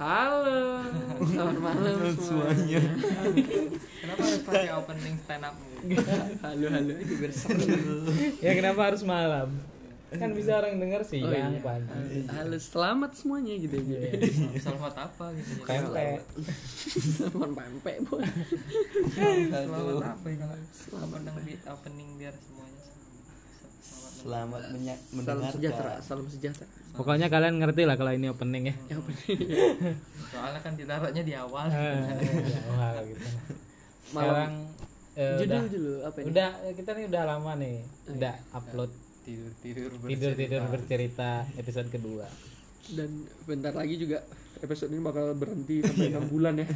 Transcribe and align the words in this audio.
Halo, 0.00 0.80
selamat 1.28 1.60
malam 1.60 2.16
semuanya. 2.16 2.80
Kenapa 4.00 4.22
harus 4.24 4.42
pakai 4.48 4.72
opening 4.72 5.16
stand 5.20 5.44
up? 5.44 5.52
Halo, 6.40 6.66
halo, 6.72 6.92
aja 6.96 7.14
biar 7.20 7.32
seru. 7.36 8.08
ya 8.40 8.52
kenapa 8.56 8.80
harus 8.88 9.04
malam 9.04 9.60
kan 10.10 10.34
bisa 10.34 10.56
orang 10.58 10.80
denger 10.80 11.04
sih 11.06 11.20
Oh, 11.22 11.28
yang 11.30 11.52
iya. 11.54 11.60
pagi 11.60 12.24
Halo, 12.32 12.56
selamat 12.56 13.12
semuanya 13.12 13.54
gitu 13.60 13.76
ya. 13.76 14.00
Selamat 14.56 14.94
apa 15.04 15.24
gitu? 15.36 15.52
pempek 15.68 16.24
Selamat 17.20 17.50
pempek, 17.60 17.96
Bu. 18.08 18.16
Selamat 19.12 20.16
apa 20.16 20.26
ya 20.32 20.36
kalau 20.40 20.56
selamat 20.72 21.20
opening 21.76 22.10
biar 22.16 22.34
semuanya 22.40 22.80
selamat. 24.20 24.60
Selamat 24.60 24.62
menya- 24.70 25.00
Salam 25.00 25.16
mendengarkan. 25.16 25.52
sejahtera, 25.52 25.92
salam 26.00 26.26
sejahtera. 26.26 26.66
pokoknya 26.90 27.26
kalian 27.26 27.54
ngerti 27.56 27.82
lah 27.82 27.96
kalau 27.96 28.12
ini 28.12 28.26
opening 28.26 28.64
ya 28.66 28.74
apa 28.90 29.10
Soalnya 30.30 30.60
kan 30.60 30.72
ditaruhnya 30.74 31.22
di 31.22 31.34
awal. 31.34 31.66
Eh, 31.66 31.96
gitu. 33.06 33.24
sekarang 34.10 34.52
eh, 35.14 35.38
Judul 35.38 35.46
udah 35.56 35.62
dulu 35.68 35.92
apa 36.02 36.16
ini? 36.18 36.26
udah 36.28 36.48
kita 36.74 36.90
nih 36.92 37.04
udah 37.06 37.22
lama 37.24 37.52
nih 37.56 37.76
udah 38.10 38.34
upload 38.52 38.90
Tidur 39.20 39.52
tidur 39.60 39.90
tidur 40.02 40.32
tidur 40.34 40.62
bercerita 40.66 41.30
episode 41.54 41.88
kedua 41.88 42.26
Dan 42.90 43.06
bentar 43.46 43.70
lagi 43.70 43.94
juga 43.94 44.18
episode 44.58 44.90
ini 44.90 44.98
bakal 44.98 45.30
berhenti 45.32 45.78
sampai 45.78 46.10
6 46.10 46.26
bulan 46.26 46.58
ya. 46.58 46.66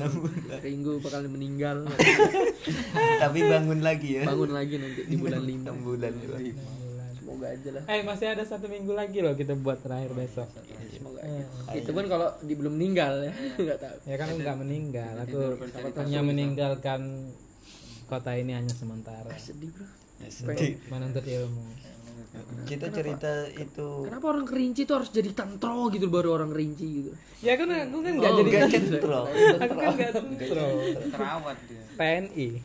Ringo 0.64 0.98
bakal 0.98 1.24
meninggal. 1.24 1.86
Tapi 3.16 3.38
bangun 3.40 3.80
lagi 3.80 4.18
ya. 4.18 4.22
Bangun 4.26 4.50
lagi 4.50 4.74
nanti 4.76 5.00
di 5.06 5.16
bulan 5.16 5.40
5. 5.40 5.70
6 5.70 5.86
bulan 5.86 6.12
juga. 6.18 6.36
Semoga 7.32 7.50
aja 7.50 7.68
lah. 7.72 7.82
eh 7.88 8.00
masih 8.02 8.26
ada 8.28 8.42
satu 8.44 8.66
minggu 8.66 8.92
lagi 8.92 9.18
loh 9.18 9.32
kita 9.32 9.56
buat 9.56 9.78
terakhir 9.78 10.10
besok 10.12 10.46
Semoga 10.86 11.18
aja. 11.18 11.42
Itu 11.72 11.90
pun 11.90 12.04
kalau 12.06 12.28
di 12.38 12.52
belum 12.52 12.72
meninggal 12.72 13.12
ya, 13.22 13.32
enggak 13.58 13.78
tahu. 13.78 13.96
ya 14.04 14.14
kan 14.16 14.26
nggak 14.30 14.56
meninggal 14.58 15.12
aku 15.18 15.38
hanya 15.98 16.20
meninggalkan 16.20 17.00
kota 18.04 18.30
ini 18.34 18.52
hanya 18.52 18.70
sementara 18.70 19.30
Sedih, 19.34 19.70
Bro. 19.70 19.86
Ya, 20.18 20.26
sedih. 20.28 20.76
menuntut 20.86 21.24
ilmu 21.24 21.62
Kita 22.62 22.86
cerita 22.88 23.28
itu 23.50 23.86
Kenapa 24.04 24.24
orang 24.30 24.44
kerinci 24.44 24.82
tuh 24.82 24.94
harus 24.94 25.08
jadi 25.10 25.30
tantro 25.32 25.86
gitu 25.88 26.06
baru 26.06 26.34
orang 26.34 26.50
kerinci 26.50 26.86
gitu? 26.98 27.10
ya 27.40 27.54
kan 27.56 27.66
aku 27.66 27.96
kan 27.98 28.10
nggak 28.14 28.30
jadi 28.34 28.46
Gak 28.46 28.60
kan- 28.60 28.70
kentro. 28.70 29.18
aku 29.58 29.74
kan 29.74 29.90
nggak 29.94 30.10
tentro 30.14 30.64
terawat 31.08 31.56
dia. 31.62 31.82
TNI 31.94 32.46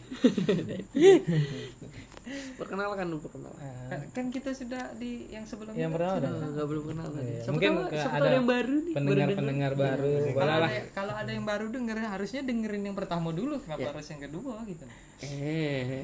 Perkenalkan 2.53 3.05
dulu 3.07 3.21
perkenalkan. 3.23 3.63
Kan, 3.87 3.99
kan 4.11 4.25
kita 4.27 4.51
sudah 4.51 4.91
di 4.93 5.11
yang 5.27 5.43
sebelumnya. 5.43 5.79
yang 5.79 5.91
pertama 5.91 6.13
Nah, 6.13 6.19
udah 6.19 6.49
nggak 6.49 6.67
belum 6.67 6.83
kenalkan. 6.85 7.21
Iya, 7.21 7.39
Siapa 7.39 7.51
mungkin 7.51 7.71
tahu- 7.87 8.11
ada 8.13 8.29
yang 8.29 8.45
baru 8.45 8.75
nih. 8.77 8.93
pendengar-pendengar 8.93 9.71
baru 9.73 10.09
Kalau 10.09 10.33
boleh 10.33 10.45
lah 10.57 10.69
ada, 10.69 10.81
kalau 10.91 11.13
ada 11.13 11.29
yang 11.29 11.45
baru 11.45 11.65
denger 11.69 11.97
harusnya 11.99 12.41
dengerin 12.41 12.83
yang 12.83 12.93
pertama 12.93 13.29
dulu 13.29 13.55
kenapa 13.59 13.79
Ya. 13.79 13.89
harus 13.89 14.07
yang 14.07 14.21
kedua 14.21 14.55
gitu. 14.63 14.85
Eh, 15.19 16.03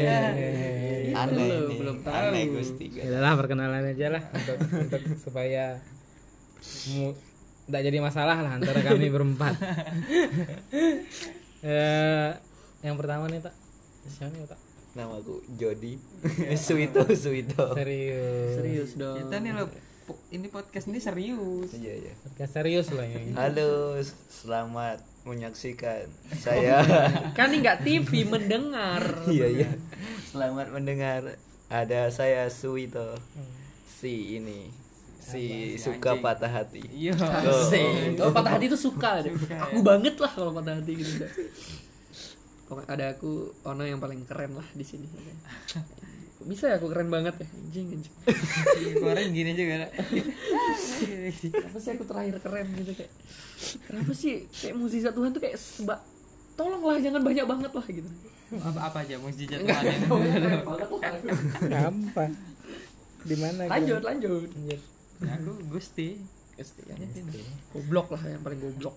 Eh, 0.00 1.12
aneh 1.12 1.34
Belum, 1.34 1.66
nih. 1.66 1.76
belum 1.76 1.96
tahu. 2.00 2.14
Aneh 2.14 2.44
Gusti. 2.48 2.86
ya 2.92 3.18
lah 3.18 3.34
perkenalan 3.34 3.84
aja 3.86 4.06
lah 4.10 4.22
untuk, 4.30 4.56
untuk 4.78 5.02
supaya 5.18 5.76
tidak 7.62 7.82
jadi 7.82 7.98
masalah 7.98 8.36
lah 8.38 8.52
antara 8.52 8.80
kami 8.80 9.06
berempat 9.14 9.54
eh 11.62 12.30
yang 12.80 12.96
pertama 12.96 13.26
nih 13.26 13.38
tak 13.38 13.54
siapa 14.08 14.32
nih 14.32 14.42
tak 14.44 14.60
Namaku 14.98 15.38
Jody. 15.54 15.94
Suito, 16.58 17.06
Suito. 17.14 17.64
serius 17.78 18.58
serius 18.58 18.90
dong. 18.98 19.16
Kita 19.22 19.38
nih 19.38 19.52
lo 19.54 19.70
ini 20.34 20.50
podcast 20.50 20.90
ini 20.90 20.98
serius. 20.98 21.70
Iya, 21.70 21.94
iya. 21.94 22.12
Podcast 22.26 22.52
serius 22.58 22.90
loh 22.90 23.06
ini 23.06 23.30
Halo, 23.38 23.94
selamat 24.26 24.98
menyaksikan. 25.22 26.10
Saya 26.42 26.82
Kan 27.38 27.54
ini 27.54 27.62
nggak 27.62 27.86
TV 27.86 28.26
mendengar. 28.26 29.02
Iya, 29.30 29.46
iya. 29.46 29.68
Selamat 30.26 30.74
mendengar. 30.74 31.38
Ada 31.70 32.10
saya 32.10 32.50
Suito. 32.50 33.14
Si 33.86 34.42
ini. 34.42 34.74
Si 35.22 35.78
suka 35.78 36.18
patah 36.18 36.50
hati. 36.50 36.82
Iya. 36.90 37.14
Asik. 37.14 38.18
Kalau 38.18 38.34
patah 38.34 38.58
hati 38.58 38.66
itu 38.66 38.74
suka 38.74 39.22
deh. 39.22 39.30
Aku 39.70 39.86
banget 39.86 40.18
lah 40.18 40.34
kalau 40.34 40.50
patah 40.50 40.82
hati 40.82 40.98
gitu. 40.98 41.22
Pokoknya 42.70 42.88
ada 42.88 43.06
aku 43.10 43.30
Ono 43.66 43.82
yang 43.82 43.98
paling 43.98 44.22
keren 44.24 44.54
lah 44.54 44.64
di 44.70 44.80
sini. 44.80 45.10
Bisa 46.40 46.70
ya 46.70 46.78
aku 46.78 46.86
keren 46.86 47.10
banget 47.10 47.34
ya. 47.36 47.46
Anjing 47.50 47.86
anjing. 47.92 48.14
Kemarin 48.96 49.26
gini 49.28 49.50
juga. 49.52 49.90
Kenapa 49.90 51.76
sih 51.76 51.90
aku 51.90 52.04
terakhir 52.04 52.36
keren 52.38 52.66
gitu 52.72 52.92
kayak 52.94 53.12
Kenapa 53.84 54.12
sih 54.12 54.46
kayak 54.48 54.74
mukjizat 54.74 55.12
Tuhan 55.12 55.30
tuh 55.30 55.40
kayak 55.40 55.56
seba 55.56 56.00
Tolonglah 56.54 56.96
jangan 56.96 57.20
banyak 57.20 57.44
banget 57.44 57.72
lah 57.72 57.86
gitu. 57.86 58.08
apa 58.50 58.80
apa 58.82 58.98
aja 59.00 59.14
Enggak, 59.16 59.80
Tuhan 60.04 60.40
lah. 60.42 60.62
gampang 61.62 62.32
di 63.20 63.36
mana 63.36 63.68
Lanjut 63.68 64.02
lanjut. 64.02 64.48
lanjut 64.50 64.80
Ya, 65.20 65.36
aku 65.36 65.52
Gusti. 65.68 66.16
Gusti, 66.56 66.80
ya. 66.82 66.96
Goblok 67.70 68.10
lah 68.10 68.22
yang 68.26 68.40
paling 68.40 68.58
goblok. 68.58 68.96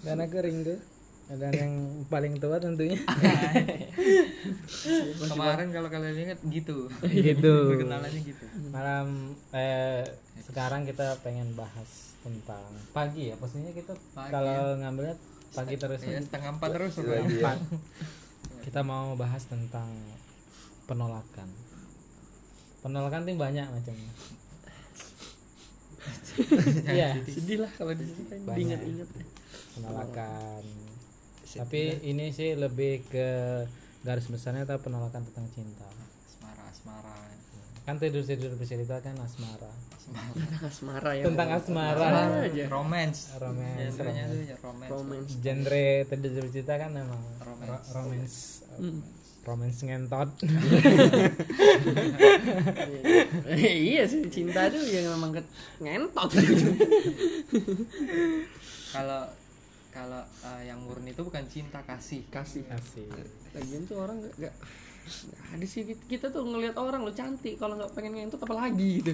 dan 0.00 0.18
aku 0.18 0.36
Ringo 0.38 0.76
dan 1.30 1.52
yang 1.52 1.72
paling 2.06 2.34
tua 2.36 2.58
tentunya 2.58 2.98
Kemarin 5.22 5.70
kalau 5.70 5.86
kalian 5.86 6.16
ingat 6.18 6.38
gitu. 6.44 6.90
gitu 7.06 7.54
Perkenalannya 7.70 8.20
gitu. 8.20 8.44
malam 8.68 9.30
eh 9.52 10.02
sekarang 10.42 10.82
kita 10.82 11.14
pengen 11.22 11.54
bahas 11.54 12.16
tentang 12.20 12.66
pagi 12.90 13.30
ya 13.30 13.38
pastinya 13.38 13.70
kita 13.70 13.94
Pagi. 14.10 14.32
kalau 14.32 14.74
ngambilnya 14.76 15.14
pagi 15.50 15.74
terus 15.74 15.98
Ya, 16.00 16.18
setengah 16.18 16.50
empat 16.54 16.68
terus. 16.72 16.92
Iya, 16.96 17.06
iya. 17.06 17.20
Empat. 17.22 17.58
kita 18.66 18.80
mau 18.82 19.14
bahas 19.14 19.42
tentang 19.44 19.88
penolakan 20.84 21.48
penolakan 22.80 23.22
tuh 23.22 23.36
banyak 23.36 23.66
macamnya 23.66 24.12
iya 26.88 27.12
Sedih 27.22 27.60
lah 27.60 27.70
kalau 27.70 27.92
diceritain 27.92 28.40
diingat-ingat. 28.48 29.08
penolakan 29.76 30.64
tapi 31.56 31.98
ini 32.04 32.30
sih 32.30 32.54
lebih 32.54 33.00
ke 33.04 33.28
garis 34.00 34.24
besarnya 34.24 34.64
atau 34.64 34.78
penolakan 34.78 35.20
tentang 35.24 35.44
cinta 35.50 35.84
Asmara 36.22 36.62
asmara. 36.64 37.14
kan 37.82 37.96
tidur 37.96 38.22
tidur 38.22 38.52
bercerita 38.54 38.98
kan 38.98 39.14
asmara 39.16 39.68
Tentang 40.00 40.64
asmara 40.64 41.10
ya. 41.12 41.22
tentang 41.22 41.48
asmara 41.52 42.02
Asmara 42.02 42.38
aja. 42.44 42.64
Romance. 42.68 43.20
romance 43.36 43.92
Genrenya 43.92 44.24
romance. 44.26 44.44
ya 44.44 44.56
romance. 44.58 44.90
Romance. 44.90 45.30
genre 45.38 45.86
tidur 46.08 46.30
bercerita 46.40 46.72
kan 46.76 46.90
memang 46.92 47.20
Romance. 47.40 47.68
ro- 47.68 47.84
romance 47.96 48.36
Hmm. 48.72 49.00
romance 49.42 49.78
ngentot 49.82 50.30
iya 53.56 54.02
sih 54.04 54.26
cinta 54.26 54.66
tuh 54.66 54.82
yang 54.82 55.06
memang 55.10 55.30
ngentot 55.78 56.30
Kalau 58.90 59.22
kalau 59.90 60.22
eh, 60.22 60.62
yang 60.70 60.80
murni 60.82 61.12
itu 61.12 61.22
bukan 61.22 61.44
cinta 61.46 61.82
kasih. 61.82 62.26
kasih. 62.30 62.64
Asik 62.70 63.10
lagian 63.50 63.82
tuh 63.86 63.98
orang 63.98 64.22
gak, 64.22 64.34
gak, 64.46 64.54
ada 65.54 65.66
sih. 65.66 65.82
Kita, 65.84 66.30
tuh 66.30 66.46
ngelihat 66.46 66.78
orang 66.78 67.02
lo 67.02 67.12
cantik. 67.12 67.58
Kalau 67.58 67.74
nggak 67.78 67.92
pengen 67.94 68.14
ngentot 68.16 68.42
apa 68.42 68.54
lagi 68.54 69.02
gitu? 69.02 69.12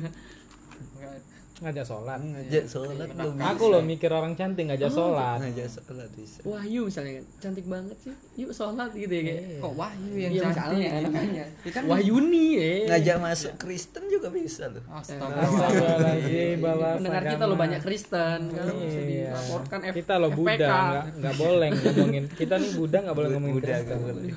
Enggak 0.96 1.35
ngajak 1.56 1.82
sholat 1.82 2.20
Ngajak 2.20 2.64
sholat 2.66 3.08
belum 3.10 3.34
aku 3.38 3.64
loh 3.66 3.80
mikir 3.80 4.08
orang 4.08 4.32
cantik 4.32 4.66
ngajak 4.66 4.88
sholat 4.88 5.40
Ngajak 5.40 5.68
sholat 5.70 6.08
bisa. 6.12 6.38
Wahyu 6.42 6.84
misalnya 6.84 7.12
kan 7.16 7.24
cantik 7.40 7.64
banget 7.64 7.96
sih 7.98 8.12
yuk 8.36 8.50
sholat 8.50 8.92
gitu 8.92 9.08
ya 9.08 9.22
kayak 9.24 9.42
kok 9.58 9.72
wahyu 9.74 10.12
yang 10.14 10.30
Iya, 10.30 10.42
cantik 10.42 10.52
misalnya, 10.52 10.90
gitu. 10.92 11.08
makanya. 11.08 11.44
Ya 11.58 11.70
kan 11.72 11.82
Wahyuni 11.86 12.44
ya 12.52 12.68
Ngajak 12.86 13.16
masuk 13.18 13.52
Kristen 13.56 14.02
juga 14.06 14.28
bisa 14.28 14.64
loh. 14.66 14.84
Astagfirullah. 14.86 15.48
Astagfirullahaladzim, 15.48 16.56
balas 16.58 16.94
pendengar 16.96 17.22
kita 17.26 17.44
lo 17.44 17.54
banyak 17.54 17.80
Kristen 17.80 18.40
kan 18.46 18.64
bisa 18.76 19.00
Iya. 19.00 19.08
dilaporkan 19.32 19.78
F- 19.82 19.96
kita 19.96 20.14
lo 20.14 20.28
Buddha 20.30 20.68
nggak 20.68 21.04
nggak 21.16 21.34
boleh 21.36 21.68
ngomongin 21.72 22.24
kita 22.30 22.54
nih 22.54 22.70
Buddha 22.74 22.98
nggak 23.00 23.16
boleh 23.16 23.28
ngomongin 23.32 23.54
Buddha 23.54 23.72
Kristen. 23.72 23.96
nggak 23.96 24.00
boleh. 24.04 24.32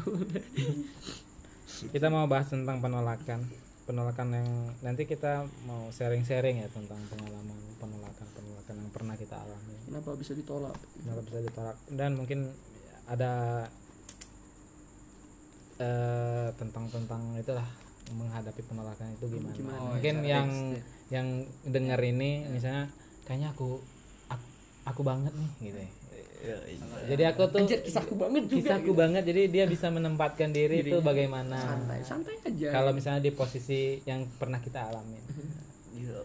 kita 1.94 2.08
mau 2.08 2.26
bahas 2.26 2.48
tentang 2.48 2.80
penolakan 2.80 3.44
penolakan 3.90 4.38
yang 4.38 4.50
nanti 4.86 5.10
kita 5.10 5.50
mau 5.66 5.90
sharing-sharing 5.90 6.62
ya 6.62 6.70
tentang 6.70 7.02
pengalaman 7.10 7.58
penolakan 7.82 8.28
penolakan 8.38 8.76
yang 8.86 8.92
pernah 8.94 9.16
kita 9.18 9.34
alami. 9.42 9.74
Kenapa 9.90 10.14
bisa 10.14 10.38
ditolak? 10.38 10.78
Kenapa 11.02 11.26
bisa 11.26 11.42
ditolak? 11.42 11.78
Dan 11.90 12.14
mungkin 12.14 12.54
ada 13.10 13.66
eh, 15.82 16.54
tentang 16.54 16.86
tentang 16.94 17.34
itulah 17.34 17.66
menghadapi 18.14 18.62
penolakan 18.70 19.10
itu 19.18 19.26
gimana, 19.26 19.58
Gimana? 19.58 19.80
mungkin 19.98 20.16
Oh, 20.22 20.26
yang 20.26 20.50
tips, 20.50 21.10
yang 21.10 21.28
dengar 21.66 22.00
ini 22.06 22.46
misalnya 22.46 22.94
kayaknya 23.26 23.58
aku 23.58 23.82
aku, 24.30 24.48
aku 24.86 25.02
banget 25.02 25.34
nih 25.34 25.50
gitu 25.66 25.80
ya. 25.82 25.90
Jadi 27.10 27.24
aku 27.26 27.42
tuh 27.52 27.60
Anjir, 27.60 27.80
kisahku 27.84 28.14
banget 28.16 28.44
juga 28.48 28.60
kisahku 28.64 28.92
gitu. 28.94 29.00
banget. 29.00 29.24
Jadi 29.28 29.42
dia 29.52 29.66
bisa 29.68 29.88
menempatkan 29.92 30.50
diri 30.56 30.86
itu 30.86 30.98
bagaimana. 31.04 31.58
Santai 31.60 32.00
santai 32.06 32.36
aja. 32.46 32.68
Kalau 32.72 32.92
misalnya 32.96 33.22
di 33.24 33.32
posisi 33.36 34.00
yang 34.08 34.24
pernah 34.40 34.64
kita 34.64 34.88
alami 34.88 35.20
ya 36.00 36.16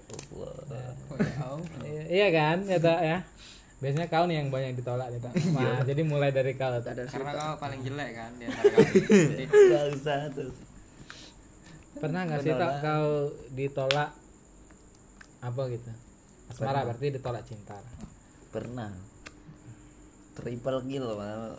Allah. 1.42 1.58
Oh, 1.58 1.58
ya. 1.82 1.88
Iya- 1.88 2.06
iya 2.06 2.28
kan? 2.30 2.58
Ya 2.68 2.78
tak 2.78 3.00
ya. 3.02 3.18
Biasanya 3.82 4.08
kau 4.08 4.24
nih 4.30 4.36
yang 4.40 4.48
banyak 4.48 4.72
ditolak 4.80 5.12
nih 5.12 5.20
tak 5.20 5.32
Wah, 5.56 5.82
jadi 5.84 6.02
mulai 6.06 6.30
dari 6.32 6.56
kau 6.56 6.72
Karena 6.80 7.32
kau 7.36 7.52
paling 7.60 7.80
jelek 7.84 8.10
kan 8.16 8.30
di 8.38 8.44
antara 8.48 8.76
pernah 11.94 12.26
nggak 12.26 12.42
sih 12.42 12.52
tak 12.52 12.72
kau 12.82 13.30
ditolak 13.54 14.10
apa 15.44 15.62
gitu? 15.68 15.90
Asmara 16.48 16.80
berarti 16.88 17.06
ditolak 17.12 17.42
cinta. 17.44 17.76
Pernah 18.50 19.13
triple 20.34 20.78
kill 20.90 21.06
malah 21.14 21.54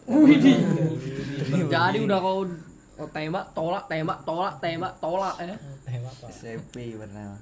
jadi 1.71 1.97
udah 2.03 2.19
kau 2.19 2.43
oh, 2.99 3.09
tembak 3.11 3.45
tolak 3.55 3.83
tembak 3.87 4.19
tolak 4.27 4.53
tembak 4.59 4.93
tolak 4.99 5.35
ya 5.39 5.55
tembak 5.83 6.13
apa 6.15 6.27
SMP 6.31 6.95
pernah. 6.95 7.39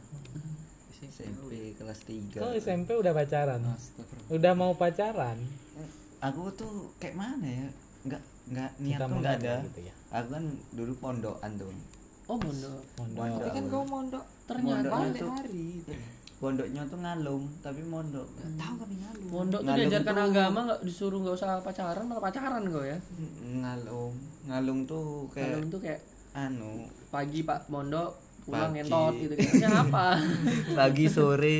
SMP 1.03 1.75
kelas 1.77 1.99
3 2.07 2.41
kau 2.41 2.51
SMP 2.55 2.89
udah 2.95 3.13
pacaran? 3.13 3.59
Astagfirullah. 3.59 4.33
udah 4.33 4.53
mau 4.55 4.71
pacaran? 4.73 5.37
Aku 6.23 6.49
tuh 6.55 6.95
kayak 6.97 7.19
mana 7.19 7.43
ya? 7.43 7.67
Nggak 8.07 8.21
nggak 8.49 8.69
niat 8.79 8.99
Cinta 8.99 9.05
tuh 9.05 9.17
nggak 9.19 9.35
ada. 9.43 9.55
gitu 9.67 9.81
ya? 9.83 9.93
Aku 10.15 10.27
kan 10.31 10.43
dulu 10.73 10.93
pondokan 10.97 11.51
tuh. 11.59 11.69
Oh 12.31 12.37
bener 12.39 12.73
mondok. 12.95 13.19
Mondok. 13.19 13.39
Tapi 13.43 13.49
kan 13.51 13.63
kau 13.67 13.83
mondok. 13.83 14.25
Ternyata 14.47 14.87
balik 14.89 15.23
hari. 15.27 15.67
Pondoknya 16.43 16.83
tuh 16.85 16.99
ngalung 16.99 17.43
tapi 17.57 17.79
mondok. 17.81 18.27
Nggak 18.33 18.51
tahu 18.57 18.75
kami 18.77 18.95
ngalung. 18.97 19.29
Mondok 19.29 19.59
tuh 19.59 19.65
Ngalung 19.65 19.79
diajarkan 19.81 20.13
tuh- 20.13 20.25
agama 20.27 20.59
nggak 20.61 20.79
disuruh 20.83 21.19
nggak 21.19 21.35
usah 21.35 21.49
pacaran 21.59 22.03
malah 22.03 22.19
pacaran 22.21 22.63
kau 22.67 22.83
ya. 22.83 22.97
Ngalung. 23.55 24.11
Ngalung 24.43 24.79
tuh 24.83 25.05
kayak 25.29 25.55
kalau 25.55 25.67
tuh 25.69 25.79
kayak 25.79 25.99
anu 26.33 26.71
pagi 27.07 27.39
pak 27.41 27.63
mondok 27.67 28.11
pulang 28.43 28.69
Pagi. 28.69 28.83
ngentot 28.83 29.13
gitu. 29.15 29.33
Kan 29.63 29.71
apa 29.81 30.05
pagi 30.73 31.05
sore 31.07 31.59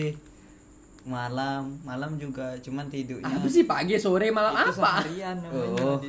malam. 1.04 1.80
Malam 1.82 2.16
juga 2.16 2.56
cuman 2.58 2.88
tidurnya 2.88 3.28
apa 3.30 3.48
sih 3.48 3.64
pagi 3.64 3.96
sore 3.96 4.28
malam 4.30 4.52
Itu 4.54 4.72
apa? 4.74 5.00
seharian 5.00 5.38
Oh. 5.80 6.00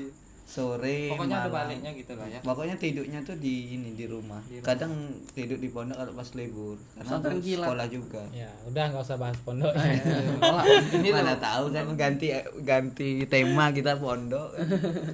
Sore 0.45 1.09
Pokoknya 1.09 1.37
ada 1.39 1.49
malam. 1.49 1.57
baliknya 1.73 1.91
gitu 1.95 2.13
lah 2.13 2.27
ya. 2.27 2.37
pokoknya 2.39 2.77
tidurnya 2.77 3.19
tuh 3.21 3.37
di 3.37 3.55
ini 3.73 3.93
di 3.93 4.05
rumah, 4.05 4.39
Di 4.43 4.57
rumah. 4.57 4.67
kadang 4.67 4.93
tidur 5.31 5.57
di 5.57 5.67
pondok 5.67 5.97
kalau 5.97 6.13
pas 6.13 6.29
libur 6.33 6.77
karena 6.95 7.11
aku 7.17 7.41
kilat. 7.41 7.65
sekolah 7.65 7.87
juga 7.89 8.23
ya 8.31 8.51
udah 8.65 8.85
nggak 8.87 9.03
usah 9.03 9.17
bahas 9.17 9.39
pondok 9.41 9.73
Tolak. 10.45 10.65
ini 10.93 11.09
mana 11.11 11.35
tahu 11.35 11.65
kan 11.71 11.87
ganti 11.95 12.29
ganti 12.61 13.09
tema 13.25 13.71
kita 13.71 13.97
pondok 13.97 14.53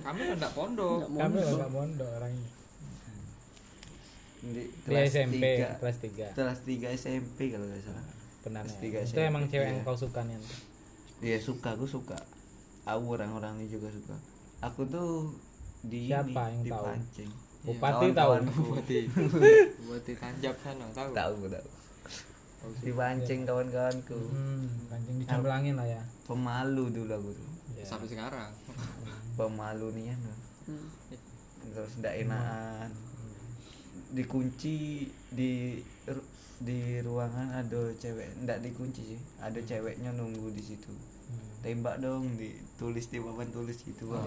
Kami 0.01 0.21
kan 0.21 0.35
enggak 0.35 0.53
pondok. 0.53 0.99
Nggak 1.07 1.21
kami 1.21 1.35
mondok. 1.37 1.57
nggak 1.57 1.73
mondok 1.73 2.11
orangnya 2.13 2.51
di 4.43 4.63
di 4.67 4.95
SMP 5.05 5.37
tiga. 5.37 5.69
kelas 5.77 5.97
3 6.01 6.33
kelas 6.33 6.59
3 6.65 6.97
SMP 6.97 7.39
kalau 7.49 7.67
nggak 7.67 7.83
salah 7.83 8.05
benar 8.41 8.65
Kelas 8.65 8.73
ya. 8.73 8.81
tiga 8.81 8.99
itu 8.99 9.09
SMP, 9.13 9.21
emang 9.23 9.45
cewek 9.47 9.67
yang 9.69 9.77
iya. 9.77 9.85
kau 9.85 9.95
suka 9.95 10.21
nih? 10.25 10.37
Iya 11.21 11.37
suka, 11.39 11.69
aku 11.71 11.85
suka. 11.85 12.17
Aku 12.83 13.05
orang-orang 13.07 13.61
ini 13.61 13.69
juga 13.69 13.93
suka. 13.93 14.17
Aku 14.61 14.85
tuh 14.85 15.33
di 15.81 16.13
Siapa 16.13 16.53
ini, 16.53 16.69
yang 16.69 16.77
tahu? 16.77 16.85
dipancing. 16.93 17.31
Bupati 17.61 18.07
tahu 18.13 18.31
Kawan-kawanku. 18.37 18.61
Bupati. 18.73 18.99
Bupati 19.81 20.13
Tanjab 20.17 20.55
sana 20.61 20.85
tahu. 20.93 21.11
tahu 21.17 21.35
tahu. 21.49 21.69
Dipancing 22.85 23.41
kawan-kawanku. 23.49 24.21
hmm, 24.21 24.69
dicemplangin 25.17 25.81
lah 25.81 25.89
ya 25.89 26.03
Pemalu 26.29 26.93
dulu 26.93 27.13
aku 27.13 27.31
tuh. 27.33 27.49
Ya. 27.73 27.85
Sampai 27.89 28.09
sekarang. 28.13 28.53
Pemalu 29.37 29.97
nih 29.97 30.13
anu. 30.13 30.33
Hmm. 30.69 30.89
Terus 31.73 31.93
ndak 32.01 32.15
enakan. 32.21 32.91
Dikunci 34.13 35.09
di 35.33 35.81
di 36.61 37.01
ruangan 37.01 37.57
ada 37.57 37.89
cewek 37.97 38.45
ndak 38.45 38.61
dikunci 38.61 39.17
sih. 39.17 39.21
Ada 39.41 39.61
ceweknya 39.65 40.13
nunggu 40.13 40.53
di 40.53 40.63
situ. 40.63 40.93
Hmm. 41.31 41.47
tembak 41.63 42.03
dong 42.03 42.27
ditulis 42.35 43.07
di 43.07 43.23
papan 43.23 43.47
tulis 43.55 43.79
gitu. 43.87 44.11
Oh, 44.11 44.19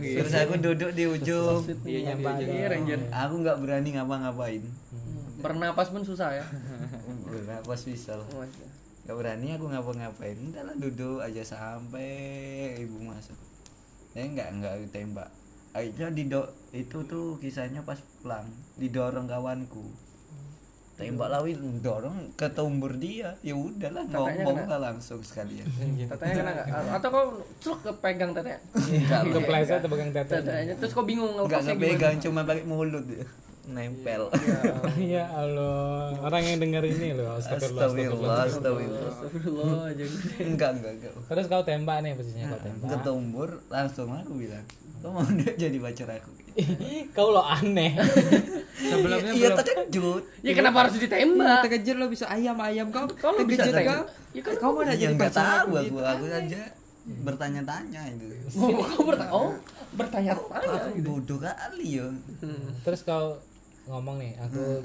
terus 0.00 0.32
aku 0.32 0.56
duduk 0.56 0.96
di 0.96 1.04
ujung. 1.04 1.60
Iya, 1.84 2.16
iya, 2.16 2.32
iya, 2.40 2.66
Ranger. 2.72 3.00
aku 3.12 3.34
nggak 3.44 3.58
berani 3.60 3.88
ngapa-ngapain. 3.98 4.64
Hmm. 4.64 5.44
bernapas 5.44 5.92
pun 5.92 6.00
susah 6.06 6.40
ya. 6.40 6.46
Bernapas 7.28 7.84
bisa 7.84 8.16
lah. 8.16 8.24
Oh, 8.32 8.48
nggak 9.04 9.16
berani 9.18 9.46
aku 9.58 9.68
ngapa-ngapain. 9.68 10.38
Udah 10.40 10.62
lah 10.64 10.76
duduk 10.80 11.20
aja 11.20 11.44
sampai 11.44 12.80
ibu 12.80 12.96
masuk 13.04 13.36
saya 14.16 14.32
nggak 14.32 14.48
nggak 14.56 14.74
ditembak. 14.88 15.28
Akhirnya 15.76 16.08
dido 16.08 16.48
itu 16.72 17.04
tuh 17.04 17.36
kisahnya 17.36 17.84
pas 17.84 18.00
pulang. 18.24 18.48
Didorong 18.80 19.28
kawanku 19.28 20.05
tembak 20.96 21.28
lawi 21.28 21.52
dorong 21.84 22.32
ke 22.40 22.48
tumbur 22.56 22.96
dia. 22.96 23.36
Ya 23.44 23.52
udahlah 23.52 24.08
ngomong 24.08 24.64
lah 24.64 24.80
langsung 24.80 25.20
sekalian. 25.20 25.68
Tetenya 26.08 26.34
kena 26.40 26.50
nggak? 26.56 26.66
Atau 26.96 27.08
kau 27.12 27.24
celuk 27.60 27.80
kepegang 27.84 28.32
tetenya 28.32 28.58
nggak 28.72 29.22
kepleset 29.36 29.84
atau 29.84 29.90
pegang 29.92 30.10
tete 30.10 30.40
tetenya. 30.40 30.74
Terus 30.80 30.92
kau 30.96 31.04
bingung 31.04 31.36
nggak 31.36 31.62
ngepegang 31.68 32.16
cuma 32.24 32.48
pakai 32.48 32.64
mulut 32.64 33.04
dia. 33.04 33.28
nempel. 33.66 34.30
Ya 35.10 35.26
Allah. 35.26 36.14
Orang 36.22 36.38
yang 36.46 36.62
denger 36.62 36.86
ini 36.86 37.18
loh 37.18 37.34
astagfirullah 37.34 38.46
astagfirullah, 38.46 39.10
astagfirullah. 39.10 39.90
enggak 40.38 40.70
enggak 40.78 40.92
enggak 40.94 41.12
terus 41.26 41.44
kau 41.50 41.66
tembak 41.66 41.98
nih 42.06 42.14
posisinya 42.14 42.54
kau 42.54 42.62
tembak. 42.62 42.88
Ketumbur 42.94 43.50
langsung 43.66 44.14
aku 44.14 44.38
bilang. 44.38 44.62
Kau 45.02 45.10
mau 45.10 45.26
dia 45.42 45.52
jadi 45.58 45.82
pacar 45.82 46.14
aku 46.14 46.45
kau 47.16 47.28
lo 47.32 47.42
aneh. 47.44 47.96
Sebelumnya 48.90 49.32
iya 49.32 49.48
belum. 49.52 49.58
terkejut. 49.60 50.22
Ya 50.44 50.52
kenapa 50.52 50.76
harus 50.86 50.96
ditembak? 51.00 51.60
Terkejut 51.68 51.96
lo 51.96 52.06
bisa 52.08 52.24
ayam-ayam 52.28 52.88
kau. 52.92 53.08
Kau 53.16 53.32
lo 53.36 53.44
bisa 53.44 53.68
kau. 53.72 54.02
Ya 54.32 54.40
kan 54.44 54.54
kau 54.60 54.72
mana 54.76 54.92
ya 54.92 55.08
jadi 55.08 55.14
nggak 55.16 55.32
tahu 55.32 55.70
aku 55.80 55.84
gitu. 55.84 56.00
aku 56.04 56.24
saja 56.28 56.60
bertanya-tanya 57.06 58.00
itu. 58.12 58.26
Oh 58.58 58.68
kau 58.84 59.02
bertanya 59.06 59.32
oh 59.32 59.50
bertanya-tanya 59.96 60.66
aku 60.82 61.00
bodoh 61.06 61.38
kali 61.38 62.02
ya 62.02 62.06
terus 62.82 63.00
kau 63.06 63.38
ngomong 63.86 64.18
nih 64.18 64.34
aku 64.42 64.82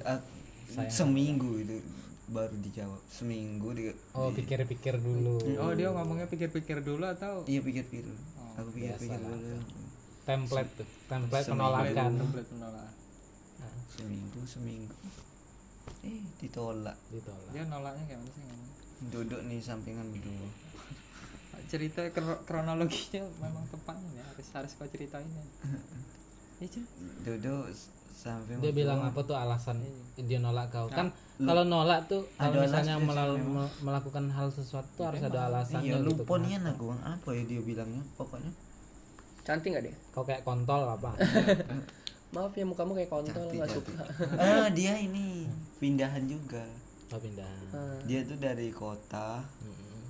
Sayang. 0.71 0.87
seminggu 0.87 1.59
itu 1.59 1.83
baru 2.31 2.55
dijawab. 2.63 3.01
Seminggu 3.11 3.75
dia 3.75 3.91
oh 4.15 4.31
pikir-pikir 4.31 4.95
dulu. 5.03 5.35
Oh 5.59 5.75
dia 5.75 5.91
ngomongnya 5.91 6.31
pikir-pikir 6.31 6.79
dulu 6.79 7.03
atau 7.03 7.43
iya 7.43 7.59
pikir-pikir. 7.59 8.07
Aku 8.55 8.69
pikir-pikir 8.71 9.19
dulu 9.19 9.59
template 10.23 10.71
tuh 10.75 10.87
template 11.05 11.43
Seminggu. 11.43 11.61
penolakan. 11.65 12.11
Template 12.15 12.49
penolakan. 12.49 12.93
seminggu 13.91 14.39
seminggu. 14.43 14.95
Eh 16.01 16.21
ditolak. 16.37 16.97
Ditolak. 17.07 17.49
Dia 17.51 17.63
nolaknya 17.65 18.03
kayak 18.05 18.19
mana 18.19 18.31
sih 18.31 18.43
ngomong? 18.43 18.69
duduk 19.03 19.41
nih 19.43 19.57
sampingan 19.57 20.05
berdua 20.07 20.45
Cerita 21.63 22.05
kro- 22.09 22.41
kronologinya 22.43 23.25
memang 23.39 23.65
tepat 23.67 23.97
ya? 24.11 24.21
Harus 24.23 24.47
harus 24.51 24.71
kau 24.75 24.87
ceritain 24.87 25.25
ya. 25.25 25.45
Iya 26.61 26.77
duduk 27.25 27.65
s- 27.67 27.89
samping 28.13 28.61
dia 28.61 28.69
bilang 28.71 29.01
apa 29.01 29.17
tuh 29.19 29.33
alasan 29.33 29.81
dia 30.15 30.37
nolak 30.37 30.69
kau? 30.69 30.85
Kan 30.87 31.09
lu- 31.35 31.49
kalau 31.49 31.65
nolak 31.65 32.05
tuh 32.05 32.21
ada 32.35 32.53
kalau 32.53 32.61
misalnya 32.61 32.95
melal- 33.01 33.41
melakukan 33.81 34.29
hal 34.29 34.47
sesuatu 34.47 34.85
tuh 34.93 35.05
harus 35.07 35.21
ada 35.23 35.49
alasannya 35.49 35.81
iya 35.83 35.97
gitu 35.97 36.21
lupa 36.21 36.37
nih 36.37 36.53
kenapa. 36.55 36.69
aku 36.71 36.85
apa 37.01 37.29
ya 37.31 37.43
dia 37.43 37.61
bilangnya? 37.63 38.03
Pokoknya 38.13 38.51
cantik 39.41 39.69
nggak 39.73 39.85
deh 39.89 39.95
kau 40.13 40.23
kayak 40.23 40.41
kontol 40.45 40.85
apa? 40.85 41.11
Maaf 42.35 42.55
ya 42.55 42.63
mukamu 42.63 42.95
kayak 42.95 43.11
kontol 43.11 43.43
Cantik, 43.43 43.57
nggak 43.59 43.71
suka. 43.75 44.03
Ah 44.39 44.67
dia 44.71 44.95
ini 44.95 45.51
pindahan 45.83 46.23
juga. 46.23 46.63
Oh 47.11 47.19
pindah 47.19 47.43
Ah, 47.75 47.99
dia 48.07 48.23
tuh 48.23 48.39
dari 48.39 48.71
kota. 48.71 49.43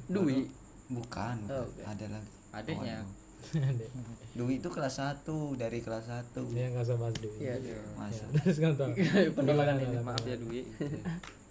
Dwi 0.06 0.46
bukan. 0.92 1.38
Oh, 1.50 1.66
oke. 1.66 1.82
ada 1.82 2.06
lagi. 2.14 2.30
Adiknya. 2.54 3.02
Waduh. 3.02 3.90
Dwi 4.38 4.62
itu 4.62 4.70
kelas 4.70 5.02
1 5.02 5.26
dari 5.58 5.82
kelas 5.82 6.06
1 6.06 6.54
dia 6.54 6.70
nggak 6.70 6.86
usah 6.86 6.98
bahas 7.02 7.16
dulu 7.18 7.42
iya 7.42 7.58
masa? 7.98 8.30
Terus 8.38 8.58
kontol 8.62 8.94
penolakan 9.34 9.82
ini? 9.82 9.98
Maaf 10.06 10.22
ya 10.30 10.38
Dwi. 10.38 10.62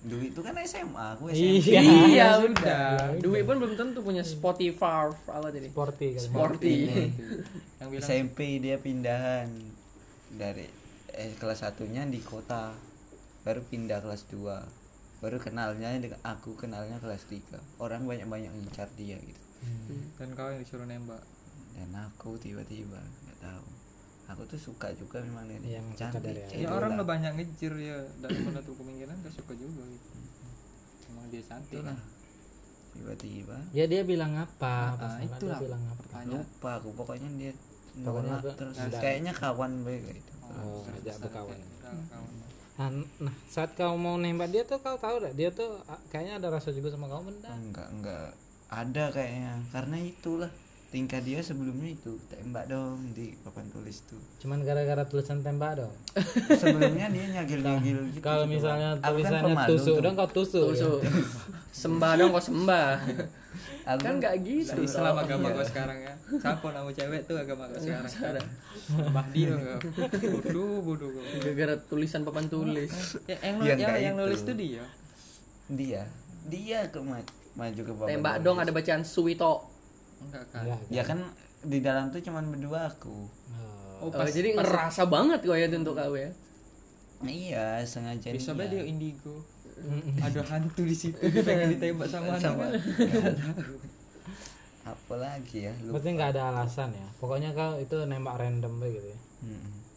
Dwi 0.00 0.28
itu 0.28 0.40
kan 0.40 0.56
SMA 0.58 1.06
aku 1.12 1.28
Iya. 1.28 1.60
SMP 1.60 1.68
iya 1.68 1.80
Ya 2.18 2.28
udah 2.38 2.42
udah. 2.42 2.88
Dwi 3.18 3.40
pun 3.42 3.56
belum 3.56 3.74
tentu 3.74 4.00
punya 4.00 4.22
Spotify 4.22 5.06
apa 5.06 5.48
tadi 5.48 5.68
sporty 5.68 6.06
kan 6.10 6.22
Sporty. 6.22 6.76
Yang 7.76 7.88
bilang 7.92 8.02
SMP 8.02 8.38
dia 8.58 8.76
pindahan 8.76 9.48
dari 10.30 10.64
eh, 11.10 11.32
kelas 11.34 11.60
satunya 11.60 12.02
di 12.02 12.18
kota 12.18 12.72
baru 13.40 13.60
pindah 13.62 13.98
kelas 13.98 14.24
2 14.26 14.40
baru 15.20 15.36
kenalnya 15.36 15.92
dengan 15.94 16.20
aku 16.22 16.54
kenalnya 16.54 16.96
kelas 16.96 17.24
3 17.26 17.40
orang 17.78 18.04
banyak-banyak 18.04 18.48
ngincar 18.50 18.88
dia 18.94 19.16
gitu 19.16 19.40
Hmm. 19.60 20.08
dan 20.16 20.32
kau 20.32 20.48
yang 20.48 20.56
disuruh 20.56 20.84
nembak. 20.84 21.20
dan 21.70 21.92
aku 21.94 22.32
tiba-tiba 22.36 22.96
nggak 22.96 23.38
tahu 23.42 23.66
aku 24.30 24.42
tuh 24.46 24.60
suka 24.60 24.88
juga 24.94 25.18
memang 25.20 25.44
dia 25.46 25.78
Yang 25.78 25.86
suka 25.94 26.00
cantik 26.14 26.22
dari 26.22 26.62
Ya 26.62 26.68
orang 26.70 26.92
lah. 26.94 27.02
lo 27.02 27.04
banyak 27.04 27.32
ngejer 27.34 27.72
ya. 27.76 27.98
Dan 28.22 28.30
menutup 28.46 28.74
kemungkinan 28.78 29.16
gak 29.20 29.34
suka 29.34 29.52
juga 29.54 29.82
gitu. 29.84 30.08
Emang 31.10 31.26
dia 31.28 31.42
cantik. 31.42 31.74
itulah. 31.82 31.98
Tiba-tiba. 32.90 33.56
Ya 33.70 33.84
dia 33.86 34.02
bilang 34.02 34.32
apa? 34.34 34.94
Ah, 34.94 34.98
pas 34.98 35.12
nolak 35.14 35.20
dia 35.22 35.36
itulah. 35.38 35.58
bilang 35.62 35.82
apa? 35.86 36.02
Lupa 36.26 36.70
aku. 36.78 36.88
Pokoknya 36.94 37.28
dia 37.34 37.52
Pokoknya 38.00 38.32
nolak 38.38 38.54
terus. 38.54 38.74
Ada. 38.78 38.98
kayaknya 38.98 39.32
kawan 39.34 39.72
baik 39.82 40.02
gitu. 40.14 40.32
Oh 40.50 40.82
ajak 40.86 41.16
berkawan. 41.22 41.58
Kawan. 41.82 42.34
Nah, 42.80 42.88
nah, 43.20 43.34
saat 43.44 43.76
kau 43.76 43.92
mau 43.94 44.16
nembak 44.16 44.48
dia 44.48 44.64
tuh 44.64 44.80
kau 44.80 44.96
tahu 44.96 45.20
gak 45.20 45.36
dia 45.36 45.52
tuh 45.52 45.76
ah, 45.84 46.00
kayaknya 46.08 46.40
ada 46.40 46.48
rasa 46.48 46.72
juga 46.72 46.88
sama 46.88 47.12
kamu 47.12 47.28
benda. 47.28 47.50
enggak 47.52 47.88
enggak. 47.92 48.30
Ada 48.70 49.04
kayaknya. 49.12 49.54
Karena 49.68 49.96
itulah 50.00 50.50
tingkah 50.90 51.18
dia 51.18 51.38
sebelumnya 51.38 51.86
itu 51.88 52.18
tembak 52.26 52.66
dong 52.66 53.14
di 53.14 53.30
papan 53.40 53.62
tulis 53.68 54.02
tuh 54.04 54.18
Cuman 54.38 54.58
gara-gara 54.60 55.02
tulisan 55.02 55.38
tembak 55.38 55.78
dong. 55.78 55.94
sebelumnya 56.52 57.06
dia 57.08 57.26
nyagil 57.30 57.60
nyagil 57.60 57.98
gitu 58.10 58.18
Kalau 58.20 58.42
gitu. 58.44 58.58
misalnya 58.58 58.88
kan 58.96 59.14
tulisannya 59.14 59.42
pemalu 59.46 59.70
tusuk 59.70 59.86
tuh. 59.92 60.02
dong 60.02 60.14
kau 60.16 60.28
tusuk. 60.28 60.64
ya. 60.64 60.70
Tusuk. 60.74 60.98
sembah 61.72 62.12
dong 62.16 62.30
kok 62.32 62.44
sembah 62.44 62.90
Aku 63.82 63.98
kan 63.98 64.14
nggak 64.16 64.34
gitu 64.40 64.78
Islam 64.80 65.14
agama 65.16 65.46
Iya. 65.46 65.56
gue 65.56 65.66
sekarang 65.66 65.98
ya 66.00 66.14
siapa 66.32 66.66
nama 66.68 66.90
cewek 66.92 67.20
tuh 67.24 67.36
agama 67.36 67.64
gue 67.66 67.80
sekarang 68.06 68.46
Bahdi 69.08 69.40
dong 69.44 69.60
kau 69.62 69.78
bodoh 70.34 70.74
bodoh 70.84 71.08
kau 71.08 71.22
gara-gara 71.36 71.74
tulisan 71.80 72.20
papan 72.20 72.46
tulis 72.46 72.90
ya, 73.24 73.38
yang, 73.40 73.56
Ya, 73.56 73.66
yang, 73.68 73.78
nggak 73.80 73.98
yang 74.00 74.14
itu. 74.16 74.22
nulis 74.26 74.40
tuh 74.42 74.54
dia 74.54 74.82
dia 75.68 76.02
dia 76.44 76.78
ke 76.84 76.98
ma- 77.00 77.22
maju 77.52 77.80
ke 77.80 77.92
papan 77.92 78.08
tembak 78.10 78.34
tulis. 78.34 78.44
dong 78.44 78.58
ada 78.58 78.70
bacaan 78.70 79.02
suwito 79.02 79.69
enggak 80.20 80.44
kan 80.50 80.62
Ya, 80.64 80.76
ya 80.90 81.02
kan? 81.02 81.18
di 81.60 81.78
dalam 81.78 82.08
tuh 82.08 82.18
cuman 82.18 82.48
berdua 82.48 82.88
aku. 82.88 83.28
Oh. 84.00 84.08
Oh, 84.08 84.24
jadi 84.24 84.56
ngerasa 84.56 85.04
banget 85.06 85.40
kok 85.40 85.52
ya 85.52 85.66
itu 85.66 85.76
untuk 85.76 85.92
kau 85.92 86.16
ya. 86.16 86.30
Iya 87.20 87.84
sengaja 87.84 88.32
bisa 88.32 88.56
niat. 88.56 88.72
dia 88.72 88.82
indigo. 88.82 89.44
Ada 90.16 90.40
hantu 90.42 90.84
di 90.84 90.92
situ 90.92 91.16
pengen 91.46 91.72
ditembak 91.74 92.08
sama 92.08 92.36
sama. 92.36 92.68
kan? 92.68 92.80
Apa 94.88 95.14
lagi 95.16 95.68
ya? 95.68 95.72
Lupa. 95.84 96.00
Berarti 96.00 96.08
nggak 96.16 96.30
ada 96.32 96.42
alasan 96.50 96.88
ya. 96.90 97.06
Pokoknya 97.20 97.50
kau 97.52 97.76
itu 97.76 97.96
nembak 98.08 98.40
random 98.40 98.72
gitu 98.80 99.04
ya. 99.04 99.18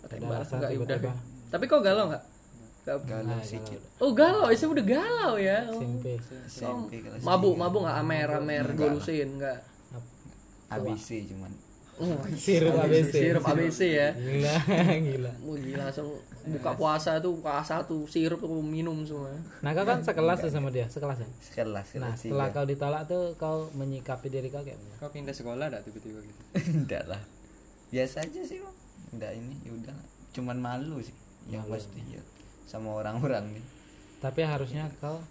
Tembak 0.06 0.44
alasan 0.44 0.56
enggak 0.60 0.72
ya 0.72 0.78
udah 0.80 0.98
tiba-tiba. 1.00 1.14
tapi 1.48 1.64
kau 1.68 1.80
galau 1.80 2.06
nggak? 2.12 2.24
Galau. 2.84 3.24
Nah, 3.24 3.40
sedikit 3.40 3.80
oh 4.04 4.12
galau. 4.12 4.52
Ya 4.52 4.66
udah 4.68 4.86
galau 4.86 5.34
ya. 5.40 5.58
Oh. 5.72 5.80
SMP. 5.80 6.20
Oh, 6.68 6.84
mabuk 7.24 7.56
mabuk 7.56 7.88
nggak? 7.88 7.98
Amer 8.04 8.30
amer 8.36 8.66
Enggak 8.68 8.76
gue 8.76 8.88
lah. 8.92 8.96
lusin 9.00 9.30
nggak 9.40 9.60
ABC 10.80 11.30
cuman. 11.30 11.52
Oh, 11.94 12.18
Sirup 12.34 12.74
ABC. 12.74 13.14
sirup 13.14 13.46
ABC 13.46 13.80
ya. 13.86 14.10
Gila, 14.18 14.56
gila. 14.98 15.32
Wah 15.46 15.58
gila 15.62 15.84
langsung 15.86 16.10
buka 16.44 16.74
puasa 16.74 17.22
tuh 17.22 17.38
puasa 17.38 17.86
tuh 17.86 18.10
sirup 18.10 18.42
tuh 18.42 18.66
minum 18.66 19.06
semua. 19.06 19.30
Nah, 19.62 19.72
kau 19.78 19.86
kan 19.86 20.02
sekelas 20.02 20.42
tuh 20.42 20.50
sama 20.50 20.74
dia, 20.74 20.90
sekelas 20.90 21.22
ya. 21.22 21.30
sekelas 21.40 21.88
Nah, 22.02 22.10
kelas 22.10 22.18
setelah 22.18 22.48
kau 22.50 22.66
ditolak 22.66 23.06
tuh 23.06 23.38
kau 23.38 23.70
menyikapi 23.78 24.28
diri 24.28 24.50
kau 24.50 24.66
kayak 24.66 24.82
gimana? 24.82 24.98
kau 24.98 25.14
pindah 25.14 25.36
sekolah 25.38 25.66
dah 25.70 25.80
tiba-tiba 25.86 26.20
gitu? 26.26 26.42
Enggak 26.82 27.04
lah. 27.06 27.22
Biasa 27.94 28.26
aja 28.26 28.42
sih 28.42 28.58
bang. 28.58 28.76
Enggak 29.14 29.32
ini 29.38 29.56
ya 29.62 29.72
udah 29.78 29.98
cuman 30.34 30.58
malu 30.58 30.98
sih 30.98 31.14
yang 31.46 31.62
Malu. 31.70 31.78
pasti 31.78 32.02
ya 32.10 32.22
sama 32.66 32.90
orang-orang 32.98 33.54
nih. 33.54 33.66
Tapi 34.18 34.42
harusnya 34.42 34.90
kau 34.98 35.22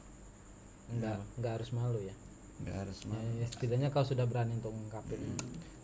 enggak 0.95 1.19
enggak 1.43 1.53
harus 1.59 1.75
malu 1.75 1.99
ya. 1.99 2.15
Enggak 2.63 2.77
harus 2.87 2.99
Ya, 3.03 3.09
malu 3.11 3.31
ya, 3.43 3.47
setidaknya 3.51 3.89
kau 3.91 4.07
sudah 4.07 4.25
berani 4.25 4.55
untuk 4.55 4.71
mengungkapin. 4.71 5.19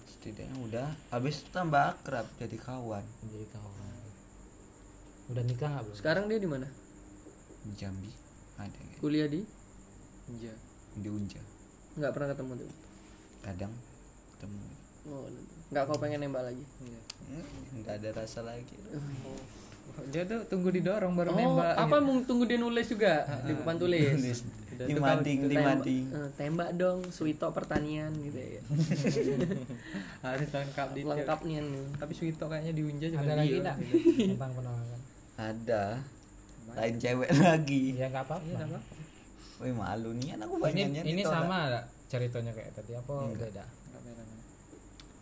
Setidaknya 0.07 0.57
udah. 0.63 0.89
Habis 1.11 1.43
itu 1.43 1.51
tambah 1.51 1.99
akrab 1.99 2.27
jadi 2.39 2.55
kawan. 2.55 3.03
Menjadi 3.27 3.47
kawan. 3.51 3.95
Udah 5.29 5.43
nikah 5.45 5.69
nggak 5.75 5.85
belum? 5.91 5.99
sekarang 5.99 6.25
dia 6.31 6.39
di 6.41 6.49
mana? 6.49 6.67
Di 7.67 7.73
Jambi. 7.77 8.11
Ada 8.59 8.75
nggak? 8.75 8.99
kuliah 8.99 9.29
di 9.31 9.43
iya 10.39 10.55
di 10.99 11.09
Unja. 11.11 11.43
Nggak 11.99 12.13
pernah 12.15 12.29
ketemu 12.35 12.53
tuh? 12.65 12.71
Kadang 13.43 13.73
ketemu. 14.39 14.59
Oh, 15.09 15.27
nggak 15.75 15.85
kau 15.85 15.99
pengen 16.01 16.21
nembak 16.23 16.47
lagi? 16.47 16.65
Iya 16.83 17.01
Hmm, 17.29 17.45
nggak 17.85 17.95
ada 18.01 18.25
rasa 18.25 18.41
lagi 18.41 18.73
dia 20.07 20.23
tuh 20.23 20.41
tunggu 20.45 20.69
didorong 20.71 21.13
baru 21.13 21.31
oh 21.31 21.37
nembak. 21.37 21.75
apa 21.77 21.97
mau 21.99 22.17
tunggu 22.21 22.45
dia 22.45 22.57
nulis 22.57 22.87
juga? 22.87 23.27
Di 23.43 23.53
papan 23.55 23.77
tulis. 23.77 24.15
Tulis. 24.19 24.41
Udah 24.71 24.87
di 24.87 24.95
tuh 24.95 25.03
mading 25.03 25.39
di 25.43 25.49
Tembak- 25.51 25.67
mading 25.77 26.05
eh, 26.09 26.29
tembak 26.33 26.71
dong 26.73 26.99
suito 27.09 27.47
pertanian 27.51 28.15
gitu 28.17 28.39
ya. 28.39 28.63
Harus 30.25 30.49
lengkap 30.49 30.89
di 30.93 31.03
lengkap 31.03 31.39
nih. 31.43 31.57
Tapi 31.95 32.13
Suito 32.13 32.45
kayaknya 32.47 32.73
diunja 32.73 33.07
cuma 33.11 33.23
Ada 33.23 33.35
lagi 33.37 33.57
enggak 33.57 33.77
gitu. 33.81 33.99
tentang 34.33 34.53
penolakan? 34.55 35.01
ada. 35.35 35.85
Lain 36.71 36.95
cewek 36.95 37.31
lagi. 37.33 37.83
Ya 37.95 38.07
nggak 38.07 38.25
apa-apa. 38.25 38.47
Iya. 38.47 38.79
Wih 39.59 39.75
malu 39.75 40.15
nih 40.15 40.35
aku 40.37 40.55
Ini 40.55 40.63
banyaknya 40.63 41.01
ini 41.03 41.21
ditolak. 41.21 41.43
sama 41.43 41.59
ceritanya 42.07 42.53
kayak 42.55 42.71
tadi? 42.73 42.91
Apa 42.93 43.13
Enggak. 43.25 43.51
beda? 43.51 43.65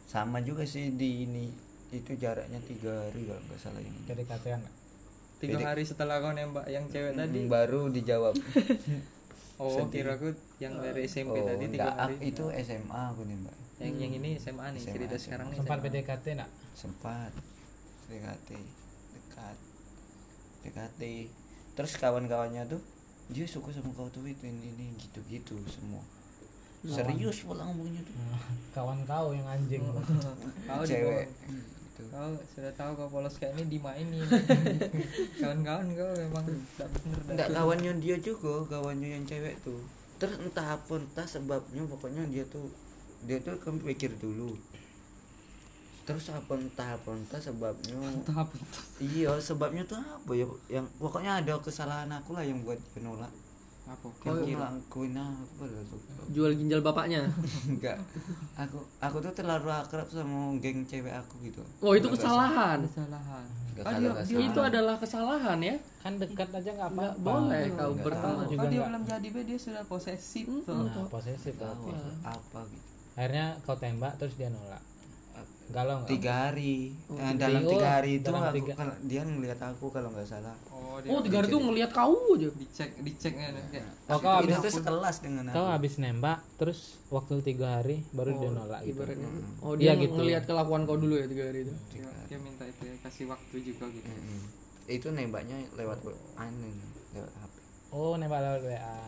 Sama 0.06 0.38
juga 0.40 0.62
sih 0.62 0.92
di 0.92 1.24
ini 1.24 1.46
itu 1.88 2.10
jaraknya 2.14 2.58
tiga 2.60 2.92
hari 3.00 3.20
kalau 3.24 3.42
nggak 3.42 3.58
salah 3.58 3.78
ini 3.78 3.98
PDKT-an 4.04 4.60
nggak? 4.60 4.74
tiga 5.36 5.52
Jadi- 5.54 5.64
hari 5.64 5.82
setelah 5.82 6.16
kau 6.18 6.30
nembak 6.30 6.66
yang 6.66 6.84
cewek 6.86 7.12
tadi 7.12 7.40
Hmm, 7.40 7.48
baru 7.48 7.80
dijawab 7.88 8.34
oh 9.62 9.72
sedih. 9.78 10.02
kira 10.02 10.12
aku 10.14 10.28
yang 10.58 10.74
dari 10.76 11.04
SMP 11.04 11.34
oh, 11.34 11.44
tadi 11.44 11.64
tiga 11.68 11.86
enggak, 11.86 11.96
hari 11.98 12.14
ak- 12.16 12.24
itu 12.26 12.44
SMA 12.58 13.00
aku 13.06 13.22
nih 13.22 13.36
mbak 13.38 13.56
yang 13.78 13.94
yang 13.98 14.12
ini 14.14 14.30
SMA 14.34 14.64
nih 14.70 14.80
SMA, 14.80 14.92
cerita 14.92 15.14
SMA. 15.14 15.22
sekarang 15.22 15.46
nih 15.46 15.58
Sempat. 15.58 15.78
PDKT 15.82 16.26
enggak? 16.32 16.50
sempat 16.72 17.32
DKT 18.06 18.48
dekat 19.12 19.56
DKT 20.62 21.00
terus 21.74 21.92
kawan-kawannya 21.94 22.64
tuh 22.66 22.80
dia 23.26 23.44
suka 23.44 23.68
sama 23.70 23.90
kau 23.90 24.08
tuh 24.08 24.22
itu 24.24 24.42
ini, 24.42 24.72
ini 24.72 24.94
gitu-gitu 24.96 25.58
semua 25.66 26.00
serius 26.82 27.42
pulang 27.42 27.66
ngomongnya 27.68 27.98
tuh 28.00 28.14
Kawan 28.70 29.02
kau 29.02 29.32
yang 29.32 29.42
anjing. 29.44 29.82
kau 30.68 30.84
cewek. 30.84 31.26
Gitu. 31.96 32.12
kau 32.12 32.36
sudah 32.52 32.72
tahu 32.76 32.90
kau 32.92 33.08
polos 33.08 33.36
kayak 33.40 33.56
ini 33.56 33.80
dimainin. 33.80 34.28
Kawan-kawan 35.40 35.86
kau 35.96 36.10
memang 36.12 36.44
tidak 36.44 36.88
bener 36.92 37.18
dah. 37.24 37.32
enggak 37.32 37.48
kawannya 37.56 37.92
dia 37.98 38.16
juga 38.20 38.52
kawannya 38.68 39.08
yang 39.16 39.24
cewek 39.24 39.56
tuh. 39.64 39.80
Terus 40.20 40.36
entah 40.40 40.76
apa 40.76 40.92
entah 41.00 41.24
sebabnya 41.24 41.82
pokoknya 41.88 42.28
dia 42.28 42.44
tuh 42.48 42.68
dia 43.24 43.40
tuh 43.40 43.56
kan 43.56 43.80
pikir 43.80 44.12
dulu. 44.20 44.52
Terus 46.04 46.28
apa 46.28 46.52
entah 46.60 47.00
apa 47.00 47.10
entah 47.16 47.40
sebabnya. 47.40 47.96
Tahap 48.28 48.52
iya 49.00 49.32
sebabnya 49.40 49.88
tuh 49.88 49.98
apa 49.98 50.32
ya? 50.36 50.46
Yang 50.68 50.86
pokoknya 51.00 51.40
ada 51.40 51.56
kesalahan 51.64 52.12
aku 52.12 52.36
lah 52.36 52.44
yang 52.44 52.60
buat 52.60 52.76
dia 52.92 53.00
nolak 53.00 53.32
apa? 53.86 54.06
Yang 54.20 54.34
aku 54.34 54.44
kira 54.44 54.66
ngelakuin 54.66 55.14
apa 55.14 55.62
tuh 55.62 55.98
jual 56.28 56.50
ginjal 56.52 56.80
bapaknya? 56.80 57.20
Enggak. 57.70 57.96
Aku 58.56 58.78
aku 58.98 59.16
tuh 59.20 59.32
terlalu 59.32 59.70
akrab 59.70 60.06
sama 60.06 60.58
geng 60.58 60.82
cewek 60.82 61.12
aku 61.12 61.38
gitu. 61.40 61.62
Oh 61.78 61.92
itu 61.92 62.08
kesalahan? 62.08 62.82
kesalahan. 62.82 63.44
Enggak, 63.70 63.84
Ah, 63.84 63.92
dia- 63.94 64.42
itu 64.42 64.60
adalah 64.60 64.96
kesalahan 64.96 65.58
ya? 65.60 65.76
Kan 66.00 66.16
dekat 66.16 66.48
aja 66.50 66.70
nggak 66.72 66.90
nggak 66.90 67.12
apa-apa. 67.12 67.30
boleh 67.44 67.64
kau 67.70 67.92
tahu. 67.94 68.38
juga. 68.48 68.58
kan 68.58 68.66
dia 68.66 68.80
belum 68.82 69.02
jadi 69.04 69.28
be. 69.28 69.40
Dia 69.44 69.58
sudah 69.58 69.82
posesif 69.84 70.46
Hmm, 70.48 70.64
tuh. 70.64 70.82
Nah, 70.82 71.06
posesif 71.06 71.54
tahu 71.54 71.74
berarti. 71.86 72.10
apa 72.24 72.58
gitu. 72.66 72.86
Akhirnya 73.14 73.46
kau 73.62 73.76
tembak 73.76 74.12
terus 74.16 74.34
dia 74.34 74.48
nolak. 74.48 74.82
Galau 75.66 75.98
nggak? 75.98 76.08
tiga 76.08 76.32
hari 76.46 76.94
Nah, 77.08 77.26
tiga- 77.28 77.40
dalam 77.42 77.62
tiga 77.64 77.82
oh, 77.82 77.92
hari 77.92 78.10
itu 78.14 78.24
dalam 78.24 78.40
aku 78.40 78.54
tiga- 78.54 78.76
kalau 78.76 78.94
dia 79.02 79.22
ngelihat 79.22 79.58
aku 79.60 79.86
kalau 79.90 80.08
nggak 80.08 80.24
salah 80.24 80.54
oh 80.68 80.96
dia 80.96 81.08
oh 81.08 81.20
tiga 81.20 81.36
hari 81.36 81.46
itu 81.48 81.58
ngelihat 81.58 81.90
kau 81.90 82.14
aja 82.32 82.48
dicek 82.52 82.90
diceknya 82.98 83.46
kayak 83.66 83.86
Oh, 84.06 84.18
kau 84.18 84.38
itu 84.38 84.46
habis 84.46 84.56
tuh 84.60 84.72
sekelas 84.76 85.16
dengan 85.20 85.42
kau 85.50 85.66
habis 85.66 85.92
nembak 85.96 86.38
terus 86.54 86.78
waktu 87.08 87.34
tiga 87.42 87.66
hari 87.76 88.06
baru 88.10 88.30
dia 88.32 88.48
nolak 88.48 88.80
gitu. 88.80 88.94
ibaratnya 88.94 89.28
oh 89.58 89.72
Iya, 89.72 89.92
dia 89.92 89.92
gitu. 90.00 90.14
ngelihat 90.14 90.42
kelakuan 90.44 90.82
kau 90.84 90.96
dulu 90.96 91.14
ya 91.14 91.26
tiga 91.26 91.44
hari 91.44 91.60
itu 91.62 91.74
dia, 91.90 92.06
dia 92.24 92.38
minta 92.38 92.62
itu 92.62 92.82
ya, 92.82 92.94
kasih 93.00 93.24
waktu 93.26 93.56
juga 93.60 93.84
gitu 93.88 94.06
Mm-mm. 94.06 94.40
itu 94.86 95.06
nembaknya 95.10 95.56
lewat 95.74 95.98
anu 96.36 96.68
lewat 97.10 97.32
HP 97.34 97.54
Oh 97.88 98.14
nembak 98.14 98.38
lewat 98.40 98.62
WA. 98.62 98.98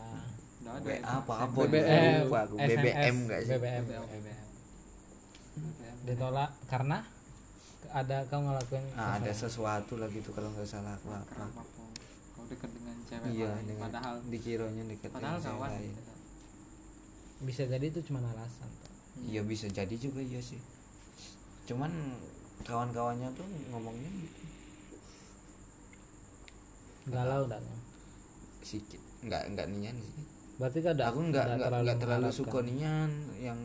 Nggak 0.58 0.74
ada 0.74 0.86
WA 0.86 0.96
itu. 0.96 1.06
apa 1.08 1.32
apa 1.40 1.58
BBM. 1.60 2.26
BBM 2.56 3.14
enggak 3.20 3.40
sih 3.40 3.50
BBM. 3.52 3.82
BBM, 3.82 3.84
BBM. 3.84 4.06
BBM. 4.08 4.47
Ditolak 6.08 6.50
karena 6.72 6.98
ada 7.88 8.16
kau 8.28 8.40
ngelakuin 8.44 8.84
nah, 8.92 9.16
ada 9.16 9.32
sesuatu. 9.32 9.96
lah 9.96 10.08
gitu 10.12 10.28
kalau 10.36 10.52
nggak 10.52 10.68
salah 10.68 10.92
aku 10.92 11.08
apa 11.08 11.24
Kenapa 11.32 11.60
kau 12.36 12.44
dekat 12.48 12.70
dengan 12.72 12.96
cewek 13.08 13.28
iya 13.32 13.48
lain 13.54 13.64
dengan 13.64 13.82
padahal 13.88 14.14
dikiranya 14.28 14.84
dekat 14.92 15.10
padahal 15.12 15.38
dengan 15.40 15.44
cewek 15.44 15.56
kawan 15.56 15.70
lain. 15.72 15.94
bisa 17.38 17.62
jadi 17.70 17.86
itu 17.86 18.00
cuma 18.10 18.18
alasan. 18.24 18.70
iya 19.24 19.40
bisa 19.46 19.66
jadi 19.70 19.94
juga 19.94 20.20
iya 20.20 20.42
sih. 20.42 20.58
Cuman 21.70 21.92
kawan-kawannya 22.66 23.30
tuh 23.38 23.46
ngomongnya 23.70 24.10
gitu. 24.10 24.42
Galau 27.08 27.46
dan 27.46 27.62
sedikit 28.60 29.00
nggak 29.22 29.54
nggak 29.54 29.66
nian 29.70 29.96
sih. 29.96 30.24
Berarti 30.58 30.78
kan 30.82 30.98
aku 30.98 31.20
nggak 31.30 31.46
nggak 31.62 31.98
terlalu 32.02 32.26
mengharapkan. 32.26 32.34
suka 32.34 32.58
nian 32.66 33.10
yang 33.38 33.60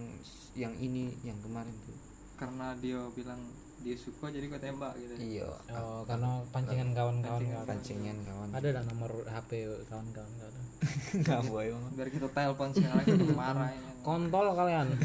yang 0.54 0.74
ini 0.78 1.10
yang 1.26 1.36
kemarin 1.42 1.74
tuh 1.90 2.03
karena 2.34 2.74
dia 2.78 3.00
bilang 3.12 3.40
dia 3.80 3.94
suka 3.94 4.28
jadi 4.28 4.48
kau 4.48 4.58
tembak 4.58 4.92
gitu 4.96 5.14
iya 5.20 5.48
Oh, 5.70 6.02
karena 6.04 6.40
pancingan 6.50 6.90
kawan-kawan 6.92 7.36
Pancingan. 7.36 7.54
kawan. 7.54 7.68
pancingan 7.68 8.18
kawan 8.24 8.48
Ada 8.50 8.68
dah 8.72 8.84
nomor 8.86 9.10
HP 9.26 9.50
kawan-kawan 9.86 10.30
nggak 10.32 10.48
ada. 10.48 10.60
nggak 11.20 11.40
boleh 11.44 11.66
Bang. 11.70 11.84
biar 11.94 12.08
kita 12.10 12.28
telepon 12.30 12.68
sekarang 12.72 13.04
kita 13.04 13.24
marah 13.34 13.70
Kontol 14.00 14.46
kalian. 14.54 14.88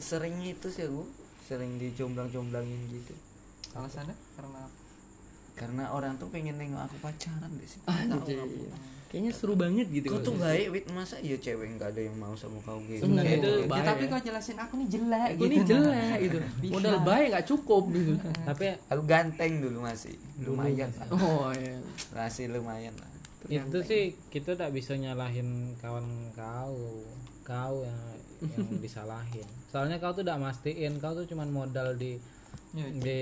sering 0.00 0.36
itu 0.40 0.66
sih 0.68 0.84
aku 0.84 1.04
sering 1.40 1.76
dicomblang-comblangin 1.76 2.80
gitu 2.90 3.14
alasannya 3.72 4.12
karena 4.34 4.62
karena 5.54 5.82
orang 5.88 6.16
tuh 6.16 6.28
pengen 6.28 6.56
nengok 6.56 6.84
aku 6.84 6.96
pacaran 7.00 7.48
deh 7.50 7.64
sih 7.64 7.80
Anjir. 7.86 8.40
Kayaknya 9.14 9.30
seru 9.30 9.54
banget 9.54 9.86
gitu. 9.94 10.10
kau 10.10 10.18
tuh 10.18 10.34
baik 10.34 10.66
wit. 10.74 10.84
Masa 10.90 11.22
iya 11.22 11.38
cewek 11.38 11.78
nggak 11.78 11.94
ada 11.94 12.00
yang 12.02 12.18
mau 12.18 12.34
sama 12.34 12.58
kau 12.66 12.82
gitu 12.82 13.06
Sebenarnya 13.06 13.38
itu 13.38 13.46
gitu. 13.46 13.70
baik. 13.70 13.78
Ya, 13.78 13.86
tapi 13.94 14.04
kau 14.10 14.18
jelasin 14.18 14.58
aku 14.58 14.74
nih 14.74 14.88
jelek 14.90 15.30
Aku 15.38 15.42
ini 15.46 15.56
jelek 15.62 16.18
gitu. 16.26 16.38
Modal 16.74 16.96
baik 17.06 17.26
nggak 17.30 17.46
cukup 17.46 17.82
gitu. 17.94 18.12
tapi 18.50 18.64
aku 18.90 19.02
ganteng 19.06 19.52
dulu 19.62 19.78
masih 19.86 20.18
lumayan 20.42 20.90
lah. 20.98 21.06
Oh 21.14 21.54
iya. 21.54 21.78
masih 22.10 22.50
lumayan 22.50 22.90
lah. 22.98 23.10
Itu 23.46 23.78
sih 23.86 24.18
kita 24.34 24.58
tak 24.58 24.74
bisa 24.74 24.98
nyalahin 24.98 25.78
kawan 25.78 26.34
kau 26.34 27.06
kau 27.46 27.74
yang 27.86 28.02
yang 28.50 28.66
disalahin. 28.84 29.46
Soalnya 29.70 30.02
kau 30.02 30.10
tuh 30.10 30.26
tidak 30.26 30.42
mastiin 30.42 30.98
kau 30.98 31.14
tuh 31.14 31.30
cuman 31.30 31.54
modal 31.54 31.94
di 31.94 32.18
Ya, 32.74 32.86
di 32.90 33.20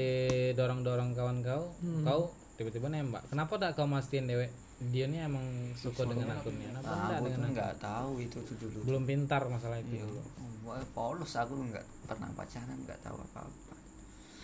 dorong 0.57 0.81
dorong 0.81 1.13
kawan 1.13 1.45
kau. 1.45 1.77
Kau 2.05 2.33
tiba-tiba 2.57 2.89
nembak. 2.89 3.29
Kenapa 3.29 3.61
tak 3.61 3.77
kau 3.77 3.85
mastiin 3.85 4.25
dewek 4.25 4.49
dia 4.91 5.05
nih 5.07 5.21
emang 5.29 5.47
suka 5.79 6.03
dengan 6.09 6.35
akunnya 6.35 6.75
nah, 6.75 6.81
enggak 6.83 7.19
aku 7.21 7.25
dengan 7.29 7.39
tuh 7.39 7.45
akun? 7.45 7.55
nggak 7.55 7.73
tahu 7.79 8.11
itu 8.19 8.39
tuh 8.43 8.57
dulu 8.59 8.79
belum 8.89 9.03
pintar 9.07 9.43
masalah 9.47 9.79
itu. 9.79 10.03
Iya. 10.03 10.83
polos. 10.97 11.33
Aku 11.39 11.55
nggak 11.55 11.85
pernah 12.09 12.29
pacaran 12.35 12.79
nggak 12.83 13.01
tahu 13.05 13.17
apa 13.21 13.41
apa 13.47 13.75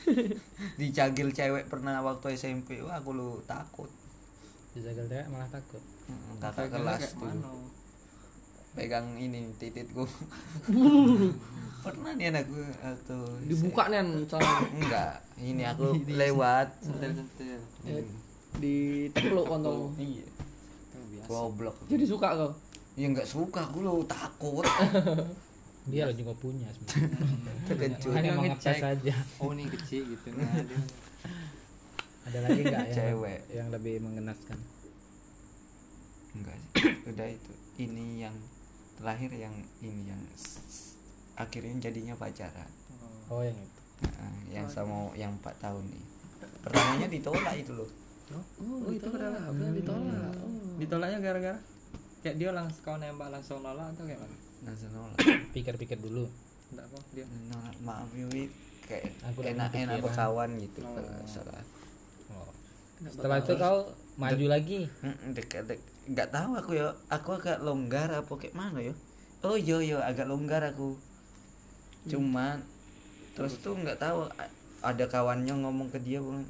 dicagil 0.80 1.28
cewek 1.34 1.64
pernah 1.66 2.00
waktu 2.00 2.38
SMP 2.38 2.78
wah 2.84 3.02
aku 3.02 3.10
lu 3.16 3.42
takut. 3.48 3.90
Dijagal 4.76 5.10
dewek 5.10 5.26
malah 5.32 5.50
takut. 5.50 5.82
Mm, 6.06 6.38
kakak 6.38 6.68
kelas 6.70 7.18
mana? 7.18 7.50
Pegang 8.76 9.18
ini 9.18 9.50
tititku. 9.58 10.06
Pernah 11.84 12.12
nih 12.14 12.30
anakku 12.34 12.58
atau 12.82 13.20
Dibuka 13.42 13.88
nih 13.90 14.02
misalnya 14.02 14.54
enggak 14.76 15.14
ini 15.40 15.62
aku 15.66 15.96
lewat. 16.20 16.68
Sentil 16.84 17.12
sentil 17.16 18.27
ya, 18.56 18.58
ditepluk 18.60 19.46
kontol. 19.46 19.92
iya. 20.00 20.26
Goblok. 21.28 21.76
Jadi 21.92 22.04
suka 22.08 22.28
kau. 22.32 22.50
ya 22.96 23.06
nggak 23.12 23.28
suka. 23.28 23.68
Aku 23.68 23.84
lo 23.84 24.00
takut. 24.08 24.64
Dia 25.92 26.08
lo 26.08 26.12
juga 26.16 26.32
punya 26.40 26.68
sebenarnya. 26.72 27.52
Terkejut 27.68 28.12
hanya 28.16 28.30
mau 28.32 28.44
ngecek. 28.48 28.80
ngetes 28.80 28.82
aja. 28.82 29.14
Oh 29.44 29.52
ini 29.52 29.68
kecil 29.68 30.02
gitu. 30.08 30.32
Nah 30.32 30.64
ada 32.28 32.38
lagi 32.44 32.60
nggak 32.60 32.84
yang 32.92 32.96
Cewek. 32.96 33.40
yang 33.52 33.68
lebih 33.72 33.94
mengenaskan? 34.04 34.58
Enggak 36.36 36.56
sih. 36.60 36.92
Udah 37.08 37.28
itu. 37.28 37.52
Ini 37.80 38.28
yang 38.28 38.36
terakhir 39.00 39.30
yang 39.36 39.54
ini 39.80 40.12
yang 40.12 40.20
akhirnya 41.36 41.88
jadinya 41.88 42.16
pacaran. 42.16 42.68
Oh 43.28 43.44
yang 43.44 43.56
itu. 43.56 43.80
Nah, 43.98 44.36
yang 44.52 44.66
sama 44.68 45.12
yang 45.16 45.32
empat 45.40 45.56
tahun 45.60 45.84
nih. 45.88 46.04
Pertamanya 46.64 47.08
ditolak 47.08 47.54
itu 47.56 47.72
loh 47.76 47.88
Oh, 48.30 48.90
itu 48.90 49.08
kenapa? 49.08 49.48
Ditolak. 49.50 50.32
Oh. 50.36 50.76
ditolaknya 50.76 51.18
gara-gara? 51.18 51.58
Kayak 52.18 52.36
dia 52.36 52.50
langsung 52.50 52.82
kau 52.82 52.96
nembak 52.96 53.28
langsung 53.30 53.58
nolak 53.60 53.88
atau 53.90 54.04
kayak 54.04 54.20
mana 54.20 54.36
langsung 54.64 54.90
nolak. 54.90 55.16
Pikir-pikir 55.54 55.96
dulu. 55.96 56.26
Enggak 56.68 56.86
kok 56.90 57.04
dia. 57.12 57.26
Nolak. 57.48 57.74
Maaf 57.80 58.08
Wiwit 58.12 58.50
kayak 58.84 59.04
Aku 59.24 59.40
udah 59.40 59.50
enak 59.50 59.68
enak 59.68 59.72
kepikiran. 59.72 60.04
berkawan 60.04 60.50
gitu 60.58 60.78
Oh. 60.80 60.92
kalau 60.92 61.10
salah. 61.24 61.62
Oh. 62.28 62.50
setelah 62.98 63.38
itu 63.38 63.54
kau 63.54 63.78
maju 64.16 64.46
lagi? 64.48 64.80
Mm, 65.00 65.30
dekat 65.32 65.62
dek 65.64 65.80
nggak 66.08 66.28
tahu 66.28 66.50
aku 66.56 66.70
ya 66.72 66.88
aku 67.08 67.36
agak 67.36 67.60
longgar 67.60 68.08
apa 68.08 68.32
kayak 68.34 68.52
mana 68.52 68.80
ya 68.80 68.94
oh 69.40 69.54
yo 69.54 69.78
yo. 69.78 70.00
Agak 70.00 70.26
longgar 70.26 70.60
aku. 70.64 70.98
Cuman 72.04 72.58
terus 73.32 73.60
tuh 73.60 73.72
nggak 73.72 73.98
tahu. 73.98 74.26
Ada 74.78 75.06
kawannya 75.06 75.58
ngomong 75.58 75.90
ke 75.90 75.98
dia 75.98 76.22
bilang, 76.22 76.46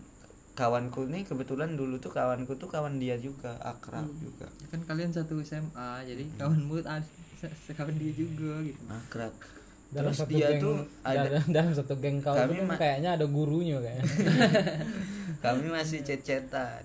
kawanku 0.59 1.07
nih 1.07 1.23
kebetulan 1.23 1.79
dulu 1.79 2.03
tuh 2.03 2.11
kawanku 2.11 2.59
tuh 2.59 2.67
kawan 2.67 2.99
dia 2.99 3.15
juga 3.15 3.55
akrab 3.63 4.11
juga. 4.19 4.51
Kan 4.69 4.83
kalian 4.83 5.15
satu 5.15 5.39
SMA 5.41 6.03
jadi 6.03 6.27
kawanmu 6.35 6.83
ada 6.83 6.99
se- 7.41 7.55
sekawan 7.65 7.95
dia 7.95 8.11
juga 8.11 8.59
gitu. 8.67 8.83
Akrab. 8.91 9.31
Dalam 9.89 10.11
terus 10.11 10.19
satu 10.21 10.35
dia 10.35 10.49
geng, 10.51 10.61
tuh 10.61 10.77
ada 11.01 11.19
dalam, 11.25 11.45
dalam 11.57 11.73
satu 11.73 11.95
geng 11.97 12.19
kau 12.19 12.35
Kami 12.35 12.59
kan 12.61 12.77
kayaknya 12.77 13.11
ada 13.15 13.25
gurunya 13.25 13.79
kayak 13.79 14.03
kami 15.47 15.71
masih 15.71 16.03
cecetan 16.03 16.83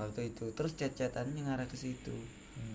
waktu 0.00 0.32
itu. 0.32 0.48
Terus 0.56 0.72
cecetannya 0.74 1.44
ngarah 1.44 1.68
ke 1.68 1.76
situ. 1.76 2.16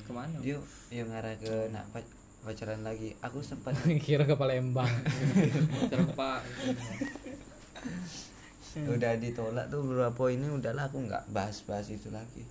Ke 0.05 0.13
mana? 0.13 0.38
Dia 0.39 0.62
dia 0.88 1.03
ngarah 1.03 1.36
ke 1.36 1.73
nak 1.73 1.89
pac- 1.89 2.13
pacaran 2.45 2.86
lagi. 2.86 3.17
Aku 3.19 3.41
sempat 3.41 3.73
kira 3.99 4.23
ke 4.23 4.38
Palembang. 4.38 4.88
Terpak 5.89 6.45
udah 8.75 9.13
ditolak 9.15 9.71
tuh 9.71 9.79
beberapa 9.81 10.27
ini 10.27 10.51
udahlah 10.51 10.91
aku 10.91 11.07
nggak 11.07 11.31
bahas-bahas 11.31 11.88
itu 11.88 12.11
lagi. 12.11 12.43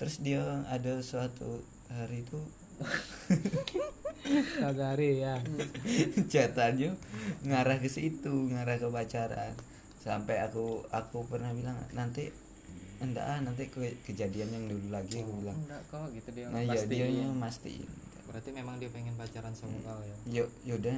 Terus 0.00 0.24
dia 0.24 0.40
ada 0.64 1.04
suatu 1.04 1.60
hari 1.92 2.24
itu 2.24 2.40
satu 4.60 4.80
hari 4.80 5.20
ya. 5.20 5.36
Chatannya 6.32 6.96
ngarah 7.44 7.76
ke 7.76 7.88
situ 7.92 8.48
ngarah 8.48 8.80
ke 8.80 8.88
pacaran. 8.88 9.52
Sampai 10.00 10.40
aku 10.40 10.80
aku 10.88 11.28
pernah 11.28 11.52
bilang 11.52 11.76
nanti 11.92 12.32
enggak 13.00 13.24
ah 13.24 13.40
nanti 13.40 13.68
ke- 13.68 13.96
kejadian 14.04 14.48
yang 14.52 14.64
dulu 14.68 14.92
lagi 14.92 15.20
aku 15.20 15.44
bilang. 15.44 15.56
enggak 15.56 15.80
kok 15.88 16.08
gitu 16.12 16.28
dia 16.36 16.48
nah 16.52 16.60
iya 16.60 16.72
pasti 16.72 16.92
dia 16.92 17.06
yang 17.08 17.36
mastiin. 17.36 17.88
Berarti 18.28 18.50
memang 18.52 18.76
dia 18.80 18.88
pengen 18.88 19.12
pacaran 19.16 19.52
sama 19.52 19.76
kau 19.84 20.00
ya? 20.00 20.16
Yuk 20.40 20.48
yaudah 20.64 20.96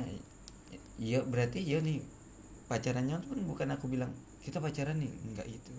iya 0.98 1.18
berarti 1.26 1.60
ya 1.62 1.82
nih 1.82 1.98
pacarannya 2.70 3.18
pun 3.26 3.38
bukan 3.44 3.68
aku 3.74 3.90
bilang 3.90 4.10
kita 4.42 4.58
pacaran 4.58 4.96
nih 4.96 5.10
enggak 5.24 5.46
itu 5.46 5.74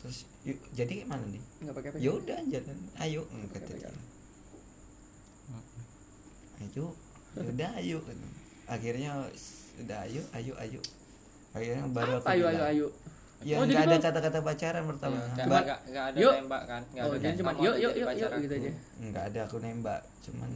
terus 0.00 0.24
yuk 0.42 0.56
jadi 0.72 1.04
gimana 1.04 1.20
nih? 1.26 1.42
Enggak 1.60 1.74
pakai 1.76 2.00
ya 2.00 2.10
udah 2.10 2.38
jalan. 2.46 2.78
Ayo 2.96 3.20
kata 3.52 3.68
dia. 3.70 3.92
Ayo 6.58 6.86
ya 7.30 7.42
udah 7.44 7.70
ayo. 7.76 7.98
Akhirnya 8.66 9.12
udah 9.78 9.98
ayo 10.02 10.22
ayo 10.34 10.52
ayo. 10.58 10.80
Akhirnya 11.52 11.84
baru 11.86 12.12
aku 12.16 12.24
Apa 12.24 12.32
ayo 12.32 12.44
ayo 12.48 12.62
ayo. 12.66 12.86
ya 13.40 13.56
Oh, 13.56 13.64
nggak 13.64 13.72
jadi 13.74 13.88
ada 13.90 13.98
kata-kata 14.02 14.38
pacaran 14.40 14.84
pertama. 14.86 15.16
Iya, 15.16 15.28
nggak 15.30 15.46
Ba- 15.46 15.60
nggak- 15.62 15.82
nggak 15.86 16.04
ada 16.06 16.18
Yuk. 16.18 16.32
nembak 16.38 16.62
kan? 16.64 16.82
Nggak 16.86 17.00
Oh, 17.02 17.10
ada 17.10 17.18
jadi 17.18 17.36
cuma 17.36 17.50
"Kamu 17.50 17.60
yuk 17.62 17.76
yuk 17.76 17.92
yuk 17.94 18.08
gitu 18.08 18.28
aku?" 18.28 18.54
aja. 18.54 18.70
nggak 19.02 19.24
ada 19.26 19.40
aku 19.44 19.56
nembak. 19.58 20.00
Cuman 20.22 20.50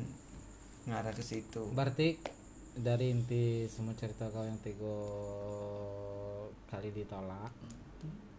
ngarah 0.85 1.13
ke 1.13 1.23
situ. 1.23 1.63
Berarti 1.71 2.09
dari 2.75 3.15
inti 3.15 3.71
semua 3.71 3.95
cerita 3.95 4.27
kau 4.29 4.43
yang 4.43 4.59
tiga 4.59 4.97
kali 6.67 6.91
ditolak 6.91 7.55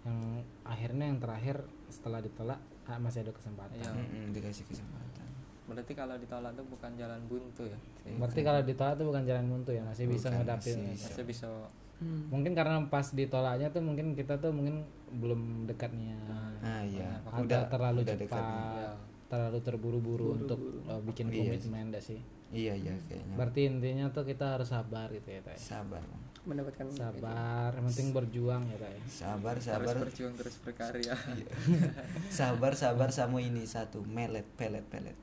yang 0.05 0.19
akhirnya 0.61 1.09
yang 1.09 1.17
terakhir 1.17 1.65
setelah 1.89 2.21
ditolak 2.21 2.59
ah, 2.85 2.99
masih 3.01 3.25
ada 3.25 3.33
kesempatan. 3.33 3.73
Iya. 3.81 3.89
Mm-mm, 3.89 4.25
dikasih 4.37 4.65
kesempatan. 4.69 5.25
Berarti 5.65 5.93
kalau 5.97 6.13
ditolak 6.21 6.53
tuh 6.53 6.65
bukan 6.69 6.91
jalan 6.93 7.21
buntu 7.25 7.65
ya? 7.65 7.79
Berarti 8.21 8.41
kalau 8.45 8.61
ditolak 8.61 8.93
itu 9.01 9.05
bukan 9.09 9.23
jalan 9.25 9.45
buntu 9.49 9.71
ya? 9.73 9.81
Masih 9.81 10.05
bisa 10.05 10.29
Bukan, 10.29 10.37
ngadapin. 10.45 10.77
masih 10.77 10.93
bisa. 10.93 11.07
masih 11.09 11.25
bisa. 11.25 11.47
Hmm. 11.95 12.27
mungkin 12.27 12.51
karena 12.51 12.75
pas 12.91 13.07
ditolaknya 13.15 13.71
tuh 13.71 13.79
mungkin 13.79 14.19
kita 14.19 14.35
tuh 14.43 14.51
mungkin 14.51 14.83
belum 15.15 15.63
dekatnya. 15.63 16.19
Nah 16.59 16.83
iya. 16.83 17.23
Atau 17.23 17.47
udah 17.47 17.71
terlalu 17.71 18.03
udah 18.03 18.15
cepat. 18.19 18.19
dekat 18.19 18.43
Iya. 18.45 18.89
Terlalu 19.25 19.59
terburu-buru 19.59 20.37
untuk 20.37 20.59
uh, 20.85 21.01
bikin 21.01 21.27
Iya 21.27 21.57
komitmen 21.57 21.89
dah 21.89 21.99
sih 21.99 22.21
iya 22.53 22.71
iya 22.71 22.93
kayaknya 23.09 23.35
berarti 23.35 23.59
intinya 23.65 24.05
tuh 24.09 24.23
kita 24.23 24.55
harus 24.55 24.69
sabar 24.69 25.09
gitu 25.09 25.27
ya 25.27 25.41
Tay. 25.41 25.57
sabar. 25.57 25.99
Mendapatkan 26.45 26.85
sabar 26.93 27.73
yang 27.73 27.85
penting 27.89 28.07
berjuang 28.13 28.63
ya 28.69 28.77
Tay. 28.77 28.97
sabar 29.09 29.55
terus 29.57 29.65
sabar 29.65 29.95
berjuang 29.97 30.33
terus 30.37 30.55
berkarya 30.61 31.13
Iya. 31.33 31.49
sabar 32.29 32.71
sabar 32.77 33.09
sama 33.09 33.41
ini 33.41 33.65
satu 33.65 34.05
melet 34.05 34.45
pelet 34.55 34.85
pelet 34.85 35.17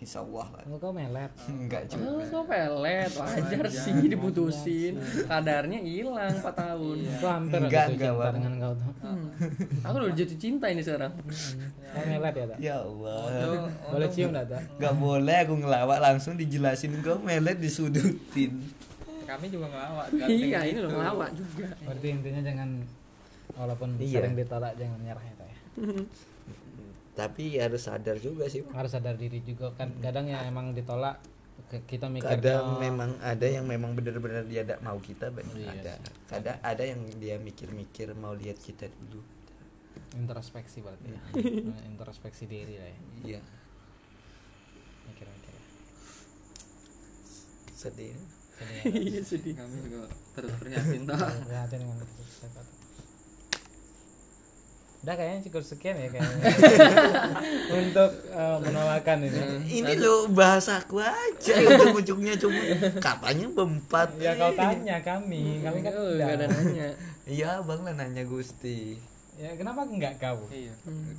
insya 0.00 0.18
Allah 0.18 0.46
lah. 0.50 0.62
Oh, 0.64 0.76
kau 0.76 0.90
melet? 0.90 1.28
Enggak 1.52 1.82
Oh, 1.92 2.18
juga 2.18 2.24
so 2.24 2.38
pelet. 2.42 3.10
Wajar 3.12 3.66
sih 3.68 3.94
diputusin. 4.02 4.94
kadarnya 5.24 5.78
hilang 5.78 6.34
4 6.34 6.48
tahun. 6.50 6.96
Itu 6.98 7.26
hampir 7.26 7.60
Enggak, 7.60 7.84
enggak, 7.86 8.08
cinta 8.08 8.18
Bang. 8.18 8.32
dengan 8.34 8.52
kau 8.58 8.72
tuh 8.74 8.92
Hmm. 9.00 9.26
aku 9.82 9.94
udah 9.98 10.14
jatuh 10.14 10.38
cinta 10.38 10.66
ini 10.66 10.80
sekarang. 10.80 11.12
Kau 11.90 12.02
melet 12.02 12.34
ya 12.34 12.44
tak 12.46 12.58
ya 12.58 12.74
Allah. 12.78 13.20
Boleh 13.86 14.08
cium 14.08 14.30
dah 14.30 14.44
tak 14.44 14.62
nggak 14.74 14.94
boleh 14.96 15.36
aku 15.38 15.54
ngelawak 15.56 15.98
langsung 15.98 16.34
dijelasin 16.34 16.96
kau 17.00 17.16
melet 17.18 17.56
disudutin. 17.56 18.52
Kami 19.22 19.46
juga 19.46 19.66
ngelawak 19.66 20.06
iya 20.26 20.64
ini 20.64 20.80
loh 20.80 20.90
ngelawak 20.90 21.30
juga. 21.32 21.68
Berarti 21.80 22.06
intinya 22.08 22.40
jangan 22.40 22.68
walaupun 23.52 23.88
Iya. 23.96 24.22
sering 24.22 24.34
ditolak 24.34 24.72
jangan 24.74 24.96
menyerah 24.96 25.22
ya 25.22 25.34
Tay. 25.36 25.52
tapi 27.20 27.44
harus 27.60 27.82
sadar 27.84 28.16
juga 28.16 28.48
sih 28.48 28.64
harus 28.72 28.90
sadar 28.96 29.14
diri 29.20 29.44
juga 29.44 29.76
kan. 29.76 29.92
Kadang 30.00 30.24
ya 30.32 30.40
emang 30.48 30.72
ditolak 30.72 31.20
kita 31.86 32.10
mikir 32.10 32.26
kadang 32.26 32.74
oh, 32.74 32.78
memang 32.82 33.14
ada 33.22 33.46
yang 33.46 33.62
memang 33.62 33.94
benar-benar 33.94 34.42
dia 34.48 34.66
tidak 34.66 34.80
mau 34.82 34.98
kita 34.98 35.30
banyak 35.30 35.54
Iya 35.54 35.70
ada. 35.70 35.94
kadang 36.26 36.58
ada 36.66 36.82
yang 36.82 37.00
dia 37.22 37.36
mikir-mikir 37.38 38.10
mau 38.18 38.34
lihat 38.34 38.58
kita 38.58 38.90
dulu. 38.90 39.22
Introspeksi 40.18 40.82
berarti 40.82 41.14
ya. 41.14 41.20
Introspeksi 41.94 42.50
diri 42.50 42.74
lah 42.74 42.90
ya. 42.90 42.98
Iya. 43.22 43.40
Mikir-mikir. 45.06 45.52
Ya. 45.54 45.62
sedih 47.70 48.12
iya 48.84 49.22
sedih. 49.24 49.54
Kami 49.56 49.76
juga 49.88 50.10
terus 50.36 50.52
prihatin 50.60 51.08
toh 51.08 51.16
Prihatin 51.16 51.78
dengan. 51.80 51.98
Udah 55.00 55.14
kayaknya 55.14 55.40
cukup 55.42 55.62
sekian 55.62 55.96
ya 55.96 56.08
kayaknya. 56.08 56.44
Untuk 57.80 58.10
eh, 58.26 58.56
penolakan 58.60 59.18
ini. 59.22 59.40
Ini 59.80 59.92
lo 59.96 60.28
bahasa 60.28 60.76
aku 60.76 61.00
aja 61.00 61.52
ujung-ujungnya 61.56 62.36
cuma 62.36 62.60
katanya 62.98 63.46
berempat. 63.48 64.08
Ya 64.16 64.36
kau 64.36 64.52
tanya 64.52 65.00
kami, 65.00 65.60
kami 65.60 65.78
kan 65.80 65.92
Oh, 65.92 66.04
udah. 66.10 66.26
ada 66.30 66.44
nanya 66.46 66.88
Iya 67.24 67.50
bang 67.60 67.80
lah 67.80 67.94
nanya 67.94 68.24
Gusti. 68.24 69.00
Ya 69.34 69.56
kenapa 69.56 69.88
enggak 69.88 70.20
kau? 70.20 70.44
iya 70.52 70.76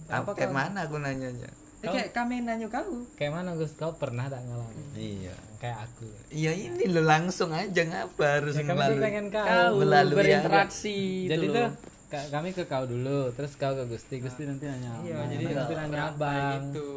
Apa 0.08 0.38
kayak 0.38 0.52
mana 0.52 0.86
aku 0.86 1.02
nanyanya? 1.02 1.50
Eh, 1.82 1.89
kayak 1.89 2.13
kami 2.13 2.46
nanya 2.46 2.70
kau 2.70 3.02
Kayak 3.17 3.34
mana 3.34 3.58
Gus? 3.58 3.74
Kau 3.74 3.98
pernah 3.98 4.30
tak 4.30 4.46
ngalamin? 4.46 4.86
Iya. 4.94 5.34
Kayak 5.58 5.89
aku. 5.89 6.06
Iya 6.30 6.52
ini 6.54 6.86
lo 6.86 7.02
langsung 7.02 7.50
aja 7.50 7.82
ngapa 7.82 8.26
harus 8.38 8.54
Ya, 8.54 8.62
kami 8.63 8.78
melalui. 8.78 9.02
pengen 9.02 9.26
kau. 9.28 9.41
kau 9.41 9.74
melalui 9.76 10.13
berinteraksi 10.15 10.98
Jadi 11.26 11.41
itu 11.41 11.58
tuh 11.58 11.70
kami 12.12 12.52
ke 12.52 12.63
kau 12.65 12.84
dulu, 12.84 13.32
terus 13.32 13.56
kau 13.56 13.71
ke 13.71 13.88
Gusti, 13.88 14.19
Gusti 14.19 14.43
nanti 14.43 14.65
nanya. 14.65 15.00
iya 15.00 15.15
abang, 15.15 15.30
jadi 15.30 15.43
nanti 15.50 15.74
nanya 15.76 16.02
abang. 16.10 16.62
gitu. 16.67 16.89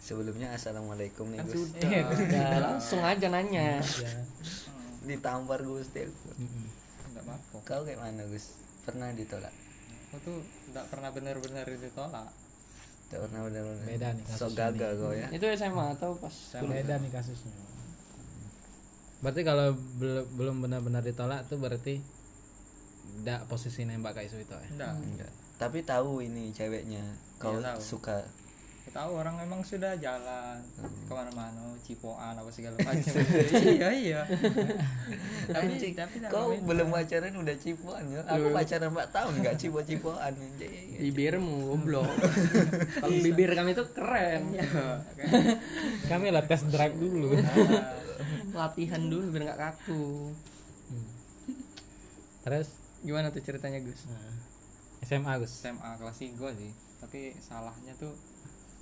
Sebelumnya 0.00 0.48
assalamualaikum 0.50 1.28
nih 1.28 1.38
kan 1.38 1.46
Gus. 1.46 1.54
sudah 1.68 1.80
Iya. 1.84 2.02
Ya, 2.26 2.58
langsung 2.58 2.98
aja 3.00 3.26
nanya 3.28 3.78
Ya. 3.78 4.12
Ditampar 5.06 5.60
Gusti 5.60 6.02
aku. 6.02 6.28
Apa 7.14 7.34
Kau 7.62 7.84
kayak 7.84 8.00
mana 8.00 8.24
Gus? 8.26 8.56
Pernah 8.82 9.12
ditolak? 9.12 9.52
aku 10.10 10.18
tuh 10.26 10.38
enggak 10.66 10.90
pernah 10.90 11.14
benar-benar 11.14 11.62
ditolak 11.70 12.26
Tak 13.06 13.18
pernah 13.22 13.40
benar-benar. 13.46 13.84
Beda 13.86 14.08
nih 14.10 14.24
So 14.26 14.50
kasusnya 14.50 14.58
gagal 14.66 14.92
kau 14.98 15.12
ya. 15.14 15.28
itu 15.30 15.44
SMA 15.54 15.84
atau 15.94 16.10
pas 16.16 16.34
Beda 16.58 16.94
nih 16.98 17.10
kasusnya. 17.10 17.54
Berarti 19.20 19.40
kalau 19.44 19.66
bel- 19.94 20.26
belum 20.32 20.56
benar-benar 20.58 21.04
ditolak 21.04 21.46
tuh 21.46 21.60
berarti 21.60 22.02
tidak 23.12 23.40
posisi 23.46 23.82
nembak 23.82 24.14
kayak 24.14 24.28
Suito 24.28 24.54
ya. 24.54 24.68
enggak 24.68 24.92
Enggak. 24.96 25.30
Tapi 25.56 25.78
tahu 25.82 26.20
ini 26.20 26.48
ceweknya. 26.50 27.04
Kau 27.36 27.52
Iya, 27.54 27.74
tahu. 27.74 27.78
suka. 27.78 28.16
Aku 28.80 28.96
tahu 28.96 29.10
orang 29.14 29.36
memang 29.36 29.60
sudah 29.60 29.92
jalan 29.94 30.56
Hmm. 30.74 30.88
ke 31.04 31.12
mana-mana 31.12 31.52
cipoan 31.78 32.32
apa 32.32 32.48
segala 32.48 32.74
macam 32.80 33.12
iya 33.60 33.88
iya 33.92 34.20
tapi 35.52 35.76
Anjing, 35.76 35.92
tapi 35.92 36.16
kau 36.24 36.56
belum 36.56 36.88
pacaran 36.88 37.34
udah 37.34 37.54
cipoan 37.54 38.08
ya? 38.08 38.24
Aku 38.24 38.48
pacaran 38.50 38.88
4 38.88 39.04
tahun 39.10 39.32
enggak 39.36 39.56
cipo-cipoan 39.58 40.32
anjing. 40.32 40.96
bibirmu 40.96 41.68
goblok 41.68 42.08
kalau 42.96 43.16
bibir 43.20 43.52
kami 43.52 43.76
tuh 43.76 43.84
keren 43.90 44.48
Iya? 44.50 44.64
Kami 46.08 46.26
lah 46.30 46.42
tes 46.42 46.64
drive 46.64 46.96
dulu. 46.96 47.36
latihan 48.52 49.02
dulu 49.02 49.28
biar 49.28 49.42
nggak 49.46 49.60
kaku 49.60 50.32
Terus 52.40 52.68
gimana 53.00 53.28
tuh 53.28 53.40
ceritanya 53.40 53.80
Gus? 53.80 54.06
Nah, 54.06 54.34
SMA 55.00 55.32
Gus. 55.38 55.52
SMA 55.58 55.90
kelas 55.96 56.18
3 56.18 56.30
sih. 56.54 56.72
Tapi 56.98 57.20
salahnya 57.38 57.92
tuh 57.94 58.12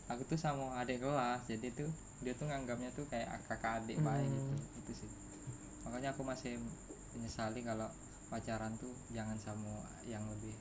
aku 0.06 0.22
tuh 0.24 0.36
sama 0.36 0.74
adik 0.76 0.98
kelas. 0.98 1.40
Jadi 1.46 1.68
tuh 1.72 1.90
dia 2.18 2.32
tuh 2.32 2.46
nganggapnya 2.46 2.90
tuh 2.90 3.06
kayak 3.06 3.28
kakak 3.46 3.80
adik 3.80 3.98
baik 3.98 4.26
gitu. 4.26 4.54
Itu 4.78 4.92
sih. 4.96 5.10
Makanya 5.82 6.12
aku 6.12 6.22
masih 6.22 6.58
menyesali 7.12 7.62
kalau 7.62 7.86
pacaran 8.26 8.74
tuh 8.76 8.92
jangan 9.08 9.36
sama 9.36 9.72
yang 10.04 10.20
lebih 10.28 10.52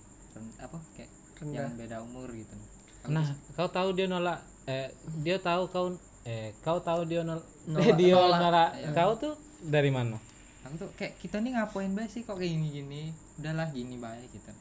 apa 0.58 0.78
kayak 0.93 1.10
Rendah. 1.36 1.54
yang 1.60 1.74
beda 1.76 1.98
umur 2.00 2.30
gitu. 2.30 2.54
Kalau 3.02 3.13
Nah, 3.13 3.28
kau 3.54 3.67
tahu 3.67 3.89
dia 3.91 4.06
nolak 4.06 4.38
eh 4.65 4.91
dia 5.20 5.38
tahu 5.38 5.65
kau 5.67 5.88
eh 6.24 6.54
kau 6.60 6.78
tahu 6.78 7.04
dia 7.04 7.24
nol 7.24 7.41
Nolak- 7.65 7.88
eh, 7.88 7.96
dia 8.00 8.13
nolak. 8.13 8.39
nolak 8.39 8.70
kau 8.93 9.12
tuh 9.15 9.34
dari 9.60 9.89
mana? 9.89 10.20
aku 10.62 10.76
tuh 10.78 10.89
kayak 10.93 11.15
kita 11.17 11.39
nih 11.39 11.56
ngapain 11.56 11.88
sih 12.06 12.22
kok 12.22 12.36
kayak 12.36 12.52
gini 12.52 12.67
gini 12.74 13.02
udahlah 13.38 13.67
gini 13.69 13.97
baik 13.97 14.30
gitu 14.32 14.54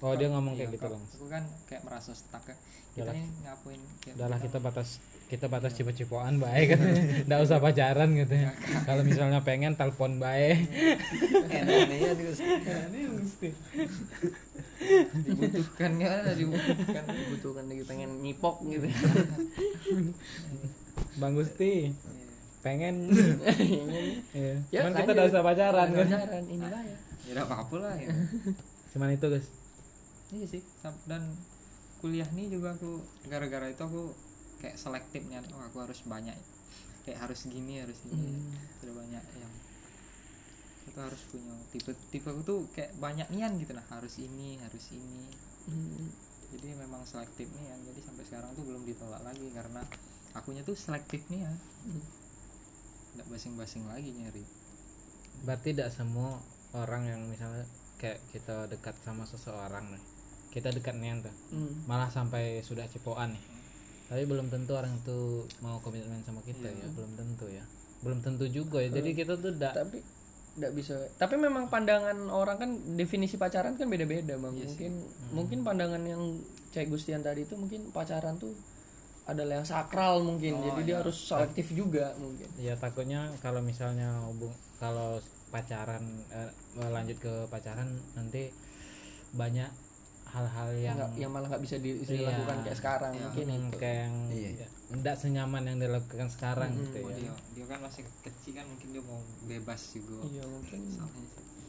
Oh, 0.00 0.16
dia 0.16 0.32
ngomong 0.32 0.56
Iya, 0.56 0.64
kayak 0.64 0.80
gitu 0.80 0.86
langsung. 0.88 1.12
aku 1.12 1.26
kan 1.28 1.44
kayak 1.68 1.82
merasa 1.84 2.10
stuck 2.10 2.40
ya. 2.42 2.56
kita 2.90 3.04
Udahlah. 3.04 3.14
nih 3.14 3.24
ngapain 3.42 3.80
kayak 4.00 4.14
Udahlah 4.16 4.38
kita 4.40 4.58
batas 4.58 4.88
kita 5.28 5.46
batas 5.46 5.72
cipo-cipoan 5.72 6.34
baik 6.36 6.66
katanya. 6.72 7.02
Enggak 7.22 7.40
usah 7.44 7.58
pacaran 7.60 8.08
gitu 8.14 8.34
ya. 8.34 8.50
Kalau 8.82 9.02
misalnya 9.04 9.40
pengen 9.40 9.76
telepon 9.76 10.16
baik. 10.16 10.56
Ya. 11.46 11.62
Ini 12.88 13.00
mesti. 13.12 13.48
dibutuhkan 15.20 15.92
ya 15.94 16.24
dibutuhkan 16.32 17.04
dibutuhkan 17.06 17.64
lagi 17.68 17.84
pengen 17.84 18.10
nyipok 18.18 18.64
gitu 18.64 18.88
Bang 21.16 21.36
Gusti 21.36 21.92
pengen 22.60 23.12
Iya. 24.32 24.54
Ya, 24.68 24.80
Cuman 24.80 24.92
kita 24.94 25.12
udah 25.12 25.26
usah 25.26 25.42
pacaran 25.42 25.88
kan. 25.90 26.06
pacaran 26.06 26.44
inilah 26.46 26.80
ya 26.80 26.96
ya 26.96 26.98
udah 27.32 27.46
apa 27.46 27.74
lah 27.76 27.94
ya 27.94 28.10
Cuman 28.90 29.10
itu 29.10 29.22
guys. 29.24 29.46
iya 30.30 30.46
sih 30.46 30.62
dan 31.04 31.22
kuliah 31.98 32.26
nih 32.28 32.48
juga 32.48 32.72
aku 32.72 32.98
gara-gara 33.26 33.66
itu 33.66 33.78
aku 33.78 34.14
kayak 34.58 34.74
selektifnya 34.74 35.38
oh 35.50 35.62
aku 35.62 35.78
harus 35.80 36.00
banyak 36.02 36.34
kayak 37.02 37.18
harus 37.20 37.44
gini 37.44 37.78
harus 37.78 37.98
gini 38.00 38.30
Hmm. 38.30 38.54
sudah 38.76 38.94
banyak 38.94 39.24
yang 39.36 39.52
itu 40.82 40.98
harus 40.98 41.22
punya 41.26 41.54
tipe 41.70 41.92
tipe 42.08 42.24
aku 42.24 42.42
tuh 42.42 42.58
kayak 42.70 42.90
banyak 42.96 43.26
nian 43.28 43.54
gitu 43.56 43.70
nah 43.70 43.84
harus 43.88 44.18
ini 44.18 44.58
harus 44.58 44.84
ini 44.90 45.24
Hmm. 45.64 46.08
jadi 46.50 46.72
memang 46.74 47.04
selektif 47.04 47.46
nih 47.48 47.64
ya 47.64 47.76
jadi 47.84 48.00
sampai 48.00 48.24
sekarang 48.24 48.50
tuh 48.52 48.64
belum 48.64 48.82
ditolak 48.82 49.20
lagi 49.20 49.50
karena 49.50 49.82
akunya 50.32 50.62
tuh 50.62 50.74
selektif 50.74 51.26
nih 51.26 51.42
ya 51.42 51.52
Hmm. 51.84 52.02
nggak 53.12 53.26
basing-basing 53.28 53.84
lagi 53.84 54.10
nyari 54.12 54.44
Berarti 55.40 55.72
tidak 55.72 55.90
semua 55.90 56.36
orang 56.74 57.06
yang 57.06 57.20
misalnya 57.26 57.66
kayak 57.98 58.22
kita 58.30 58.70
dekat 58.70 58.96
sama 59.02 59.26
seseorang 59.26 59.92
nih. 59.94 60.04
Kita 60.50 60.74
dekat 60.74 60.98
nih 60.98 61.22
tuh. 61.22 61.34
Hmm. 61.54 61.74
Malah 61.86 62.10
sampai 62.10 62.62
sudah 62.62 62.86
cipoan 62.90 63.34
nih. 63.34 63.44
Tapi 64.10 64.26
belum 64.26 64.50
tentu 64.50 64.74
orang 64.74 64.98
itu 64.98 65.46
mau 65.62 65.78
komitmen 65.78 66.18
sama 66.26 66.42
kita 66.42 66.66
ya, 66.66 66.86
belum 66.90 67.14
tentu 67.14 67.46
ya. 67.46 67.62
Belum 68.02 68.18
tentu 68.18 68.50
juga 68.50 68.82
ya. 68.82 68.90
Jadi 68.90 69.10
kita 69.14 69.38
tuh 69.38 69.54
tidak 69.54 69.78
tapi 69.78 70.02
nggak 70.50 70.72
bisa 70.74 70.98
tapi 71.14 71.38
memang 71.38 71.70
pandangan 71.70 72.26
orang 72.26 72.58
kan 72.58 72.70
definisi 72.98 73.38
pacaran 73.38 73.78
kan 73.78 73.86
beda-beda 73.86 74.34
bang 74.34 74.50
mungkin 74.50 74.92
mungkin 75.30 75.58
pandangan 75.62 76.02
yang 76.02 76.42
cek 76.74 76.90
Gustian 76.90 77.22
tadi 77.22 77.46
itu 77.46 77.54
mungkin 77.54 77.94
pacaran 77.94 78.34
tuh 78.34 78.50
adalah 79.30 79.62
yang 79.62 79.68
sakral 79.68 80.26
mungkin 80.26 80.58
jadi 80.58 80.80
dia 80.82 80.96
harus 81.06 81.22
selektif 81.22 81.70
juga 81.70 82.18
mungkin 82.18 82.50
ya 82.58 82.74
takutnya 82.74 83.30
kalau 83.38 83.62
misalnya 83.62 84.26
hubung 84.26 84.50
kalau 84.82 85.22
pacaran 85.50 86.04
eh, 86.30 86.50
lanjut 86.80 87.18
ke 87.18 87.32
pacaran 87.46 87.86
nanti 88.14 88.48
banyak 89.30 89.70
hal-hal 90.30 90.70
yang 90.72 90.94
nggak 90.94 91.10
yang 91.18 91.30
malah 91.30 91.50
nggak 91.50 91.58
bisa 91.58 91.76
di- 91.76 91.98
Iya. 91.98 92.22
dilakukan 92.22 92.56
kayak 92.62 92.78
sekarang 92.78 93.12
mungkin 93.18 93.46
hmm, 93.46 93.58
itu 93.66 93.76
kayak 93.76 93.98
yang 94.00 94.14
Iya. 94.30 94.66
tidak 94.92 95.16
senyaman 95.18 95.62
yang 95.66 95.78
dilakukan 95.78 96.28
sekarang 96.30 96.70
gitu 96.72 96.98
oh, 97.00 97.10
ya. 97.10 97.16
dia 97.18 97.32
dia 97.50 97.64
kan 97.66 97.78
masih 97.82 98.02
kecil 98.22 98.52
kan 98.54 98.64
mungkin 98.64 98.88
dia 98.90 99.02
mau 99.02 99.18
bebas 99.44 99.80
juga 99.90 100.22
iya 100.24 100.44
mungkin. 100.46 100.80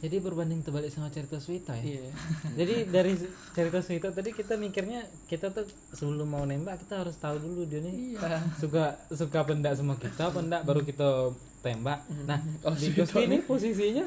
Jadi 0.02 0.18
berbanding 0.18 0.66
terbalik 0.66 0.90
sama 0.90 1.14
cerita 1.14 1.38
Swita 1.38 1.74
ya. 1.74 1.82
iya 1.84 2.10
Jadi 2.58 2.74
dari 2.86 3.14
cerita 3.50 3.78
Swita 3.78 4.10
tadi 4.10 4.30
kita 4.30 4.54
mikirnya 4.54 5.06
kita 5.26 5.50
tuh 5.50 5.62
sebelum 5.90 6.26
mau 6.26 6.42
nembak 6.42 6.82
kita 6.82 7.02
harus 7.02 7.14
tahu 7.16 7.38
dulu 7.38 7.66
dia 7.66 7.78
nih 7.80 8.14
iya 8.14 8.38
suka 8.56 8.94
suka 9.10 9.42
pendak 9.42 9.74
sama 9.74 9.94
kita 9.94 10.30
pendak 10.30 10.62
baru 10.62 10.82
kita 10.82 11.34
tembak. 11.62 12.04
Nah, 12.26 12.42
Kalau 12.60 12.76
di 12.76 12.88
Gusti 12.90 13.20
ini 13.24 13.38
posisinya 13.46 14.06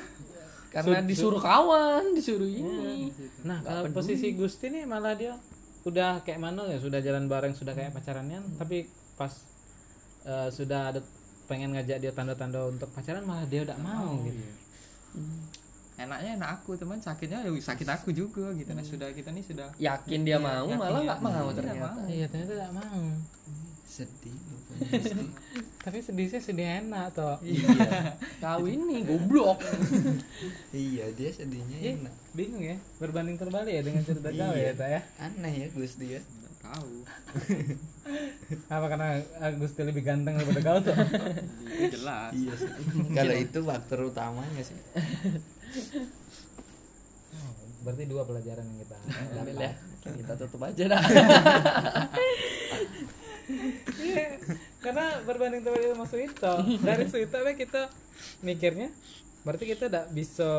karena 0.76 1.00
disuruh 1.08 1.40
kawan 1.40 2.12
disuruh 2.12 2.52
ini. 2.52 3.08
Nah, 3.48 3.64
kalau 3.64 3.88
posisi 3.96 4.36
Gusti 4.36 4.68
nih 4.68 4.84
malah 4.84 5.16
dia 5.16 5.40
udah 5.88 6.20
kayak 6.28 6.42
mana 6.44 6.68
ya, 6.68 6.78
sudah 6.84 7.00
jalan 7.00 7.32
bareng, 7.32 7.56
sudah 7.56 7.72
kayak 7.72 7.96
pacarannya, 7.96 8.44
tapi 8.60 8.92
pas 9.16 9.32
eh, 10.28 10.50
sudah 10.52 10.92
ada 10.92 11.00
pengen 11.48 11.72
ngajak 11.78 12.04
dia 12.04 12.12
tanda-tanda 12.12 12.68
untuk 12.68 12.92
pacaran 12.92 13.24
malah 13.24 13.46
dia 13.48 13.64
udah 13.64 13.78
mau 13.78 14.18
gitu. 14.26 14.44
enaknya 15.96 16.36
enak 16.36 16.50
aku 16.60 16.76
teman. 16.76 17.00
Sakitnya 17.00 17.48
ya 17.48 17.50
sakit 17.56 17.88
aku 17.88 18.12
juga 18.12 18.52
gitu. 18.52 18.76
Nah 18.76 18.84
sudah 18.84 19.08
kita 19.16 19.32
nih 19.32 19.46
sudah 19.48 19.72
yakin 19.80 20.28
dia 20.28 20.36
mau 20.42 20.68
yakin 20.68 20.76
malah 20.76 21.02
nggak 21.08 21.22
mau 21.24 21.48
iya, 21.48 21.56
ternyata. 21.56 21.88
Iya, 22.12 22.26
ternyata 22.28 22.52
tidak 22.52 22.72
mau. 22.76 23.02
Sedih 23.88 24.36
Tapi 25.86 26.02
sedihnya 26.02 26.40
sedih 26.40 26.66
enak 26.82 27.14
toh. 27.14 27.38
kawin 28.44 28.80
nih 28.86 29.02
goblok 29.04 29.62
Iya, 30.74 31.14
dia 31.14 31.30
sedihnya 31.30 31.78
Ih, 31.80 31.94
enak. 31.96 32.14
bingung 32.32 32.60
ya, 32.60 32.74
berbanding 32.98 33.36
terbalik 33.36 33.70
ya 33.72 33.82
dengan 33.82 34.02
cerita 34.02 34.28
kau 34.28 34.54
ya, 34.54 34.74
tak 34.74 34.90
ya? 34.90 35.02
Aneh 35.20 35.54
ya 35.56 35.68
Gusti 35.70 36.06
ya. 36.10 36.22
nggak 36.22 36.54
tahu 36.60 36.94
Apa 38.68 38.86
karena 38.88 39.08
Gusti 39.56 39.82
lebih 39.82 40.02
ganteng 40.02 40.36
daripada 40.36 40.62
kau 40.64 40.80
tuh? 40.82 40.96
itu 41.68 41.94
jelas 41.94 42.32
Iya 42.32 42.54
sih. 42.56 42.70
Kalau 43.12 43.36
itu 43.36 43.60
faktor 43.62 44.00
utamanya 44.06 44.62
sih. 44.62 44.78
Oh, 47.32 47.52
berarti 47.84 48.04
dua 48.06 48.24
pelajaran 48.24 48.64
yang 48.64 48.80
kita 48.80 48.96
ambil 49.36 49.56
ya 49.60 49.72
kita 50.04 50.34
tutup 50.36 50.62
aja 50.64 50.84
dah 50.88 51.04
Iya, 53.96 54.42
karena 54.86 55.06
berbanding 55.24 55.62
terbalik 55.62 55.88
sama 55.92 56.06
Suito 56.06 56.54
dari 56.80 57.06
Suito 57.12 57.38
we 57.40 57.54
kita 57.56 57.82
mikirnya 58.40 58.94
berarti 59.42 59.66
kita 59.66 59.90
tidak 59.90 60.06
bisa 60.10 60.50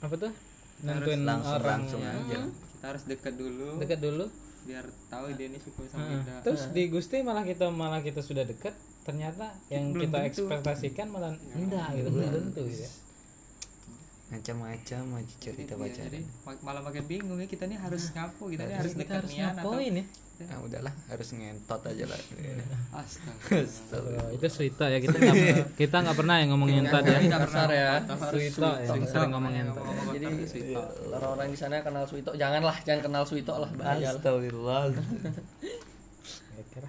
apa 0.00 0.14
tuh? 0.16 0.32
Nentuin 0.80 1.22
langsung 1.22 1.56
orang. 1.56 1.72
langsung 1.78 2.00
aja. 2.00 2.38
Kita 2.48 2.86
harus 2.88 3.02
deket 3.04 3.34
dulu. 3.36 3.76
Dekat 3.76 4.00
dulu. 4.00 4.24
Biar 4.60 4.84
tahu 5.08 5.32
dia 5.34 5.46
ini 5.46 5.56
suka 5.56 5.84
sama 5.86 6.04
Heeh. 6.06 6.20
kita. 6.20 6.32
Terus 6.42 6.62
di 6.72 6.82
Gusti 6.88 7.16
malah 7.20 7.44
kita 7.44 7.68
malah 7.68 8.00
kita 8.00 8.20
sudah 8.20 8.44
dekat 8.44 8.72
ternyata 9.00 9.52
yang 9.68 9.92
Belum 9.92 10.04
kita 10.06 10.18
tentu. 10.18 10.28
ekspektasikan 10.44 11.06
malah 11.08 11.32
enggak 11.50 11.88
gitu 11.96 12.08
belum 12.10 12.28
tentu 12.30 12.62
gitu 12.64 12.84
ya. 12.84 12.90
macam-macam 14.30 15.02
aja 15.18 15.34
cerita 15.40 15.72
jadi 15.74 16.20
pacaran. 16.22 16.60
malah 16.62 16.82
makin 16.84 17.04
bingung 17.08 17.40
ya 17.40 17.48
kita 17.48 17.64
nih 17.66 17.80
harus 17.80 18.12
ngapu 18.12 18.52
kita 18.52 18.62
nih 18.62 18.76
harus 18.76 18.92
dekat 18.94 19.16
harus 19.18 19.30
nian 19.32 19.56
atau 19.56 19.80
ya 20.40 20.46
nah 20.46 20.58
udahlah 20.58 20.94
harus 21.06 21.28
ngentot 21.30 21.80
aja 21.84 22.04
lah. 22.06 22.16
Astaga. 22.90 23.60
Oh, 24.16 24.28
itu 24.32 24.46
Suito 24.48 24.82
ya 24.82 24.96
kita 24.96 25.12
nggak 25.14 25.36
kita 25.76 25.96
nggak 26.00 26.16
pernah 26.16 26.40
yang 26.40 26.50
ngomongin 26.50 26.84
tadi 26.86 27.12
ya. 27.12 27.20
kasar 27.38 27.68
ya. 27.68 27.90
Suito 28.26 28.64
ya 28.64 28.88
yang 28.88 29.04
sering 29.04 29.30
ngomongin 29.30 29.68
Ngomong- 29.68 29.84
ngomong 29.84 30.14
jadi 30.16 30.26
orang-orang 31.06 31.48
di 31.48 31.58
sana 31.58 31.80
kenal 31.80 32.04
Suito. 32.04 32.32
Janganlah 32.32 32.76
jangan 32.80 33.00
kenal 33.02 33.22
Suito 33.22 33.52
lah 33.52 33.68
bahaya 33.70 34.00
lah. 34.08 34.16
Astagfirullah 34.16 34.82
Ya, 36.50 36.84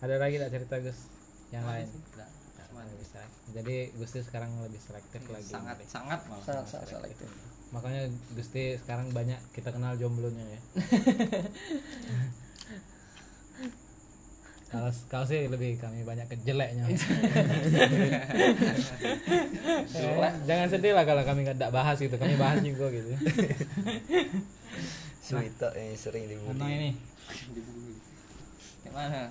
ada 0.00 0.14
lagi 0.18 0.34
tak 0.36 0.50
cerita 0.50 0.74
Gus? 0.78 0.98
Yang 1.50 1.64
lain? 1.64 1.86
Nggak, 1.86 2.30
cuman 2.64 2.82
Nggak 2.82 2.98
bisa. 2.98 3.20
Jadi 3.52 3.76
Gusti 3.94 4.18
sekarang 4.20 4.50
lebih 4.60 4.78
selektif 4.78 5.22
lagi. 5.26 5.46
sangat 5.48 5.76
sangat 5.84 6.20
malah 6.26 6.42
sangat 6.42 6.66
sangat 6.68 6.86
selektif. 6.92 7.28
Makanya 7.70 8.02
Gusti 8.32 8.76
sekarang 8.76 9.10
banyak 9.10 9.38
kita 9.50 9.70
kenal 9.70 9.94
jomblonya 9.94 10.44
ya 10.44 10.60
kalau 14.72 14.88
kalau 15.12 15.28
sih 15.28 15.52
lebih 15.52 15.76
kami 15.76 16.00
banyak 16.00 16.24
kejeleknya 16.32 16.88
Eh, 19.92 20.32
jangan 20.48 20.66
sedih 20.72 20.96
lah 20.96 21.04
kalau 21.04 21.20
kami 21.28 21.44
nggak 21.44 21.68
bahas 21.68 22.00
gitu. 22.00 22.16
Kami 22.16 22.40
bahas 22.40 22.64
juga 22.64 22.88
gitu. 22.88 23.12
Suito 25.28 25.68
yang 25.76 25.92
sering 26.00 26.24
mana 26.24 26.32
dibully 26.32 26.72
ini. 26.72 26.90
Dibully 27.52 27.94
kayak 28.82 28.94
mana 28.96 29.22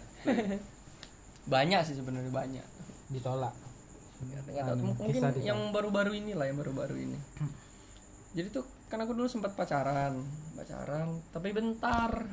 banyak 1.49 1.81
sih 1.89 1.97
sebenarnya 1.97 2.29
banyak. 2.29 2.67
Ditolak. 3.09 3.57
Nggak 4.21 4.45
tahu, 4.45 4.93
mungkin 4.93 5.09
kisah 5.09 5.33
yang 5.41 5.73
baru-baru 5.73 6.21
ini 6.21 6.37
lah 6.37 6.45
yang 6.45 6.61
baru-baru 6.61 7.01
ini. 7.01 7.17
Jadi 8.37 8.53
tuh 8.53 8.63
kan 8.93 9.01
aku 9.01 9.17
dulu 9.17 9.25
sempat 9.25 9.57
pacaran. 9.57 10.21
Pacaran 10.53 11.17
tapi 11.33 11.49
bentar. 11.49 12.29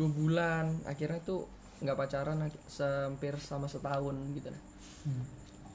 Dua 0.00 0.10
bulan. 0.10 0.80
Akhirnya 0.88 1.20
tuh 1.22 1.46
nggak 1.84 1.96
pacaran 2.00 2.48
hampir 2.48 3.34
sama 3.38 3.68
setahun 3.68 4.16
gitu. 4.32 4.48
Nah 4.48 4.62
Hmm. 5.04 5.20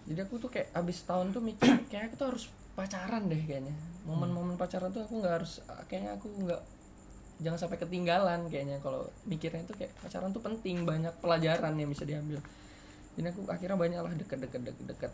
jadi 0.10 0.26
aku 0.26 0.42
tuh 0.42 0.50
kayak 0.50 0.74
abis 0.74 1.06
tahun 1.06 1.30
tuh 1.30 1.38
mikir 1.46 1.70
kayak 1.94 2.10
aku 2.10 2.16
tuh 2.18 2.28
harus 2.34 2.46
pacaran 2.74 3.30
deh 3.30 3.38
kayaknya. 3.46 3.78
Momen-momen 4.10 4.58
pacaran 4.58 4.90
tuh 4.90 5.06
aku 5.06 5.22
nggak 5.22 5.34
harus 5.38 5.62
kayaknya 5.86 6.18
aku 6.18 6.28
nggak 6.50 6.62
jangan 7.40 7.60
sampai 7.62 7.78
ketinggalan 7.78 8.50
kayaknya 8.50 8.82
kalau 8.82 9.06
mikirnya 9.30 9.62
itu 9.64 9.78
kayak 9.78 9.94
pacaran 10.02 10.34
tuh 10.34 10.42
penting 10.42 10.82
banyak 10.82 11.14
pelajaran 11.22 11.78
yang 11.78 11.94
bisa 11.94 12.10
diambil. 12.10 12.42
Jadi 13.16 13.28
aku 13.30 13.46
akhirnya 13.54 13.78
banyak 13.78 14.00
lah 14.02 14.14
deket-deket 14.18 14.62
deket-deket. 14.66 15.12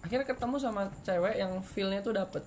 Akhirnya 0.00 0.26
ketemu 0.26 0.56
sama 0.58 0.88
cewek 1.04 1.36
yang 1.36 1.52
feelnya 1.60 2.00
tuh 2.00 2.16
dapet. 2.16 2.42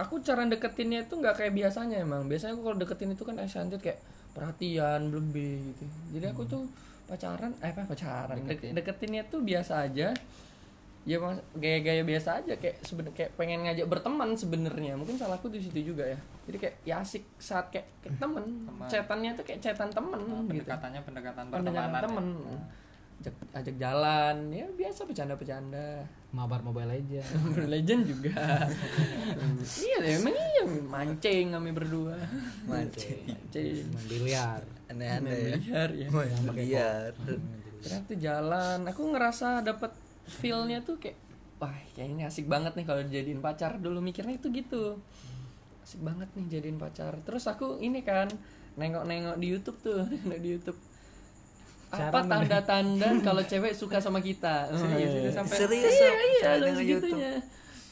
Aku 0.00 0.24
cara 0.24 0.46
deketinnya 0.48 1.04
itu 1.04 1.20
nggak 1.20 1.36
kayak 1.36 1.52
biasanya 1.52 2.00
emang. 2.00 2.24
Biasanya 2.26 2.56
aku 2.56 2.62
kalau 2.64 2.76
deketin 2.80 3.12
itu 3.12 3.22
kan 3.28 3.36
excited 3.38 3.76
kayak 3.76 4.00
perhatian 4.32 5.08
lebih 5.08 5.72
gitu. 5.72 5.84
Jadi 6.14 6.26
aku 6.26 6.42
tuh 6.44 6.64
pacaran 7.04 7.52
eh 7.58 7.70
apa 7.70 7.84
pacaran 7.84 8.36
Dek- 8.42 8.72
deketinnya 8.72 9.24
tuh 9.24 9.40
biasa 9.40 9.84
aja. 9.84 10.12
Ya 11.08 11.16
mas 11.16 11.40
gaya-gaya 11.56 12.04
biasa 12.04 12.44
aja 12.44 12.52
kayak 12.54 12.84
sebenarnya 12.84 13.16
kayak 13.16 13.30
pengen 13.34 13.64
ngajak 13.64 13.86
berteman 13.88 14.36
sebenarnya. 14.36 14.92
Mungkin 14.92 15.16
salahku 15.16 15.48
di 15.48 15.56
situ 15.58 15.90
juga 15.90 16.04
ya. 16.04 16.18
Jadi 16.44 16.56
kayak 16.58 16.74
ya 16.84 17.00
asik 17.00 17.24
saat 17.38 17.72
kayak, 17.72 17.88
kayak 18.04 18.20
temen. 18.20 18.44
Teman. 18.68 18.88
chatannya 18.92 19.30
tuh 19.32 19.44
kayak 19.44 19.60
chatan 19.62 19.88
temen 19.88 20.20
Oh, 20.20 20.44
gitu. 20.44 20.48
pendekatannya 20.52 21.00
pendekatan 21.00 21.44
pendekatan 21.48 21.88
pertemanan 21.88 22.02
temen. 22.04 22.24
Ya. 22.44 22.60
Ajak, 23.18 23.34
ajak 23.54 23.76
jalan. 23.76 24.36
Ya 24.54 24.66
biasa 24.70 25.04
bercanda-bercanda. 25.04 26.06
Mabar 26.28 26.60
mobile 26.60 26.92
aja 26.92 27.24
Mobile 27.44 27.72
Legend 27.72 28.02
juga. 28.04 28.68
Iya 29.88 29.96
deh 30.04 30.12
emang 30.20 30.36
iya. 30.36 30.64
Mancing 30.84 31.46
kami 31.56 31.70
berdua. 31.72 32.16
Mancing. 32.68 33.24
mancing. 33.26 33.84
Main 33.90 34.06
biliar. 34.06 34.60
Aneh-aneh 34.92 35.32
ya. 35.32 35.56
biar 35.56 35.90
ya. 35.96 36.08
Main 36.12 36.32
biliar. 36.52 37.12
ternyata 37.78 38.04
tuh 38.10 38.18
jalan. 38.18 38.78
Aku 38.90 39.02
ngerasa 39.12 39.64
dapat 39.64 39.92
feelnya 40.28 40.84
tuh 40.84 41.00
kayak 41.00 41.16
wah 41.58 41.74
kayak 41.96 42.08
ini 42.14 42.22
asik 42.22 42.46
banget 42.46 42.76
nih 42.76 42.86
kalau 42.86 43.02
dijadiin 43.02 43.40
pacar. 43.40 43.80
Dulu 43.80 43.98
mikirnya 44.04 44.36
itu 44.36 44.52
gitu. 44.52 45.00
Asik 45.82 46.04
banget 46.04 46.28
nih 46.36 46.60
jadiin 46.60 46.76
pacar. 46.76 47.16
Terus 47.24 47.48
aku 47.48 47.80
ini 47.80 48.04
kan 48.04 48.28
nengok-nengok 48.76 49.36
di 49.40 49.46
YouTube 49.48 49.78
tuh. 49.80 50.04
Nengok 50.28 50.40
di 50.44 50.48
YouTube 50.54 50.78
Cara 51.88 52.12
apa 52.12 52.20
tanda-tanda 52.24 53.08
kalau 53.26 53.42
cewek 53.44 53.72
suka 53.72 53.96
sama 53.98 54.20
kita? 54.20 54.68
Serius, 54.72 55.08
Oh, 55.08 55.18
itu 55.18 55.28
iya. 55.28 55.32
sampai 55.32 55.56
serius 55.56 55.92
iya 55.92 56.12
iya 56.20 56.50
YouTube 56.60 56.76
segitunya. 56.76 57.32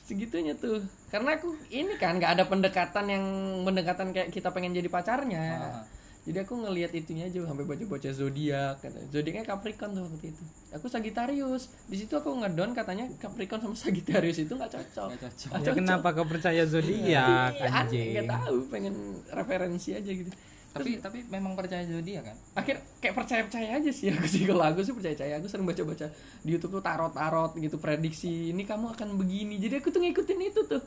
Segitunya 0.06 0.54
tuh. 0.54 0.78
Karena 1.10 1.34
aku 1.34 1.56
ini 1.72 1.96
kan 1.98 2.20
nggak 2.20 2.32
ada 2.38 2.44
pendekatan 2.46 3.04
yang 3.08 3.24
pendekatan 3.64 4.12
kayak 4.14 4.28
kita 4.30 4.52
pengen 4.52 4.76
jadi 4.76 4.86
pacarnya. 4.86 5.44
Ah. 5.58 5.82
Jadi 6.26 6.42
aku 6.42 6.58
ngelihat 6.58 6.90
itunya 6.90 7.30
aja 7.30 7.38
sampai 7.46 7.62
baca-baca 7.62 8.10
zodiak 8.10 8.82
katanya. 8.82 9.08
Zodiaknya 9.14 9.44
Capricorn 9.46 9.94
tuh 9.94 10.02
waktu 10.10 10.34
itu. 10.34 10.42
Aku 10.74 10.90
Sagittarius. 10.90 11.70
Di 11.86 12.02
situ 12.02 12.18
aku 12.18 12.34
ngedon 12.42 12.74
katanya 12.74 13.06
Capricorn 13.22 13.62
sama 13.62 13.78
Sagittarius 13.86 14.42
itu 14.42 14.50
nggak 14.50 14.74
cocok. 14.74 15.08
Nggak 15.14 15.22
cocok. 15.22 15.50
Nggak 15.54 15.70
ya 15.70 15.78
kenapa 15.78 16.08
kau 16.10 16.26
percaya 16.26 16.66
zodiak 16.66 17.54
Iya, 17.54 17.62
aneh 17.62 17.70
anjing? 17.70 18.06
nggak 18.18 18.26
tahu 18.26 18.56
pengen 18.66 18.94
referensi 19.30 19.94
aja 19.94 20.10
gitu. 20.10 20.26
Tapi 20.74 20.98
tapi 20.98 21.18
memang 21.30 21.54
percaya 21.54 21.86
zodiak 21.86 22.26
kan? 22.26 22.36
Akhir 22.58 22.82
kayak 22.98 23.14
percaya 23.14 23.40
percaya 23.46 23.68
aja 23.78 23.90
sih 23.94 24.10
aku 24.10 24.26
sih. 24.26 24.42
Kalau 24.50 24.66
aku 24.66 24.82
sih 24.82 24.98
percaya 24.98 25.14
percaya 25.14 25.34
aku 25.38 25.46
sering 25.46 25.62
baca 25.62 25.82
baca 25.86 26.06
di 26.42 26.50
YouTube 26.50 26.74
tuh 26.74 26.82
tarot 26.82 27.14
tarot 27.14 27.54
gitu 27.54 27.78
prediksi 27.78 28.50
ini 28.50 28.66
kamu 28.66 28.98
akan 28.98 29.14
begini. 29.14 29.62
Jadi 29.62 29.78
aku 29.78 29.94
tuh 29.94 30.02
ngikutin 30.02 30.40
itu 30.42 30.66
tuh. 30.66 30.82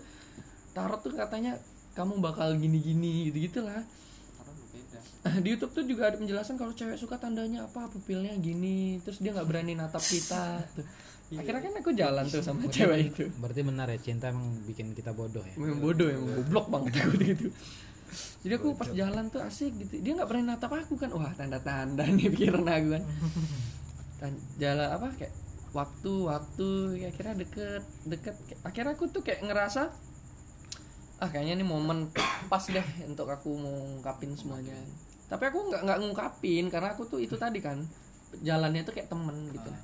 Tarot 0.75 0.99
tuh 0.99 1.15
katanya 1.15 1.55
kamu 1.95 2.19
bakal 2.19 2.59
gini 2.59 2.83
gini 2.83 3.31
gitu 3.31 3.47
gitulah 3.47 3.87
di 5.43 5.47
YouTube 5.51 5.75
tuh 5.75 5.83
juga 5.83 6.07
ada 6.07 6.17
penjelasan 6.17 6.55
kalau 6.55 6.71
cewek 6.71 6.95
suka 6.95 7.19
tandanya 7.19 7.67
apa 7.67 7.91
pupilnya 7.91 8.31
gini 8.39 9.03
terus 9.03 9.19
dia 9.19 9.35
nggak 9.35 9.47
berani 9.51 9.75
natap 9.75 9.99
kita 9.99 10.63
tuh. 10.71 10.87
akhirnya 11.35 11.61
kan 11.61 11.73
aku 11.83 11.91
jalan 11.91 12.25
tuh 12.25 12.41
sama 12.41 12.65
cewek 12.71 13.13
itu. 13.13 13.27
berarti 13.37 13.61
benar 13.61 13.91
ya 13.91 13.99
cinta 13.99 14.31
emang 14.31 14.63
bikin 14.63 14.95
kita 14.95 15.11
bodoh 15.11 15.43
ya? 15.43 15.55
Memang 15.59 15.79
bodoh 15.83 16.07
emang 16.07 16.39
goblok 16.39 16.65
banget 16.71 16.93
aku 17.03 17.13
gitu 17.19 17.51
jadi 18.41 18.53
aku 18.55 18.73
pas 18.73 18.89
jalan 18.89 19.29
tuh 19.29 19.41
asik 19.43 19.75
gitu. 19.77 20.01
Dia 20.01 20.17
nggak 20.17 20.29
berani 20.29 20.47
natap 20.49 20.73
aku 20.73 20.97
kan. 20.97 21.13
Wah 21.13 21.33
tanda-tanda 21.35 22.07
nih 22.07 22.31
pikiran 22.33 22.65
aku 22.65 22.87
kan. 22.97 23.03
Dan 24.19 24.31
jalan 24.57 24.89
apa 24.89 25.07
kayak 25.15 25.33
waktu 25.69 26.13
waktu 26.25 26.67
ya 27.05 27.07
akhirnya 27.13 27.35
deket 27.45 27.83
deket. 28.07 28.35
Akhirnya 28.65 28.97
aku 28.97 29.11
tuh 29.11 29.21
kayak 29.21 29.45
ngerasa 29.45 29.93
ah 31.19 31.27
kayaknya 31.27 31.59
ini 31.59 31.65
momen 31.67 32.07
pas 32.47 32.63
deh 32.63 32.87
untuk 33.03 33.27
aku 33.27 33.51
mau 33.51 33.75
ngungkapin 33.75 34.39
semuanya 34.39 34.71
tapi 35.29 35.43
aku 35.45 35.69
nggak 35.69 35.81
nggak 35.85 35.99
ngungkapin 36.01 36.65
karena 36.73 36.97
aku 36.97 37.05
tuh 37.05 37.21
itu 37.21 37.37
tadi 37.37 37.61
kan 37.61 37.77
jalannya 38.41 38.81
tuh 38.81 38.93
kayak 38.93 39.09
temen 39.09 39.49
gitu. 39.49 39.69
Nah. 39.69 39.83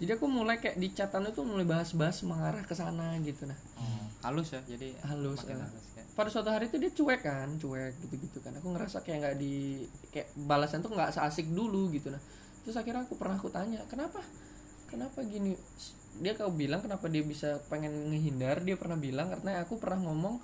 jadi 0.00 0.16
aku 0.16 0.26
mulai 0.26 0.56
kayak 0.56 0.80
di 0.80 0.88
chatan 0.96 1.28
itu 1.28 1.44
mulai 1.44 1.68
bahas-bahas 1.68 2.24
mengarah 2.24 2.64
ke 2.66 2.74
sana 2.74 3.14
gitu 3.22 3.46
nah. 3.46 3.58
Oh, 3.78 4.04
halus 4.26 4.50
ya 4.56 4.60
jadi 4.66 4.96
Halus, 5.06 5.44
ya. 5.44 5.54
halus 5.54 5.86
ya. 5.94 6.04
Pada 6.16 6.28
suatu 6.32 6.50
hari 6.50 6.68
itu 6.72 6.76
dia 6.80 6.90
cuek 6.90 7.20
kan 7.22 7.48
cuek 7.60 7.94
gitu-gitu 8.02 8.40
kan. 8.40 8.56
Aku 8.58 8.72
ngerasa 8.72 9.04
kayak 9.04 9.18
nggak 9.22 9.36
di 9.38 9.84
kayak 10.10 10.32
balasan 10.36 10.80
tuh 10.80 10.90
nggak 10.92 11.12
seasik 11.14 11.46
dulu 11.52 11.92
gitu 11.92 12.08
nah. 12.10 12.20
Terus 12.64 12.76
akhirnya 12.80 13.04
aku 13.04 13.14
pernah 13.20 13.36
aku 13.36 13.52
tanya 13.52 13.80
kenapa? 13.92 14.20
Kenapa 14.88 15.20
gini? 15.22 15.54
Dia 16.18 16.34
kau 16.34 16.50
bilang 16.50 16.80
kenapa 16.82 17.06
dia 17.06 17.22
bisa 17.22 17.60
pengen 17.70 18.10
ngehindar 18.10 18.64
dia 18.66 18.74
pernah 18.80 18.96
bilang 18.98 19.30
karena 19.30 19.62
aku 19.62 19.78
pernah 19.78 20.00
ngomong 20.10 20.40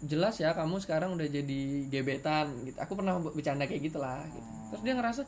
jelas 0.00 0.40
ya 0.40 0.56
kamu 0.56 0.80
sekarang 0.80 1.12
udah 1.16 1.28
jadi 1.28 1.60
gebetan 1.92 2.48
gitu. 2.64 2.76
Aku 2.80 2.96
pernah 2.96 3.20
bercanda 3.20 3.68
kayak 3.68 3.92
gitulah 3.92 4.24
gitu. 4.32 4.48
terus 4.70 4.82
dia 4.86 4.94
ngerasa 4.94 5.22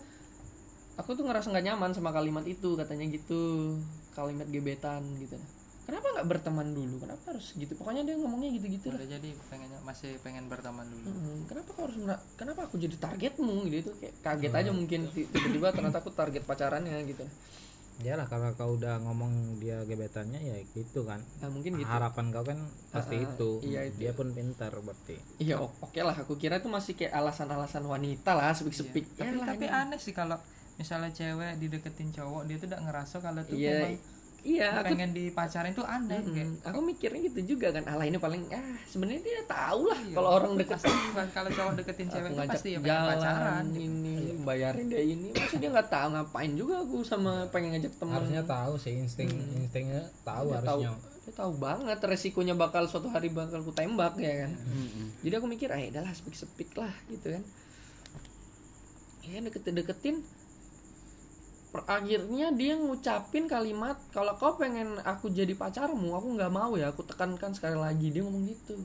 aku 0.97 1.19
tuh 1.19 1.25
ngerasa 1.27 1.51
nggak 1.51 1.67
nyaman 1.73 1.91
sama 1.93 2.11
kalimat 2.15 2.45
itu 2.49 2.73
katanya 2.79 3.05
gitu. 3.13 3.77
Kalimat 4.17 4.49
gebetan 4.49 5.05
gitu. 5.21 5.37
Kenapa 5.83 6.15
nggak 6.15 6.27
berteman 6.31 6.69
dulu? 6.73 7.03
Kenapa 7.03 7.35
harus 7.35 7.53
gitu? 7.59 7.75
Pokoknya 7.75 8.07
dia 8.07 8.15
ngomongnya 8.15 8.55
gitu-gitu 8.55 8.95
lah 8.95 9.03
udah 9.03 9.11
jadi 9.19 9.29
pengennya 9.51 9.81
masih 9.83 10.15
pengen 10.23 10.47
berteman 10.47 10.87
dulu. 10.87 11.11
Hmm, 11.11 11.39
kenapa 11.51 11.69
kau 11.75 11.83
harus 11.91 11.99
kenapa 12.39 12.61
aku 12.71 12.77
jadi 12.79 12.97
targetmu? 12.97 13.67
Gitu 13.67 13.77
itu 13.89 13.93
kayak 13.99 14.15
kaget 14.23 14.53
aja 14.55 14.71
mungkin 14.71 15.01
ti- 15.11 15.27
tiba-tiba 15.27 15.75
ternyata 15.75 15.99
aku 15.99 16.15
target 16.15 16.47
pacarannya 16.47 16.97
gitu 17.11 17.27
lah 18.03 18.27
kalau 18.27 18.51
kau 18.53 18.75
udah 18.75 18.99
ngomong 18.99 19.31
dia 19.59 19.85
gebetannya 19.85 20.39
ya 20.39 20.57
gitu 20.73 21.05
kan. 21.05 21.21
Nah 21.39 21.49
mungkin 21.49 21.77
gitu. 21.77 21.87
Harapan 21.87 22.31
kau 22.31 22.43
kan 22.43 22.59
pasti 22.91 23.17
Ah, 23.17 23.25
itu. 23.25 23.51
iya, 23.63 23.81
itu. 23.85 23.97
dia 23.97 24.11
pun 24.11 24.33
pintar 24.33 24.73
berarti. 24.75 25.17
Iya 25.39 25.61
oke 25.61 25.97
lah. 25.97 26.17
Aku 26.17 26.35
kira 26.35 26.59
itu 26.59 26.67
masih 26.67 26.93
kayak 26.93 27.15
alasan-alasan 27.15 27.85
wanita 27.85 28.33
lah 28.33 28.51
sepik-sepik. 28.51 29.07
Tapi 29.15 29.37
Yalah, 29.37 29.47
tapi 29.49 29.65
ini. 29.65 29.73
aneh 29.73 29.99
sih 29.99 30.11
kalau 30.11 30.35
misalnya 30.75 31.11
cewek 31.11 31.61
dideketin 31.61 32.11
cowok 32.11 32.43
dia 32.45 32.57
tuh 32.57 32.67
udah 32.67 32.81
ngerasa 32.81 33.17
kalau 33.21 33.41
tuh 33.43 33.55
Iya. 33.55 33.71
memang 33.87 33.95
iya 34.43 34.75
aku 34.75 34.91
pengen 34.91 35.15
dipacarin 35.15 35.71
tuh 35.71 35.87
aneh 35.87 36.19
Mm-mm. 36.19 36.35
kayak 36.35 36.51
aku 36.67 36.79
mikirnya 36.83 37.21
gitu 37.31 37.55
juga 37.55 37.71
kan 37.71 37.87
ala 37.87 38.03
ini 38.03 38.19
paling 38.19 38.43
ah 38.51 38.75
sebenarnya 38.85 39.23
dia 39.23 39.41
tahu 39.47 39.87
lah 39.87 40.01
Iya. 40.03 40.15
kalau 40.19 40.31
orang 40.35 40.53
deket. 40.59 40.79
kan 40.83 41.29
kalau 41.31 41.51
cowok 41.51 41.73
deketin 41.79 42.09
cewek 42.11 42.31
ngajak 42.35 42.51
pasti 42.51 42.69
ya 42.69 42.79
pengen 42.79 42.91
jalan 42.91 43.07
pacaran 43.15 43.65
gitu. 43.71 43.81
ini 43.87 44.17
bayarin 44.43 44.87
dia 44.91 45.03
ini. 45.03 45.29
Masa 45.31 45.57
dia 45.57 45.71
nggak 45.71 45.89
tahu 45.89 46.09
ngapain 46.11 46.53
juga 46.53 46.75
aku 46.83 46.97
sama 47.01 47.33
pengen 47.49 47.79
ngajak 47.79 47.93
teman 47.97 48.15
harusnya 48.19 48.43
tahu 48.43 48.75
sih 48.77 48.95
insting 48.99 49.31
instingnya 49.57 50.03
tahu 50.23 50.51
Dia 50.51 50.61
tahu 50.61 50.81
harusnya 50.83 51.11
dia 51.23 51.33
tahu 51.39 51.53
banget 51.55 51.99
resikonya 52.03 52.55
bakal 52.59 52.83
suatu 52.91 53.07
hari 53.07 53.31
bakal 53.31 53.63
ku 53.63 53.71
tembak 53.71 54.19
ya 54.19 54.43
kan. 54.43 54.51
Jadi 55.23 55.35
aku 55.39 55.47
mikir 55.47 55.71
ah 55.71 55.79
udahlah 55.79 56.11
speak 56.11 56.35
speak 56.35 56.75
lah 56.75 56.91
gitu 57.07 57.31
kan. 57.31 57.43
Ya 59.23 59.39
deketin 59.39 59.79
deketin 59.79 60.17
akhirnya 61.89 62.53
dia 62.53 62.77
ngucapin 62.77 63.49
kalimat 63.49 63.97
kalau 64.13 64.37
kau 64.37 64.61
pengen 64.61 65.01
aku 65.09 65.33
jadi 65.33 65.57
pacarmu 65.57 66.13
aku 66.13 66.37
nggak 66.37 66.53
mau 66.53 66.77
ya 66.77 66.93
aku 66.93 67.01
tekankan 67.07 67.57
sekali 67.57 67.81
lagi. 67.81 68.13
Dia 68.13 68.23
ngomong 68.29 68.45
gitu. 68.45 68.77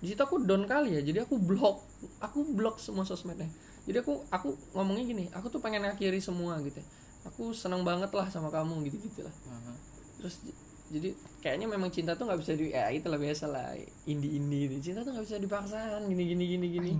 Di 0.00 0.14
situ 0.14 0.22
aku 0.22 0.40
down 0.46 0.64
kali 0.64 0.96
ya 0.96 1.04
jadi 1.04 1.28
aku 1.28 1.36
blok 1.36 1.84
aku 2.24 2.48
blok 2.56 2.80
semua 2.80 3.04
sosmednya. 3.04 3.50
Jadi 3.84 4.00
aku 4.00 4.24
aku 4.32 4.56
ngomongnya 4.72 5.04
gini 5.04 5.24
aku 5.36 5.52
tuh 5.52 5.60
pengen 5.60 5.84
akhiri 5.84 6.20
semua 6.22 6.56
gitu 6.64 6.80
aku 7.26 7.50
seneng 7.52 7.82
banget 7.82 8.08
lah 8.16 8.26
sama 8.32 8.52
kamu 8.52 8.88
gitu 8.88 8.96
gitu 9.04 9.20
lah. 9.26 9.34
Aha. 9.52 9.72
terus 10.18 10.42
jadi 10.88 11.12
kayaknya 11.44 11.66
memang 11.68 11.92
cinta 11.92 12.16
tuh 12.16 12.24
nggak 12.24 12.40
bisa 12.40 12.52
di 12.56 12.72
ya 12.72 12.88
itulah 12.88 13.20
biasa 13.20 13.44
lah 13.52 13.76
indie 14.08 14.40
indie 14.40 14.72
itu 14.72 14.90
cinta 14.90 15.04
tuh 15.04 15.12
nggak 15.12 15.26
bisa 15.28 15.36
dipaksakan 15.36 16.08
gini 16.08 16.24
gini 16.34 16.44
gini 16.56 16.66
gini. 16.72 16.92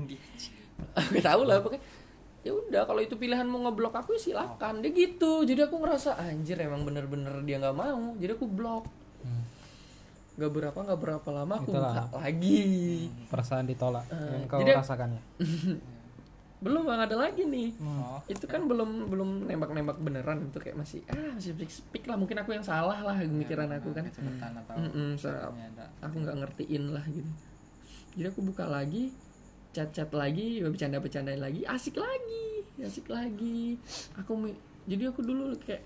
Aku 0.99 1.19
tahu 1.19 1.43
lah 1.43 1.59
pokoknya 1.59 1.83
ya 2.41 2.53
udah 2.53 2.83
kalau 2.83 2.99
itu 2.99 3.15
pilihan 3.15 3.45
mau 3.45 3.61
ngeblok 3.61 3.95
aku 3.97 4.15
ya 4.15 4.21
silakan. 4.23 4.81
Dia 4.81 4.91
gitu. 4.91 5.43
Jadi 5.43 5.61
aku 5.61 5.77
ngerasa 5.77 6.17
anjir 6.17 6.57
emang 6.57 6.83
bener-bener 6.83 7.35
dia 7.43 7.57
nggak 7.57 7.75
mau. 7.75 8.15
Jadi 8.15 8.33
aku 8.33 8.47
blok. 8.47 8.85
Hmm. 9.19 9.45
nggak 10.35 10.53
berapa 10.53 10.79
nggak 10.79 11.01
berapa 11.01 11.29
lama 11.33 11.55
aku 11.57 11.69
Itulah. 11.69 12.07
buka 12.07 12.17
lagi. 12.17 12.63
Perasaan 13.27 13.67
ditolak 13.67 14.07
Eh, 14.07 14.23
yang 14.33 14.47
kau 14.47 14.59
jadi- 14.59 14.79
rasakan 14.79 15.09
ya 15.11 15.23
belum 16.59 16.83
bang 16.85 17.01
ada 17.01 17.17
lagi 17.17 17.43
nih. 17.45 17.71
Oh 17.79 18.19
itu 18.27 18.43
kan 18.45 18.63
belum 18.65 19.07
belum 19.07 19.47
nembak-nembak 19.47 19.99
beneran. 19.99 20.43
Itu 20.45 20.59
kayak 20.59 20.75
masih 20.75 21.03
ah 21.07 21.31
masih 21.33 21.55
speak, 21.55 21.71
speak 21.73 22.05
lah. 22.05 22.15
Mungkin 22.15 22.35
aku 22.37 22.51
yang 22.51 22.63
salah 22.63 22.99
lah 22.99 23.15
pemikiran 23.15 23.67
aku 23.73 23.91
kan. 23.93 24.07
Atau 24.07 24.75
Mm-mm, 24.77 25.15
so- 25.15 25.55
aku 25.99 26.17
nggak 26.17 26.37
ngertiin 26.37 26.91
lah 26.91 27.03
gitu. 27.05 27.31
Jadi 28.15 28.27
aku 28.29 28.41
buka 28.45 28.63
lagi 28.65 29.11
chat 29.73 29.89
chat 29.93 30.11
lagi 30.17 30.65
bercanda 30.65 30.99
bercandain 30.99 31.41
lagi 31.41 31.63
asik 31.69 32.01
lagi 32.01 32.65
asik 32.81 33.07
lagi 33.11 33.77
aku 34.17 34.53
jadi 34.89 35.13
aku 35.13 35.21
dulu 35.21 35.53
kayak 35.61 35.85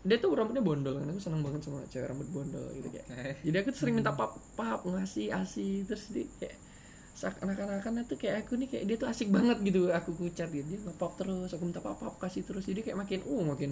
dia 0.00 0.16
tuh 0.16 0.32
rambutnya 0.32 0.64
bondol 0.64 0.96
kan 0.96 1.12
aku 1.12 1.20
seneng 1.20 1.44
banget 1.44 1.60
sama 1.60 1.84
cewek 1.92 2.08
rambut 2.08 2.28
bondol 2.32 2.64
gitu 2.72 2.88
kayak 2.88 3.06
Oke. 3.12 3.32
jadi 3.44 3.56
aku 3.60 3.68
tuh 3.76 3.80
sering 3.84 4.00
minta 4.00 4.16
pap 4.16 4.32
pap 4.56 4.80
ngasih 4.88 5.28
asih 5.28 5.84
terus 5.84 6.08
dia 6.08 6.24
kayak 6.40 6.56
seakan-akan 7.12 8.08
tuh 8.08 8.16
kayak 8.16 8.48
aku 8.48 8.56
nih 8.56 8.68
kayak 8.72 8.84
dia 8.88 8.96
tuh 8.96 9.12
asik 9.12 9.28
banget 9.28 9.60
gitu 9.60 9.92
aku 9.92 10.16
kucat 10.16 10.48
gitu 10.48 10.64
dia 10.64 10.80
ngepop 10.80 11.20
terus 11.20 11.52
aku 11.52 11.68
minta 11.68 11.84
pap 11.84 12.00
pap 12.00 12.16
kasih 12.16 12.48
terus 12.48 12.64
jadi 12.64 12.80
kayak 12.80 12.96
makin 12.96 13.20
uh 13.28 13.44
makin 13.44 13.70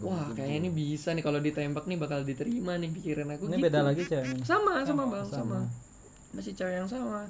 wah 0.00 0.32
kayaknya 0.32 0.64
ini 0.64 0.70
bisa 0.72 1.12
nih 1.12 1.20
kalau 1.20 1.44
ditembak 1.44 1.84
nih 1.84 1.98
bakal 2.00 2.24
diterima 2.24 2.80
nih 2.80 2.88
pikiran 2.88 3.28
aku 3.36 3.52
ini 3.52 3.60
gitu. 3.60 3.64
beda 3.68 3.80
lagi 3.84 4.02
ceweknya 4.08 4.42
sama 4.48 4.80
sama 4.88 5.02
bang 5.12 5.28
sama. 5.28 5.36
sama 5.36 5.58
masih 6.36 6.52
cewek 6.52 6.84
yang 6.84 6.88
sama. 6.90 7.28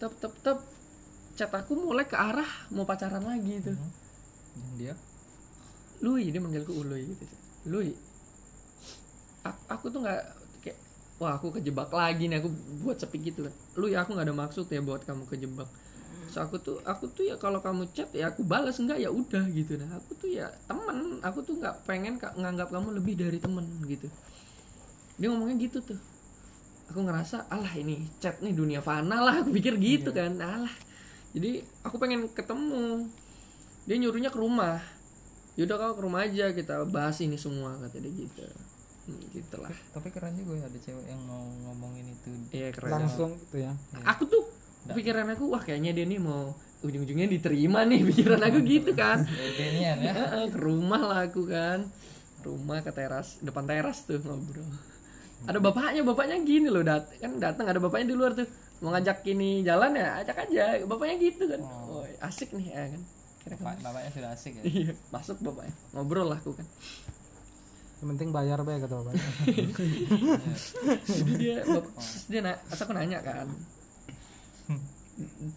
Tep 0.00 0.12
tep 0.20 0.34
tep. 0.44 0.58
Chat 1.34 1.50
aku 1.50 1.74
mulai 1.74 2.06
ke 2.06 2.14
arah 2.14 2.46
mau 2.70 2.86
pacaran 2.86 3.22
lagi 3.26 3.58
tuh 3.58 3.74
yang 4.54 4.74
dia? 4.78 4.94
Lui 5.98 6.30
dia 6.30 6.38
manggilku 6.38 6.70
Lui 6.86 7.10
gitu 7.10 7.24
Lui. 7.66 7.90
Aku, 9.42 9.60
aku 9.66 9.84
tuh 9.90 10.00
nggak 10.06 10.22
kayak 10.62 10.78
wah 11.18 11.34
aku 11.34 11.58
kejebak 11.58 11.90
lagi 11.90 12.30
nih 12.30 12.38
aku 12.38 12.54
buat 12.86 13.02
sepi 13.02 13.18
gitu. 13.18 13.50
Kan 13.50 13.54
Lui 13.74 13.98
aku 13.98 14.14
nggak 14.14 14.30
ada 14.30 14.36
maksud 14.36 14.70
ya 14.70 14.78
buat 14.78 15.02
kamu 15.02 15.26
kejebak. 15.26 15.66
So 16.30 16.38
aku 16.38 16.62
tuh 16.62 16.78
aku 16.86 17.10
tuh 17.10 17.26
ya 17.26 17.34
kalau 17.34 17.58
kamu 17.58 17.90
chat 17.90 18.14
ya 18.14 18.30
aku 18.30 18.46
balas 18.46 18.78
enggak 18.78 19.02
ya 19.02 19.10
udah 19.10 19.44
gitu. 19.50 19.74
Nah 19.74 19.98
aku 19.98 20.14
tuh 20.14 20.30
ya 20.30 20.54
temen. 20.70 21.18
Aku 21.18 21.42
tuh 21.42 21.58
nggak 21.58 21.82
pengen 21.82 22.14
nganggap 22.22 22.70
kamu 22.70 22.94
lebih 23.02 23.18
dari 23.18 23.42
temen 23.42 23.66
gitu. 23.90 24.06
Dia 25.18 25.34
ngomongnya 25.34 25.58
gitu 25.58 25.82
tuh 25.82 25.98
aku 26.94 27.02
ngerasa 27.02 27.50
alah 27.50 27.74
ini 27.74 28.06
chat 28.22 28.38
nih 28.38 28.54
dunia 28.54 28.78
fana 28.78 29.18
lah. 29.18 29.42
Aku 29.42 29.50
pikir 29.50 29.74
gitu 29.82 30.14
kan 30.14 30.38
alah. 30.38 30.70
Jadi 31.34 31.58
aku 31.82 31.98
pengen 31.98 32.30
ketemu. 32.30 33.10
Dia 33.90 33.98
nyuruhnya 33.98 34.30
ke 34.30 34.38
rumah. 34.38 34.78
Yaudah 35.58 35.74
kau 35.74 35.98
ke 35.98 36.02
rumah 36.06 36.22
aja 36.22 36.54
kita 36.54 36.86
bahas 36.86 37.18
ini 37.18 37.34
semua 37.34 37.74
kata 37.82 37.98
dia 37.98 38.14
gitu. 38.14 38.46
Hmm, 39.10 39.20
gitulah. 39.34 39.74
Tapi 39.90 40.14
keren 40.14 40.38
juga 40.38 40.62
ya 40.62 40.70
ada 40.70 40.78
cewek 40.78 41.06
yang 41.10 41.18
mau 41.26 41.42
ngomongin 41.66 42.14
itu 42.14 42.30
iya 42.54 42.70
keren. 42.70 42.94
langsung 42.94 43.34
gitu 43.42 43.66
ya. 43.66 43.74
Aku 44.14 44.30
tuh 44.30 44.46
pikiran 44.94 45.26
aku 45.34 45.50
wah 45.50 45.60
kayaknya 45.66 45.98
dia 45.98 46.06
nih 46.06 46.22
mau 46.22 46.54
ujung-ujungnya 46.86 47.26
diterima 47.26 47.82
nih 47.82 48.00
pikiran 48.14 48.38
aku 48.38 48.62
gitu 48.62 48.94
kan. 48.94 49.26
Ya. 49.58 50.14
Ke 50.46 50.58
rumah 50.62 51.02
lah 51.02 51.26
aku 51.26 51.42
kan. 51.50 51.90
Rumah 52.46 52.86
ke 52.86 52.94
teras 52.94 53.42
depan 53.42 53.66
teras 53.66 54.06
tuh 54.06 54.22
ngobrol 54.22 54.93
ada 55.44 55.58
bapaknya 55.60 56.02
bapaknya 56.04 56.36
gini 56.40 56.68
loh 56.72 56.80
dat 56.80 57.04
kan 57.20 57.36
datang 57.36 57.68
ada 57.68 57.76
bapaknya 57.76 58.12
di 58.12 58.16
luar 58.16 58.32
tuh 58.32 58.48
mau 58.80 58.92
ngajak 58.96 59.24
ini 59.28 59.64
jalan 59.64 59.96
ya 59.96 60.20
ajak 60.24 60.36
aja 60.48 60.64
bapaknya 60.84 61.16
gitu 61.20 61.44
kan. 61.48 61.60
Oh, 61.62 62.04
asik 62.24 62.52
nih 62.52 62.68
ya 62.72 62.84
kan. 62.92 63.02
Kira 63.44 63.56
Bapak, 63.60 63.76
bapaknya 63.84 64.10
sudah 64.12 64.30
asik 64.32 64.52
ya? 64.60 64.62
Iya 64.88 64.92
masuk 65.12 65.36
bapaknya. 65.44 65.74
Ngobrol 65.92 66.26
lah 66.32 66.38
aku 66.40 66.52
kan. 66.56 66.66
Yang 68.00 68.08
penting 68.16 68.28
bayar 68.32 68.58
be 68.64 68.72
kata 68.76 68.94
bapaknya. 69.00 69.24
Jadi 71.08 71.32
dia 71.40 71.56
bap- 71.64 71.92
terus 71.92 72.24
dia 72.28 72.40
na- 72.40 72.60
aku 72.72 72.92
nanya 72.92 73.18
kan. 73.20 73.46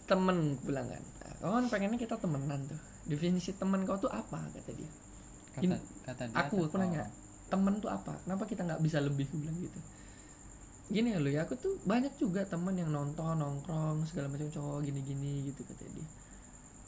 Temen 0.07 0.37
aku 0.55 0.63
bilang 0.67 0.87
kan. 0.87 1.03
Kau 1.37 1.51
kan 1.51 1.65
pengennya 1.71 1.97
kita 1.99 2.15
temenan 2.19 2.59
tuh. 2.67 2.79
Definisi 3.07 3.55
temen 3.55 3.87
kau 3.87 3.97
tuh 3.99 4.11
apa? 4.11 4.39
kata 4.51 4.71
dia. 4.71 4.91
Kata 5.55 5.63
Gini, 5.63 5.77
kata 6.05 6.23
dia 6.27 6.37
aku 6.37 6.55
aku 6.69 6.75
oh, 6.75 6.79
nanya 6.79 7.07
temen 7.47 7.79
tuh 7.79 7.91
apa? 7.91 8.15
Kenapa 8.23 8.43
kita 8.47 8.63
nggak 8.67 8.81
bisa 8.83 8.99
lebih? 8.99 9.27
Aku 9.27 9.39
bilang 9.39 9.57
gitu. 9.59 9.79
Gini 10.87 11.15
ya 11.15 11.19
lu 11.19 11.29
ya. 11.31 11.43
Aku 11.47 11.55
tuh 11.59 11.75
banyak 11.83 12.15
juga 12.19 12.43
temen 12.47 12.75
yang 12.75 12.91
nonton 12.91 13.39
nongkrong 13.39 14.03
segala 14.07 14.31
macam 14.31 14.47
cowok 14.51 14.83
gini 14.83 14.99
gini 15.03 15.31
gitu 15.51 15.63
kata 15.67 15.83
dia. 15.87 16.07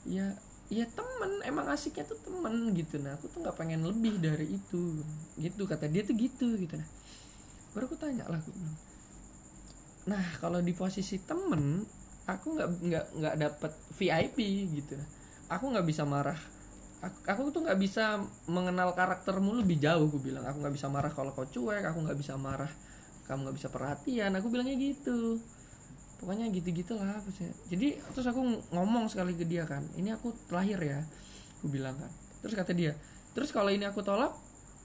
Ya 0.08 0.26
ya 0.72 0.86
temen. 0.88 1.43
Emang 1.43 1.67
asiknya 1.67 2.08
tuh 2.08 2.19
temen 2.24 2.76
gitu. 2.76 3.00
Nah 3.00 3.15
aku 3.15 3.28
tuh 3.32 3.43
nggak 3.43 3.56
pengen 3.56 3.84
lebih 3.84 4.19
dari 4.19 4.56
itu. 4.56 5.04
Gitu 5.36 5.62
kata 5.67 5.88
dia 5.88 6.04
tuh 6.04 6.15
gitu 6.15 6.56
gitu. 6.60 6.76
Nah 6.76 6.88
baru 7.69 7.86
aku 7.86 8.02
tanya 8.02 8.26
lah 8.26 8.41
aku 8.41 8.50
bilang, 8.50 8.78
nah 10.10 10.26
kalau 10.41 10.58
di 10.58 10.74
posisi 10.74 11.22
temen 11.22 11.86
aku 12.26 12.58
nggak 12.58 12.69
nggak 12.82 13.06
nggak 13.13 13.36
dapet 13.38 13.72
VIP 13.93 14.38
gitu. 14.74 14.98
Nah 14.98 15.08
aku 15.54 15.69
nggak 15.69 15.86
bisa 15.86 16.02
marah 16.02 16.38
aku, 17.04 17.50
tuh 17.56 17.64
nggak 17.64 17.80
bisa 17.80 18.20
mengenal 18.52 18.92
karaktermu 18.92 19.64
lebih 19.64 19.80
jauh 19.80 20.08
aku 20.08 20.20
bilang. 20.20 20.44
Aku 20.48 20.60
nggak 20.60 20.76
bisa 20.76 20.88
marah 20.92 21.12
kalau 21.12 21.32
kau 21.32 21.48
cuek 21.48 21.84
aku 21.88 22.04
nggak 22.04 22.20
bisa 22.20 22.36
marah 22.36 22.72
kamu 23.28 23.50
nggak 23.50 23.58
bisa 23.58 23.70
perhatian. 23.72 24.32
Aku 24.36 24.52
bilangnya 24.52 24.76
gitu. 24.76 25.40
Pokoknya 26.20 26.52
gitu 26.52 26.76
gitulah 26.76 27.24
jadi 27.72 27.96
terus 28.12 28.28
aku 28.28 28.44
ngomong 28.76 29.08
sekali 29.08 29.40
ke 29.40 29.48
dia 29.48 29.64
kan 29.64 29.88
ini 29.96 30.12
aku 30.12 30.36
terakhir 30.52 30.80
ya 30.84 31.00
aku 31.60 31.72
bilang 31.72 31.96
kan. 31.96 32.12
Terus 32.44 32.54
kata 32.60 32.76
dia 32.76 32.92
terus 33.32 33.56
kalau 33.56 33.72
ini 33.72 33.88
aku 33.88 34.04
tolak 34.04 34.36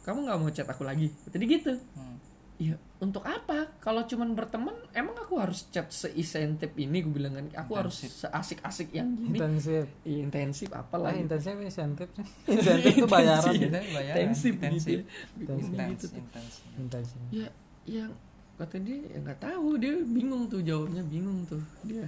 kamu 0.06 0.30
nggak 0.30 0.38
mau 0.38 0.50
chat 0.54 0.68
aku 0.70 0.86
lagi? 0.86 1.10
Dia 1.10 1.42
gitu. 1.42 1.74
Hmm. 1.98 2.33
Iya, 2.54 2.78
untuk 3.02 3.26
apa? 3.26 3.66
Kalau 3.82 4.06
cuman 4.06 4.38
berteman, 4.38 4.70
emang 4.94 5.18
aku 5.18 5.42
harus 5.42 5.66
chat 5.74 5.90
seisentip 5.90 6.70
ini? 6.78 7.02
Gue 7.02 7.18
bilang 7.18 7.34
kan, 7.34 7.46
aku 7.50 7.74
harus 7.74 8.06
seasik-asik 8.06 8.94
yang 8.94 9.10
gini. 9.18 9.34
intensif 9.34 9.90
Iya, 10.06 10.18
intensif 10.22 10.70
apalah. 10.70 11.10
lah 11.10 11.18
gitu. 11.18 11.34
intensif 11.34 11.54
insentif 11.58 12.08
insentif 12.46 12.94
itu 12.94 13.06
bayaran 13.10 13.50
Intensif. 13.58 13.90
Bayaran 13.90 14.14
Intensif 14.22 14.52
intensif 14.54 14.98
gitu. 15.02 15.02
Bikin 15.34 15.56
intens 15.66 15.90
gitu 15.98 16.06
tuh. 16.06 16.20
intens 16.22 16.52
intensif 16.78 17.18
Ya, 17.34 17.48
yang 17.84 18.12
kata 18.54 18.76
dia 18.78 18.98
ya 19.02 19.18
nggak 19.18 19.40
tahu 19.42 19.68
dia 19.82 19.94
bingung 20.06 20.46
tuh 20.46 20.62
jawabnya 20.62 21.02
bingung 21.02 21.42
tuh 21.50 21.58
dia. 21.82 22.06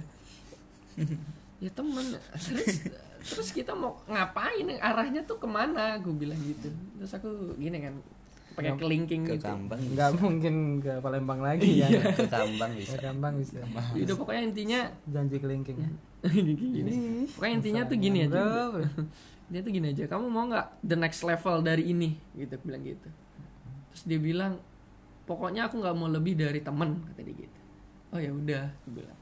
ya 1.63 1.69
temen 1.73 2.05
terus 2.39 2.87
terus 3.27 3.49
kita 3.51 3.75
mau 3.75 3.99
ngapain 4.07 4.63
arahnya 4.79 5.27
tuh 5.27 5.35
ke 5.35 5.45
mana? 5.45 5.99
Gue 5.99 6.15
bilang 6.15 6.39
gitu. 6.39 6.71
Terus 6.95 7.11
aku 7.11 7.51
gini 7.59 7.83
kan 7.83 7.99
pakai 8.57 8.73
kelingking 8.73 9.21
ke 9.21 9.37
gitu. 9.37 9.45
kambang 9.45 9.77
nggak 9.93 10.09
mungkin 10.17 10.81
ke 10.81 10.97
Palembang 10.97 11.39
lagi 11.45 11.77
ya. 11.77 11.87
ke 11.93 12.25
kambang 12.25 12.73
bisa. 12.73 12.97
Ke 12.97 13.05
Palembang 13.05 13.33
bisa. 13.37 13.61
Ya 13.93 14.03
udah 14.09 14.17
pokoknya 14.17 14.41
intinya 14.49 14.79
janji 15.05 15.37
kelingking 15.37 15.77
gini. 16.73 17.29
Pokoknya 17.37 17.53
intinya 17.61 17.81
tuh 17.85 17.97
gini 18.01 18.17
aja. 18.25 18.41
Dia 19.53 19.61
tuh 19.65 19.69
gini 19.69 19.93
aja. 19.93 20.09
Kamu 20.09 20.25
mau 20.33 20.49
nggak 20.49 20.81
the 20.81 20.97
next 20.97 21.21
level 21.21 21.61
dari 21.61 21.85
ini? 21.85 22.17
Gitu 22.33 22.57
bilang 22.65 22.81
gitu. 22.81 23.09
Terus 23.93 24.03
dia 24.09 24.17
bilang 24.17 24.57
pokoknya 25.29 25.69
aku 25.69 25.77
nggak 25.77 25.93
mau 25.93 26.09
lebih 26.09 26.33
dari 26.33 26.57
temen 26.65 27.05
kata 27.13 27.21
dia 27.21 27.35
gitu. 27.37 27.59
Oh 28.09 28.17
ya 28.17 28.33
udah 28.33 28.73
aku 28.73 28.89
bilang 28.89 29.17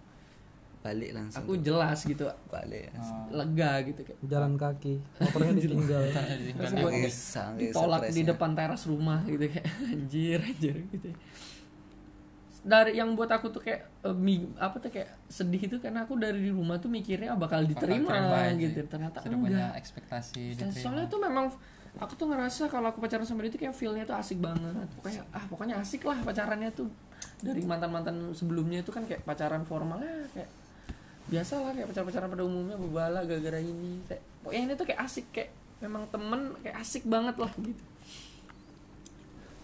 balik 0.86 1.12
langsung 1.12 1.42
aku 1.42 1.58
jelas 1.58 1.98
gitu. 2.02 2.30
Balik 2.46 2.94
Oh. 2.94 3.26
lega 3.34 3.82
gitu 3.82 4.02
kayak. 4.02 4.20
Jalan 4.24 4.54
kaki 4.54 5.02
motornya 5.18 5.52
ditinggal. 5.58 6.04
ditolak 7.58 8.02
di 8.08 8.22
depan 8.22 8.54
teras 8.54 8.86
rumah 8.86 9.26
gitu 9.26 9.50
kayak 9.50 9.66
anjir 9.92 10.40
anjir 10.40 10.76
gitu. 10.88 11.10
Dari 12.62 12.98
yang 12.98 13.14
buat 13.14 13.30
aku 13.30 13.50
tuh 13.50 13.62
kayak 13.62 13.82
eh, 14.02 14.16
mi- 14.16 14.50
apa 14.58 14.78
tuh 14.78 14.90
kayak 14.90 15.10
sedih 15.26 15.62
itu 15.64 15.78
karena 15.78 16.02
aku 16.02 16.18
dari 16.18 16.38
di 16.40 16.50
rumah 16.50 16.78
tuh 16.78 16.90
mikirnya 16.90 17.30
ah, 17.30 17.38
bakal 17.38 17.62
diterima, 17.62 18.10
aja. 18.10 18.54
gitu. 18.54 18.82
Ternyata 18.86 19.22
Sudah 19.22 19.38
punya 19.38 19.70
enggak. 19.70 19.74
ekspektasi 19.78 20.44
Dan 20.54 20.70
diterima. 20.70 20.82
soalnya 20.82 21.06
tuh 21.06 21.20
memang 21.22 21.46
aku 21.96 22.14
tuh 22.16 22.26
ngerasa 22.26 22.66
kalau 22.68 22.90
aku 22.90 23.00
pacaran 23.00 23.22
sama 23.22 23.42
dia 23.42 23.50
tuh 23.50 23.62
kayak 23.62 23.74
feelnya 23.74 24.04
tuh 24.04 24.18
asik 24.18 24.42
banget. 24.42 24.74
Pokoknya 24.96 25.22
ah 25.30 25.46
pokoknya 25.46 25.76
asik 25.78 26.02
lah 26.04 26.18
pacarannya 26.20 26.70
tuh. 26.72 26.90
Dari 27.38 27.62
mantan 27.62 27.90
mantan 27.92 28.16
sebelumnya 28.32 28.82
itu 28.82 28.90
kan 28.90 29.06
kayak 29.06 29.22
pacaran 29.22 29.62
formal 29.62 29.98
ya 29.98 30.26
kayak 30.32 30.50
biasa 31.26 31.58
lah 31.58 31.72
kayak 31.74 31.88
pacaran 31.90 32.08
pacaran 32.08 32.30
pada 32.30 32.44
umumnya 32.46 32.78
bebala 32.78 33.20
gara-gara 33.26 33.60
ini. 33.62 34.02
Kayak 34.06 34.24
pokoknya 34.46 34.62
ini 34.62 34.74
tuh 34.78 34.86
kayak 34.86 35.02
asik 35.06 35.26
kayak 35.34 35.52
memang 35.82 36.04
temen 36.10 36.42
kayak 36.62 36.78
asik 36.82 37.04
banget 37.06 37.36
lah 37.42 37.52
gitu. 37.58 37.84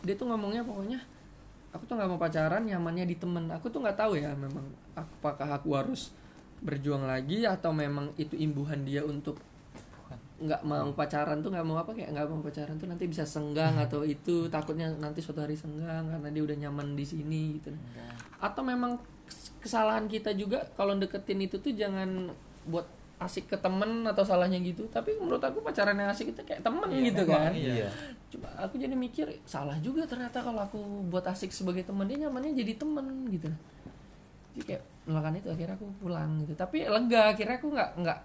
Dia 0.01 0.13
tuh 0.17 0.25
ngomongnya 0.33 0.65
pokoknya 0.65 0.99
aku 1.71 1.83
tuh 1.85 1.93
nggak 1.95 2.09
mau 2.09 2.19
pacaran 2.19 2.63
nyamannya 2.65 3.05
di 3.05 3.15
temen. 3.17 3.45
Aku 3.53 3.69
tuh 3.69 3.85
nggak 3.85 3.97
tahu 3.97 4.17
ya 4.17 4.33
memang 4.33 4.65
apakah 4.97 5.49
aku 5.61 5.77
harus 5.77 6.09
berjuang 6.61 7.09
lagi 7.09 7.45
atau 7.45 7.73
memang 7.73 8.13
itu 8.21 8.37
imbuhan 8.37 8.85
dia 8.85 9.01
untuk 9.01 9.41
nggak 10.41 10.61
mau 10.65 10.89
pacaran 10.97 11.37
tuh 11.39 11.53
nggak 11.53 11.65
mau 11.65 11.77
apa 11.77 11.93
kayak 11.93 12.17
nggak 12.17 12.25
mau 12.27 12.41
pacaran 12.41 12.73
tuh 12.75 12.89
nanti 12.89 13.05
bisa 13.05 13.21
senggang 13.23 13.77
atau 13.77 14.01
itu 14.01 14.49
takutnya 14.49 14.89
nanti 14.97 15.21
suatu 15.21 15.45
hari 15.45 15.53
senggang 15.53 16.09
karena 16.09 16.29
dia 16.33 16.41
udah 16.41 16.57
nyaman 16.57 16.97
di 16.97 17.05
sini 17.05 17.61
gitu. 17.61 17.69
Enggak. 17.69 18.13
atau 18.41 18.61
memang 18.65 18.97
kes- 19.29 19.53
kesalahan 19.61 20.09
kita 20.09 20.33
juga 20.33 20.65
kalau 20.73 20.97
deketin 20.97 21.45
itu 21.45 21.61
tuh 21.61 21.69
jangan 21.77 22.33
buat 22.65 22.89
asik 23.21 23.53
ke 23.53 23.57
temen 23.61 24.01
atau 24.09 24.25
salahnya 24.25 24.57
gitu 24.65 24.89
tapi 24.89 25.13
menurut 25.13 25.37
aku 25.45 25.61
pacaran 25.61 25.93
yang 25.93 26.09
asik 26.09 26.33
itu 26.33 26.41
kayak 26.41 26.65
temen 26.65 26.89
gitu 26.89 27.21
kan. 27.29 27.53
Iya. 27.53 27.85
coba 28.33 28.49
aku 28.57 28.81
jadi 28.81 28.97
mikir 28.97 29.29
salah 29.45 29.77
juga 29.77 30.09
ternyata 30.09 30.41
kalau 30.41 30.57
aku 30.65 30.81
buat 31.05 31.21
asik 31.29 31.53
sebagai 31.53 31.85
teman 31.85 32.09
dia 32.09 32.25
nyamannya 32.25 32.57
jadi 32.57 32.73
temen 32.81 33.29
gitu. 33.29 33.45
Jadi 34.57 34.63
kayak 34.73 34.83
melakukan 35.05 35.37
itu 35.37 35.49
akhirnya 35.53 35.75
aku 35.77 35.87
pulang 36.01 36.41
gitu. 36.41 36.53
Tapi 36.57 36.89
lega 36.89 37.21
akhirnya 37.29 37.55
aku 37.61 37.67
nggak 37.69 37.89
nggak 38.01 38.19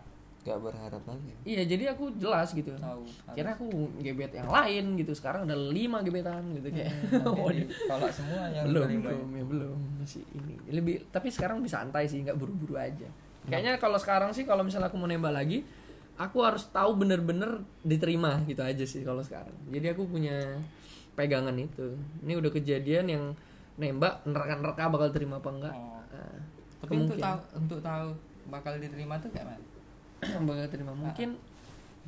Gak 0.46 0.62
berharap 0.62 1.02
lagi 1.02 1.30
iya 1.42 1.62
jadi 1.66 1.90
aku 1.98 2.14
jelas 2.22 2.54
gitu. 2.54 2.70
Tahu. 2.78 3.02
akhirnya 3.26 3.54
aku 3.58 3.66
gebet 3.98 4.32
yang 4.38 4.46
lain 4.46 4.84
gitu. 5.02 5.12
Sekarang 5.18 5.42
ada 5.50 5.58
lima 5.58 6.06
gebetan 6.06 6.46
gitu 6.54 6.70
kayak. 6.70 6.94
Nanti 7.26 7.66
ditolak 7.66 8.12
semua 8.14 8.46
yang 8.54 8.64
belum 8.70 8.88
belum 9.02 9.28
ya 9.34 9.44
belum. 9.44 9.78
Masih 9.98 10.22
ini. 10.38 10.54
Lebih 10.70 11.10
tapi 11.10 11.34
sekarang 11.34 11.58
bisa 11.66 11.82
santai 11.82 12.06
sih 12.06 12.22
nggak 12.22 12.38
buru-buru 12.38 12.78
aja. 12.78 13.10
Kayaknya 13.50 13.78
kalau 13.82 13.98
sekarang 13.98 14.30
sih 14.30 14.46
kalau 14.46 14.62
misalnya 14.62 14.86
aku 14.86 14.98
mau 14.98 15.10
nembak 15.10 15.34
lagi 15.34 15.66
aku 16.16 16.38
harus 16.40 16.64
tahu 16.72 16.96
bener-bener 16.96 17.60
diterima 17.84 18.40
gitu 18.48 18.64
aja 18.64 18.84
sih 18.88 19.04
kalau 19.04 19.20
sekarang. 19.20 19.52
Jadi 19.68 19.86
aku 19.92 20.08
punya 20.08 20.56
pegangan 21.16 21.56
itu. 21.56 21.96
Ini 22.24 22.38
udah 22.40 22.50
kejadian 22.52 23.06
yang 23.08 23.24
nembak 23.76 24.24
neraka-neraka 24.24 24.88
bakal 24.88 25.08
terima 25.12 25.36
apa 25.40 25.50
enggak. 25.52 25.74
Oh. 25.76 26.00
Nah, 26.12 26.38
Tapi 26.80 26.92
untuk 26.96 27.16
tahu 27.20 27.38
untuk 27.56 27.80
tahu 27.84 28.08
bakal 28.48 28.72
diterima 28.80 29.20
tuh 29.20 29.30
kayak 29.32 29.46
mana? 29.52 29.65
Bakal 30.42 30.66
terima. 30.66 30.92
Mungkin 30.92 31.28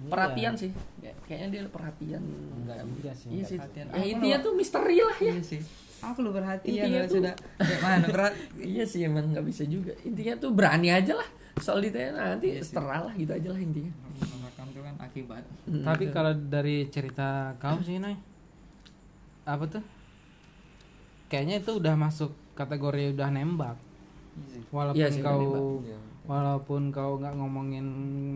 perhatian 0.00 0.54
sih. 0.54 0.70
Kayak- 0.96 1.18
kayaknya 1.24 1.48
dia 1.48 1.62
perhatian. 1.68 2.22
Enggak 2.56 2.78
juga 2.84 3.10
sih 3.12 3.28
iya 3.30 3.44
sih. 3.44 3.58
Perhatian. 3.58 3.86
ya, 3.90 4.04
intinya 4.08 4.38
lo- 4.38 4.44
tuh 4.44 4.52
misteri 4.54 4.98
lah 4.98 5.18
ya. 5.18 5.32
Iya 5.32 5.42
sih. 5.44 5.60
Aku 6.00 6.18
lu 6.20 6.30
perhatian 6.30 6.70
Intinya 6.78 7.00
tuh- 7.02 7.14
sudah 7.18 7.34
kayak 7.58 7.80
mana 7.80 8.06
berat. 8.06 8.34
iya 8.56 8.84
sih 8.84 9.00
emang 9.02 9.26
nggak 9.28 9.42
bisa 9.44 9.62
juga. 9.64 9.90
Intinya 10.00 10.34
tuh 10.36 10.50
berani 10.50 10.88
aja 10.88 11.12
lah. 11.12 11.28
Soal 11.56 11.82
ditanya 11.82 12.14
nanti 12.14 12.52
Iya 12.52 12.62
sih. 12.62 12.70
setera 12.70 13.02
lah 13.02 13.12
gitu 13.12 13.32
aja 13.32 13.48
lah 13.48 13.58
intinya. 13.58 13.90
Itu 14.68 14.80
kan 14.80 14.94
akibat. 14.96 15.42
Hmm, 15.64 15.82
tapi 15.82 16.04
kalau 16.08 16.30
dari 16.30 16.86
cerita 16.86 17.28
kau 17.56 17.80
sih 17.80 17.98
Noy 17.98 18.14
apa 19.42 19.64
tuh? 19.66 19.82
Kayaknya 21.26 21.58
itu 21.58 21.72
udah 21.74 21.94
masuk 21.94 22.30
kategori 22.54 23.12
udah 23.12 23.28
nembak. 23.28 23.76
Iya 24.38 24.60
walaupun 24.70 24.96
Iya 24.96 25.08
sih, 25.10 25.20
kau 25.20 25.34
nembak. 25.36 25.62
Walaupun 26.29 26.93
kau 26.93 27.16
nggak 27.16 27.35
ngomongin 27.35 27.87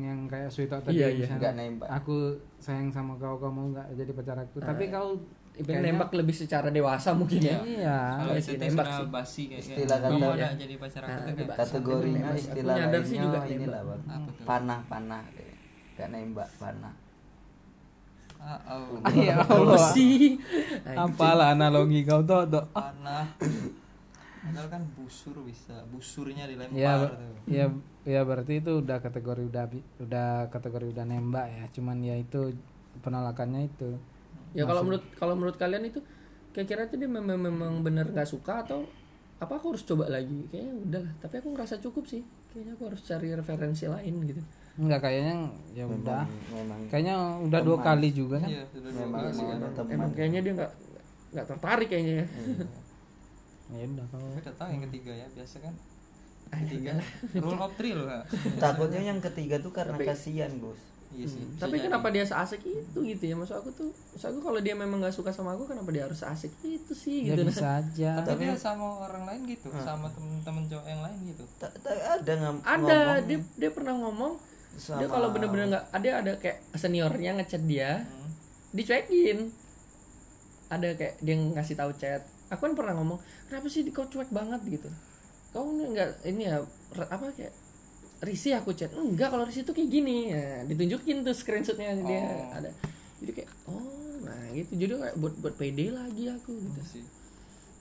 yang 0.01 0.24
kayak 0.24 0.49
sweet 0.49 0.66
tadi 0.66 0.97
Iya, 0.97 1.07
iya. 1.07 1.16
misalnya, 1.22 1.36
Nggak 1.38 1.55
nembak. 1.55 1.88
aku 1.93 2.16
sayang 2.57 2.88
sama 2.88 3.12
kau 3.14 3.36
kamu 3.36 3.61
nggak 3.70 3.86
jadi 3.95 4.12
pacar 4.12 4.36
aku 4.38 4.57
tapi 4.59 4.88
kau 4.88 5.20
Ibarat 5.53 5.84
nembak 5.84 6.09
lebih 6.11 6.32
secara 6.32 6.72
dewasa 6.72 7.12
mungkin 7.12 7.45
ya 7.45 7.61
iya 7.62 7.99
Kalau 8.16 8.32
Iya 8.32 8.40
itu 8.40 8.49
sih, 8.49 8.57
nembak 8.59 8.86
sih. 8.88 9.05
basi 9.07 9.43
kayak 9.47 9.61
Istilah 9.61 9.84
kayak, 9.84 10.01
kamu 10.09 10.16
kata- 10.18 10.32
ada 10.32 10.49
jadi 10.57 10.74
pacar 10.80 11.03
aku 11.03 11.12
Nah, 11.12 11.26
nembak. 11.28 11.57
Kategorinya 11.59 12.28
istilah 12.32 12.74
nyadar 12.74 13.03
sih 13.03 13.12
lainnya 13.12 13.24
juga 13.28 13.38
ini 13.43 13.53
nembak. 13.55 13.68
lah 13.68 13.82
bang 13.84 14.01
Apa? 14.09 14.30
Panah-panah 14.43 15.22
Gak 15.93 16.09
nembak 16.09 16.49
panah 16.57 16.95
Ah, 18.40 18.59
oh, 18.66 18.99
ya 19.14 19.38
apa 19.38 19.55
Allah 19.55 19.78
sih 19.93 20.40
Nah, 20.82 21.05
apalah 21.05 21.49
analogi 21.53 22.01
kau 22.03 22.24
tuh 22.24 22.49
panah. 22.72 23.28
Padahal 24.43 24.68
kan 24.74 24.82
busur 24.99 25.38
bisa, 25.47 25.86
busurnya 25.95 26.51
dilempar 26.51 26.74
ya 26.74 26.93
tuh. 26.99 27.14
ya 27.47 27.66
ya 28.03 28.20
berarti 28.26 28.59
itu 28.59 28.82
udah 28.82 28.99
kategori 28.99 29.43
udah 29.47 29.64
udah 30.03 30.28
kategori 30.51 30.86
udah 30.90 31.05
nembak 31.07 31.47
ya. 31.47 31.64
Cuman 31.70 32.03
ya 32.03 32.18
itu 32.18 32.51
penolakannya 33.07 33.70
itu. 33.70 33.95
Ya 34.59 34.66
kalau 34.66 34.82
menurut 34.82 35.05
kalau 35.14 35.34
menurut 35.38 35.55
kalian 35.55 35.86
itu 35.86 36.03
kira-kira 36.51 36.90
itu 36.90 36.99
dia 36.99 37.07
memang 37.07 37.38
memang 37.38 37.86
bener 37.86 38.11
nggak 38.11 38.26
suka 38.26 38.66
atau 38.66 38.82
apa 39.38 39.62
aku 39.62 39.78
harus 39.78 39.86
coba 39.86 40.11
lagi? 40.11 40.51
Kayaknya 40.51 40.74
udah 40.90 41.01
lah 41.07 41.14
tapi 41.22 41.34
aku 41.38 41.49
ngerasa 41.55 41.78
cukup 41.78 42.05
sih. 42.11 42.26
Kayaknya 42.51 42.72
aku 42.74 42.82
harus 42.90 43.01
cari 43.07 43.28
referensi 43.30 43.86
lain 43.86 44.14
gitu. 44.26 44.43
Enggak 44.74 45.07
kayaknya 45.07 45.55
ya 45.70 45.86
udah. 45.86 46.26
Memang 46.51 46.80
kayaknya 46.90 47.14
udah 47.47 47.61
dua 47.62 47.78
kali 47.78 48.11
juga 48.11 48.43
kan? 48.43 48.51
Iya, 48.51 48.66
sudah 48.74 48.90
dua 48.90 49.03
Memang 49.07 49.20
kali 49.22 49.38
kan. 49.38 49.55
ada 49.55 49.68
teman. 49.70 49.93
Emang 49.95 50.11
kayaknya 50.18 50.40
dia 50.43 50.53
nggak 50.59 50.72
nggak 51.32 51.47
tertarik 51.47 51.88
kayaknya 51.88 52.14
ya 52.20 52.26
ya 53.72 53.84
udah 53.86 54.06
kalau 54.06 54.24
Tapi 54.26 54.40
udah 54.42 54.54
tahu 54.54 54.68
yang 54.70 54.82
ketiga 54.86 55.12
ya, 55.14 55.26
biasa 55.30 55.56
kan. 55.58 55.74
Ketiga, 56.54 56.92
rule 57.34 57.56
of 57.58 57.72
three 57.74 57.92
loh 57.92 58.04
kak. 58.04 58.24
Takutnya 58.62 59.00
yang 59.02 59.18
ketiga 59.18 59.56
tuh 59.58 59.70
karena 59.70 59.96
kasihan 59.96 60.52
Gus 60.54 60.76
Iya 61.10 61.24
sih. 61.26 61.44
bisa 61.44 61.60
tapi 61.62 61.76
jadi. 61.76 61.84
kenapa 61.86 62.08
dia 62.08 62.24
seasik 62.24 62.60
itu 62.62 62.98
gitu 63.02 63.20
ya 63.22 63.34
maksud 63.34 63.52
aku 63.54 63.68
tuh 63.70 63.88
maksud 64.10 64.28
aku 64.28 64.40
kalau 64.42 64.56
dia 64.58 64.72
memang 64.72 64.96
nggak 64.98 65.12
suka 65.12 65.28
sama 65.28 65.52
aku 65.52 65.64
kenapa 65.66 65.88
dia 65.90 66.04
harus 66.04 66.16
seasik 66.16 66.48
itu 66.62 66.88
sih 66.90 67.24
ya 67.26 67.36
gitu 67.36 67.44
bisa 67.46 67.68
aja 67.78 68.16
Tapi 68.22 68.40
dia 68.42 68.56
sama 68.58 68.80
orang 69.02 69.24
lain 69.26 69.44
gitu, 69.46 69.68
sama 69.78 70.08
temen-temen 70.08 70.64
cowok 70.66 70.86
yang 70.86 71.00
lain 71.02 71.18
gitu. 71.26 71.44
Tak- 71.58 71.76
ada 71.84 72.32
ngam- 72.34 72.64
ada 72.64 72.80
ngomong 72.80 73.28
dia 73.28 73.38
dia 73.54 73.70
pernah 73.70 73.94
ngomong 73.94 74.32
sama 74.74 74.98
dia 74.98 75.08
kalau 75.10 75.28
bener-bener 75.30 75.66
nggak 75.68 75.84
ada 75.90 76.08
ada 76.18 76.32
kayak 76.38 76.58
seniornya 76.72 77.30
ngechat 77.34 77.60
dia 77.62 77.90
Hmm. 78.00 78.28
dicuekin 78.72 79.52
ada 80.70 80.88
kayak 80.92 81.14
dia 81.18 81.34
ngasih 81.36 81.76
tahu 81.76 81.92
chat 81.94 82.24
aku 82.53 82.68
kan 82.68 82.74
pernah 82.76 82.94
ngomong 83.00 83.16
kenapa 83.48 83.66
sih 83.72 83.80
kau 83.88 84.05
cuek 84.05 84.28
banget? 84.28 84.61
Gitu. 84.68 84.88
Kau 85.57 85.64
nggak 85.64 86.28
ini 86.28 86.53
ya 86.53 86.61
apa 87.09 87.32
kayak 87.32 87.53
risih 88.22 88.55
aku 88.61 88.76
chat 88.76 88.92
enggak 88.92 89.32
kalau 89.32 89.48
risih 89.48 89.64
tuh 89.64 89.72
kayak 89.72 89.88
gini. 89.88 90.30
Ya, 90.30 90.62
ditunjukin 90.68 91.24
tuh 91.24 91.32
screenshotnya 91.32 91.96
dia 92.05 92.20
Oh. 92.20 92.61
ada. 92.61 92.70
Jadi 93.24 93.32
kayak 93.32 93.50
oh 93.66 94.20
nah 94.22 94.42
gitu. 94.53 94.70
Jadi 94.76 94.92
kayak 95.00 95.16
buat 95.16 95.34
buat 95.40 95.55
pede 95.57 95.90
lagi 95.90 96.28
aku 96.28 96.53
gitu. 96.53 96.78
Iya. 96.78 96.84
Sih. 96.86 97.05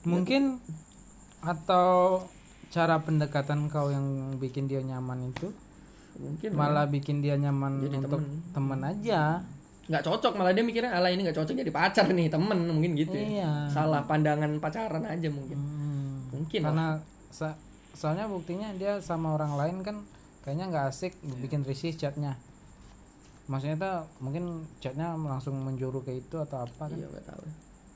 mungkin 0.02 0.58
atau 1.46 2.26
cara 2.74 2.98
pendekatan 2.98 3.70
kau 3.70 3.86
yang 3.86 4.34
bikin 4.42 4.66
dia 4.66 4.82
nyaman 4.82 5.30
itu 5.30 5.54
mungkin 6.18 6.58
malah 6.58 6.90
bikin 6.90 7.22
dia 7.22 7.38
nyaman 7.38 7.86
Jadi 7.86 8.02
untuk 8.02 8.22
temen 8.50 8.80
aja 8.82 9.46
nggak 9.92 10.00
cocok 10.02 10.32
malah 10.32 10.50
dia 10.50 10.64
mikirnya 10.64 10.88
ala 10.90 11.06
ini 11.06 11.20
nggak 11.22 11.36
cocok 11.36 11.52
jadi 11.54 11.68
pacar 11.70 12.08
nih 12.08 12.26
temen 12.26 12.58
mungkin 12.64 12.96
gitu 12.96 13.12
ya. 13.12 13.28
Iya. 13.38 13.50
salah 13.68 14.00
pandangan 14.02 14.56
pacaran 14.56 15.04
aja 15.04 15.28
mungkin. 15.28 15.58
Hmm. 15.58 16.16
mungkin 16.32 16.60
karena 16.62 16.96
sa- 17.28 17.58
soalnya 17.92 18.24
buktinya 18.24 18.72
dia 18.72 18.96
sama 18.98 19.36
orang 19.36 19.52
lain 19.52 19.76
kan 19.80 20.00
kayaknya 20.40 20.66
nggak 20.66 20.86
asik 20.88 21.12
bikin 21.38 21.60
risih 21.62 21.92
chatnya. 21.92 22.40
Maksudnya 23.44 23.76
tuh 23.76 23.94
mungkin 24.18 24.44
chatnya 24.78 25.12
langsung 25.12 25.54
menjuru 25.58 26.00
ke 26.00 26.16
itu 26.16 26.40
atau 26.40 26.62
apa 26.62 26.88
kan? 26.88 26.90
Iya 26.90 27.06
nggak 27.06 27.26
tahu. 27.26 27.44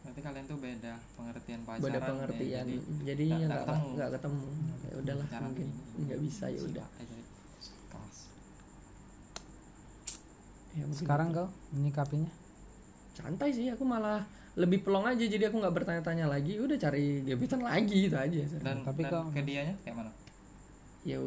Berarti 0.05 0.21
kalian 0.21 0.45
tuh 0.45 0.59
beda 0.59 0.93
pengertian 1.17 1.61
pacaran. 1.63 1.83
beda 1.83 1.97
ya, 1.97 2.05
pengertian. 2.05 2.65
jadi 2.67 2.75
jadinya 3.05 3.37
nggak- 3.41 3.65
ketemu. 3.65 3.89
nggak 3.91 4.11
ketemu. 4.13 4.45
Ya 4.83 4.95
udahlah 4.97 5.27
mungkin. 5.41 5.69
nggak 5.99 6.19
bisa 6.21 6.45
ya 6.47 6.61
udah 6.61 6.87
sifat 6.87 7.03
aja. 7.03 7.17
Kelas. 7.89 8.19
Ya, 10.77 10.85
sekarang 10.93 11.33
kau 11.33 11.49
menyikapinya? 11.73 12.29
Santai 13.11 13.51
sih 13.51 13.67
aku 13.67 13.83
malah 13.83 14.29
lebih 14.55 14.81
pelong 14.83 15.05
aja 15.05 15.21
jadi 15.21 15.49
aku 15.49 15.57
nggak 15.59 15.75
bertanya-tanya 15.75 16.27
lagi. 16.27 16.57
Udah 16.57 16.77
cari 16.77 17.21
gebetan 17.23 17.61
lagi 17.61 18.07
gitu 18.07 18.17
aja. 18.17 18.41
Dan, 18.57 18.85
Tapi 18.85 19.01
dan 19.03 19.11
kau- 19.11 19.29
ke 19.29 19.41
dianya 19.41 19.75
kayak 19.81 19.97
mana? 19.97 20.11
ya 21.03 21.21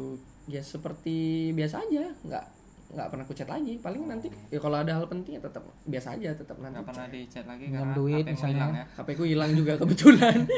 ya 0.46 0.60
seperti 0.60 1.16
biasa 1.50 1.82
aja. 1.82 2.10
Nggak 2.22 2.44
nggak 2.90 3.06
pernah 3.06 3.22
ku 3.22 3.32
chat 3.32 3.46
lagi. 3.46 3.78
Paling 3.78 4.02
nanti 4.04 4.26
ya 4.50 4.58
kalau 4.58 4.76
ada 4.76 4.92
hal 4.92 5.06
penting 5.06 5.38
ya 5.38 5.42
tetap 5.42 5.62
biasa 5.84 6.14
aja 6.14 6.30
tetap 6.32 6.58
nanti 6.58 6.74
Nggak 6.74 6.88
pernah 6.90 7.06
di 7.06 7.20
chat 7.26 7.46
lagi 7.46 7.64
karena 7.70 7.94
duit 7.94 8.14
HP-mu 8.20 8.34
misalnya. 8.34 8.54
hilang 8.56 8.72
ya. 8.72 8.84
HP 8.94 9.08
ku 9.14 9.24
hilang 9.24 9.50
juga 9.54 9.72
kebetulan. 9.76 10.38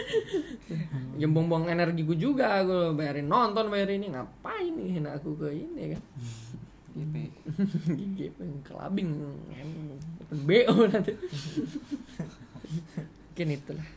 Ya 1.13 1.29
buang-buang 1.29 1.69
energiku 1.69 2.17
juga. 2.17 2.65
Gue 2.65 2.97
bayarin 2.97 3.29
nonton 3.29 3.69
bayar 3.69 3.93
ini. 3.93 4.09
Ngapain 4.09 4.73
nih 4.73 4.97
aku 5.07 5.37
ke 5.37 5.49
ini 5.53 5.93
kan 5.93 6.03
GP 6.93 7.15
GP 8.17 8.39
kelabing 8.69 9.11
open 10.21 10.39
BO 10.45 10.77
nanti. 10.89 11.13
Mungkin 13.33 13.49
itulah. 13.49 13.89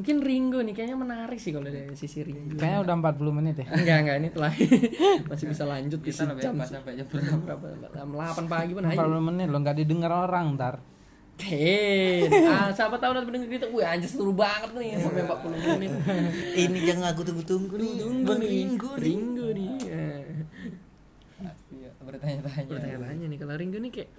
Mungkin 0.00 0.16
Ringo 0.24 0.64
nih 0.64 0.72
kayaknya 0.72 0.96
menarik 0.96 1.36
sih 1.36 1.52
kalau 1.52 1.68
dari 1.68 1.92
sisi 1.92 2.24
Ringo. 2.24 2.56
Kayaknya 2.56 2.80
udah 2.88 2.94
40 3.20 3.36
menit 3.36 3.54
ya. 3.60 3.66
enggak 3.68 3.96
enggak 4.00 4.16
ini 4.16 4.28
telah 4.32 4.52
masih 5.28 5.46
bisa 5.52 5.64
lanjut 5.68 6.00
lebih 6.00 6.12
jam 6.40 6.56
sampai 6.56 6.92
jam 6.96 7.06
berapa? 7.44 7.64
Jam 7.92 8.08
8 8.08 8.48
pagi 8.48 8.72
pun 8.72 8.84
ayo. 8.88 8.96
40 8.96 9.28
menit 9.28 9.46
lo 9.52 9.58
nggak 9.60 9.76
didengar 9.76 10.10
orang 10.10 10.56
ntar. 10.56 10.74
Hei, 11.40 12.28
ah, 12.44 12.68
siapa 12.68 13.00
tahu 13.00 13.16
nanti 13.16 13.32
pendengar 13.32 13.48
kita, 13.48 13.66
wih 13.72 13.80
anjir 13.80 14.12
seru 14.12 14.36
banget 14.36 14.76
nih 14.76 15.00
sampai 15.00 15.24
40 15.24 15.72
menit. 15.72 15.90
ini 16.52 16.78
yang 16.84 17.00
aku 17.00 17.24
tunggu-tunggu 17.24 17.80
nih. 17.80 17.92
Tunggu 17.96 18.32
nih, 18.36 18.48
Ringo 18.52 18.90
nih. 18.92 19.00
Ringo 19.00 19.48
nih. 19.56 19.69
Bertanya-tanya. 22.20 22.68
Bertanya-tanya 22.68 23.26
nih 23.32 23.38
kalau 23.40 23.54
Ringo 23.56 23.78
nih 23.80 23.92
kayak 23.92 24.10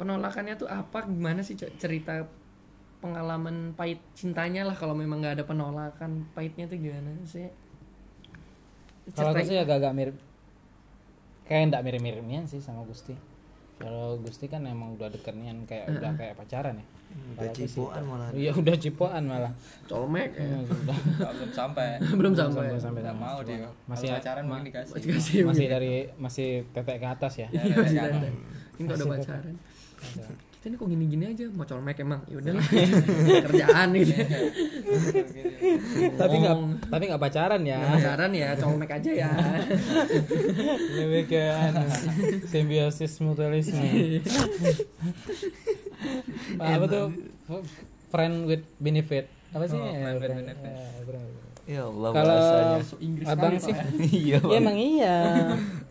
penolakannya 0.00 0.54
tuh 0.56 0.68
apa? 0.72 1.04
Gimana 1.04 1.44
sih 1.44 1.54
cerita 1.56 2.24
pengalaman 3.04 3.76
pahit 3.76 4.00
cintanya 4.16 4.64
lah 4.64 4.74
kalau 4.74 4.96
memang 4.96 5.20
nggak 5.20 5.36
ada 5.40 5.44
penolakan? 5.44 6.24
Pahitnya 6.32 6.64
tuh 6.66 6.80
gimana 6.80 7.12
sih? 7.28 7.52
Kalau 9.12 9.36
aku 9.36 9.44
sih 9.44 9.60
agak-agak 9.60 9.92
mirip. 9.92 10.16
Kayak 11.44 11.62
enggak 11.68 11.82
mirip-miripnya 11.84 12.48
sih 12.48 12.64
sama 12.64 12.86
Gusti. 12.88 13.12
Kalau 13.82 14.14
Gusti 14.16 14.46
kan 14.46 14.62
emang 14.62 14.94
udah 14.94 15.08
deket 15.08 15.34
nian 15.34 15.58
kayak 15.64 15.90
udah 15.92 16.10
kayak 16.14 16.34
pacaran 16.34 16.76
ya. 16.76 16.86
udah 17.12 17.52
cipoan 17.52 18.02
malah 18.02 18.28
Iya 18.32 18.52
udah 18.54 18.72
cipoan 18.74 19.22
malah. 19.26 19.52
colmek 19.84 20.32
ya. 20.32 20.40
Iya, 20.40 20.58
sudah. 20.64 20.96
Nggak, 20.96 21.32
belum 21.34 21.50
sampai 21.52 21.88
belum 22.18 22.32
sampai. 22.32 22.64
Sampai 22.64 22.80
sampai 22.80 23.00
nggak 23.02 23.12
sama. 23.12 23.26
mau 23.26 23.38
dia 23.42 23.68
Masih 23.84 24.06
ya- 24.06 24.14
pacaran 24.16 24.42
ma- 24.42 24.50
mungkin 24.54 24.66
dikasih 24.70 24.94
Dikasih 24.96 25.38
Masih 25.44 25.66
dari 25.68 25.94
masih 26.16 26.48
tetek 26.72 26.96
ke 26.96 27.08
atas 27.08 27.32
ya. 27.36 27.48
Ya, 27.48 27.60
Iya, 27.60 27.68
ya, 27.68 27.76
masih 27.76 27.98
ya, 27.98 28.02
ada. 28.06 28.18
ya. 28.22 28.32
Kalau 28.88 29.06
ini 30.70 30.78
kok 30.78 30.86
gini-gini 30.86 31.24
aja? 31.26 31.50
Mau 31.50 31.66
colmek 31.66 31.98
emang. 31.98 32.22
Ya 32.30 32.38
udahlah. 32.38 32.62
Kerjaan 33.50 33.88
gitu. 33.98 34.14
tapi 36.14 36.34
nggak 36.38 36.56
tapi 36.86 37.02
nggak 37.10 37.22
pacaran 37.22 37.62
ya. 37.66 37.82
Pacaran 37.82 38.30
ya, 38.30 38.48
colmek 38.54 38.90
aja 38.94 39.10
ya. 39.10 39.30
Lebih 41.02 41.22
ke 41.26 41.42
anu, 41.50 41.82
simbiosis 42.46 43.18
mutualisme. 43.18 44.22
apa 46.62 46.84
tuh? 46.86 47.10
Friend 48.14 48.46
with 48.46 48.62
benefit. 48.78 49.26
Apa 49.50 49.66
sih? 49.66 49.82
Oh, 49.82 49.90
friend 49.98 50.16
with 50.22 50.30
benefit. 50.46 50.74
ya 51.62 51.86
Allah 51.86 52.10
kalau 52.10 52.38
abang 53.26 53.54
sih. 53.58 53.74
Pak. 53.74 53.86
iya 54.14 54.38
ya 54.38 54.56
emang 54.62 54.78
iya. 54.78 55.18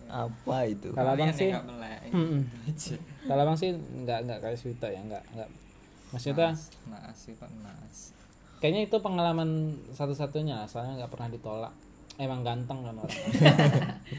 Apa 0.07 0.67
itu? 0.67 0.95
Kalau 0.95 1.11
abang 1.11 1.31
sih 1.35 1.51
kalau 3.23 3.41
abang 3.41 3.57
sih 3.57 3.73
nggak 3.73 4.19
nggak 4.25 4.39
kayak 4.41 4.57
Swita 4.57 4.87
ya 4.87 5.01
nggak 5.01 5.23
nggak. 5.33 5.49
Maksudnya? 6.11 6.51
Naas, 6.51 6.69
naas 6.89 7.17
sih 7.17 7.33
pak 7.35 7.47
naas 7.61 8.11
kayaknya 8.61 8.85
itu 8.85 8.97
pengalaman 9.01 9.73
satu-satunya 9.91 10.69
soalnya 10.69 11.01
nggak 11.03 11.11
pernah 11.11 11.29
ditolak. 11.33 11.73
Emang 12.21 12.45
ganteng 12.45 12.85
kan 12.85 12.93
orang. 12.93 13.21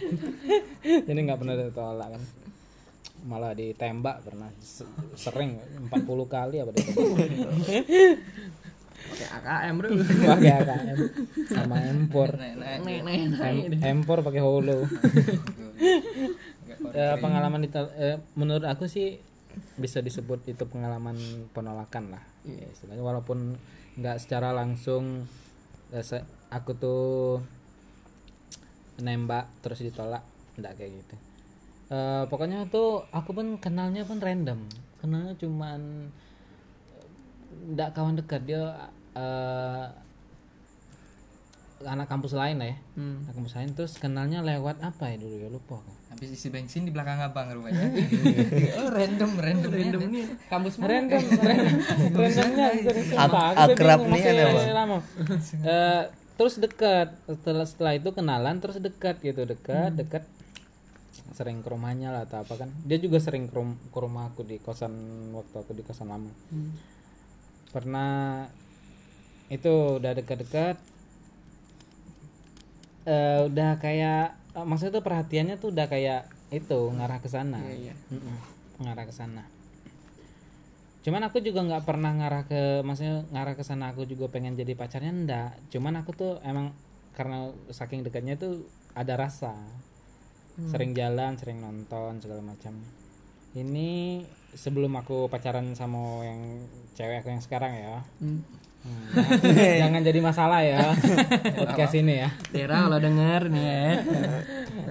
Jadi 1.06 1.18
nggak 1.22 1.38
pernah 1.38 1.54
ditolak 1.54 2.08
kan. 2.10 2.22
Malah 3.22 3.54
ditembak 3.54 4.26
pernah. 4.26 4.50
Se- 4.58 4.88
sering 5.14 5.62
40 5.86 5.94
kali 6.26 6.58
apa 6.58 6.74
ditembak 6.74 7.22
Pakai 9.02 9.28
AKM 9.34 9.74
bro. 9.78 9.88
pakai 9.98 10.50
AKM 10.62 10.98
sama 11.50 11.76
empor 11.90 12.30
empor 13.82 14.18
pakai 14.22 14.40
holo 14.40 14.86
Eh, 16.90 17.16
pengalaman 17.22 17.62
ditol- 17.62 17.94
eh, 17.94 18.18
menurut 18.34 18.66
aku 18.66 18.90
sih 18.90 19.22
bisa 19.78 20.00
disebut 20.00 20.42
itu 20.48 20.64
pengalaman 20.66 21.14
penolakan 21.52 22.16
lah 22.18 22.24
Iya. 22.42 22.66
ya, 22.66 22.68
istilahnya. 22.74 23.04
Walaupun 23.04 23.54
nggak 23.94 24.16
secara 24.18 24.50
langsung 24.50 25.28
eh, 25.92 26.04
aku 26.50 26.70
tuh 26.74 27.38
nembak 28.98 29.48
terus 29.62 29.80
ditolak 29.80 30.22
nggak 30.58 30.72
kayak 30.74 30.92
gitu. 31.00 31.16
Eh, 31.92 32.24
pokoknya 32.26 32.66
tuh 32.66 33.04
aku 33.12 33.30
pun 33.32 33.46
kenalnya 33.60 34.02
pun 34.02 34.18
random. 34.18 34.64
Kenalnya 35.00 35.34
cuman 35.38 36.10
nggak 37.72 37.92
kawan 37.92 38.16
dekat. 38.18 38.42
Dia 38.44 38.90
eh, 39.12 39.86
anak 41.84 42.06
kampus 42.06 42.32
lain 42.32 42.56
lah 42.56 42.68
ya. 42.68 42.76
Hmm. 42.94 43.22
anak 43.22 43.34
kampus 43.34 43.54
lain 43.54 43.68
terus 43.72 43.92
kenalnya 43.94 44.40
lewat 44.40 44.78
apa 44.80 45.10
ya 45.10 45.16
dulu 45.16 45.36
ya? 45.36 45.48
Lupa 45.48 45.78
aku. 45.78 45.92
Habis 46.10 46.28
isi 46.32 46.48
bensin 46.48 46.84
di 46.84 46.92
belakang 46.92 47.18
abang 47.18 47.48
rumahnya. 47.48 47.88
Oh 48.78 48.88
random 48.88 49.30
random 49.34 49.70
Random 49.70 50.02
nih. 50.08 50.26
Kampus 50.46 50.74
mana? 50.76 50.88
random 50.92 51.22
random. 51.42 51.76
Randomnya 52.12 52.66
tuh 52.76 53.02
akrab 53.56 54.00
nih 54.06 54.22
ada, 54.22 54.44
lama. 54.72 54.98
Eh, 55.62 56.02
terus 56.34 56.54
dekat 56.56 57.08
setelah 57.24 57.66
setelah 57.66 57.92
itu 57.92 58.08
kenalan 58.10 58.56
terus 58.58 58.76
dekat 58.76 59.18
gitu. 59.20 59.42
Dekat 59.42 59.94
dekat 59.94 60.24
sering 61.32 61.64
ke 61.64 61.68
rumahnya 61.68 62.12
lah 62.12 62.22
atau 62.24 62.40
apa 62.40 62.54
kan. 62.56 62.68
Dia 62.84 63.00
juga 63.00 63.16
sering 63.16 63.48
ke, 63.48 63.54
rum- 63.56 63.80
ke 63.80 63.98
rumah 63.98 64.28
aku 64.28 64.44
di 64.44 64.60
kosan 64.60 64.92
waktu 65.32 65.56
aku 65.58 65.72
di 65.72 65.82
kosan 65.82 66.08
lama. 66.08 66.28
Hmm. 66.48 66.72
pernah 67.72 68.44
itu 69.48 69.96
udah 69.96 70.12
dekat-dekat 70.12 70.76
eh 73.08 73.40
udah 73.48 73.78
kayak 73.82 74.38
eh, 74.54 74.66
maksudnya 74.66 75.00
tuh 75.00 75.04
perhatiannya 75.04 75.56
tuh 75.58 75.74
udah 75.74 75.86
kayak 75.90 76.28
itu 76.52 76.80
ngarah 76.92 77.18
ke 77.18 77.28
sana. 77.28 77.58
Iya, 77.64 77.90
iya. 77.90 77.94
Mm-mm, 78.12 78.36
ngarah 78.84 79.04
ke 79.08 79.14
sana. 79.14 79.44
Cuman 81.02 81.22
aku 81.26 81.42
juga 81.42 81.66
nggak 81.66 81.82
pernah 81.82 82.14
ngarah 82.14 82.46
ke 82.46 82.86
maksudnya 82.86 83.26
ngarah 83.34 83.58
ke 83.58 83.64
sana 83.66 83.90
aku 83.90 84.06
juga 84.06 84.30
pengen 84.30 84.54
jadi 84.54 84.78
pacarnya 84.78 85.10
enggak 85.10 85.50
cuman 85.74 85.98
aku 85.98 86.14
tuh 86.14 86.32
emang 86.46 86.70
karena 87.18 87.50
saking 87.74 88.06
dekatnya 88.06 88.38
tuh 88.38 88.68
ada 88.94 89.18
rasa. 89.18 89.56
Sering 90.52 90.92
jalan 90.92 91.40
sering 91.40 91.64
nonton 91.64 92.20
segala 92.20 92.44
macam. 92.44 92.76
Ini 93.56 94.20
sebelum 94.52 94.92
aku 95.00 95.28
pacaran 95.32 95.72
sama 95.72 96.24
yang 96.24 96.68
cewek 96.92 97.24
aku 97.24 97.32
yang 97.32 97.42
sekarang 97.42 97.72
ya. 97.72 98.04
Hmm. 98.20 98.44
Hmm, 98.82 99.14
jangan 99.78 100.02
jadi 100.02 100.18
masalah 100.18 100.60
ya 100.66 100.90
podcast 101.62 101.94
ini 101.94 102.26
ya 102.26 102.28
Tera 102.50 102.90
kalau 102.90 102.98
denger 102.98 103.46
nih 103.46 103.62
ya. 103.62 103.90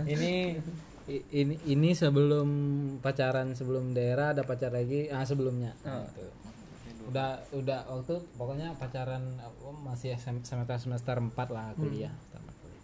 ini 0.07 0.33
ini 1.35 1.55
ini 1.67 1.89
sebelum 1.91 2.47
pacaran 3.03 3.51
sebelum 3.51 3.91
daerah 3.91 4.31
ada 4.31 4.47
pacar 4.47 4.71
lagi 4.71 5.11
ah 5.11 5.27
sebelumnya 5.27 5.75
Gitu. 5.83 6.23
udah 7.11 7.29
udah 7.51 7.79
waktu 7.91 8.15
pokoknya 8.39 8.71
pacaran 8.79 9.35
oh, 9.59 9.75
masih 9.75 10.15
semester 10.15 10.77
semester 10.79 11.19
4 11.19 11.35
lah 11.51 11.75
kuliah 11.75 12.13
tamat 12.31 12.55
kuliah. 12.63 12.83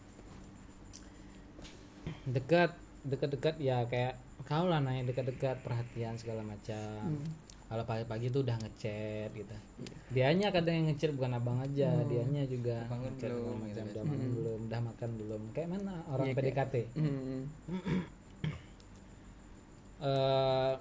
dekat 2.27 2.71
dekat-dekat 3.07 3.55
ya 3.63 3.87
kayak 3.87 4.19
kau 4.43 4.67
lah 4.67 4.83
nanya 4.83 5.07
dekat-dekat 5.07 5.63
perhatian 5.63 6.19
segala 6.19 6.43
macam 6.43 7.23
kalau 7.67 7.83
pagi-pagi 7.83 8.31
tuh 8.31 8.47
udah 8.47 8.55
ngechat 8.57 9.29
gitu. 9.31 9.55
Dianya 10.09 10.47
kadang 10.49 10.71
yang 10.73 10.87
ngechat 10.87 11.11
bukan 11.11 11.35
abang 11.35 11.59
aja. 11.59 11.91
Dianya 12.07 12.47
juga 12.47 12.87
Bangun 12.87 13.11
ngechat 13.11 13.31
belum, 13.31 13.57
macam 13.59 13.83
gitu 13.83 13.91
udah 13.91 14.03
makan 14.07 14.29
belum 14.31 14.59
udah 14.67 14.81
makan 14.81 15.09
belum. 15.15 15.41
Kayak 15.51 15.69
mana 15.75 15.93
orang 16.07 16.25
kayak- 16.31 16.37
PDKT 16.39 16.75
Hmm. 16.95 17.41
eh 19.97 20.73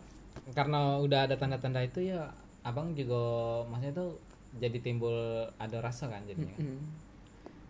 karena 0.54 1.00
udah 1.00 1.26
ada 1.26 1.34
tanda-tanda 1.34 1.80
itu 1.80 2.06
ya 2.06 2.30
abang 2.62 2.92
juga 2.92 3.16
maksudnya 3.66 3.96
tuh 3.96 4.10
jadi 4.56 4.78
timbul 4.78 5.16
ada 5.58 5.78
rasa 5.82 6.06
kan 6.06 6.22
jadinya. 6.24 6.54
Kan. 6.54 6.70
Hmm. 6.70 6.80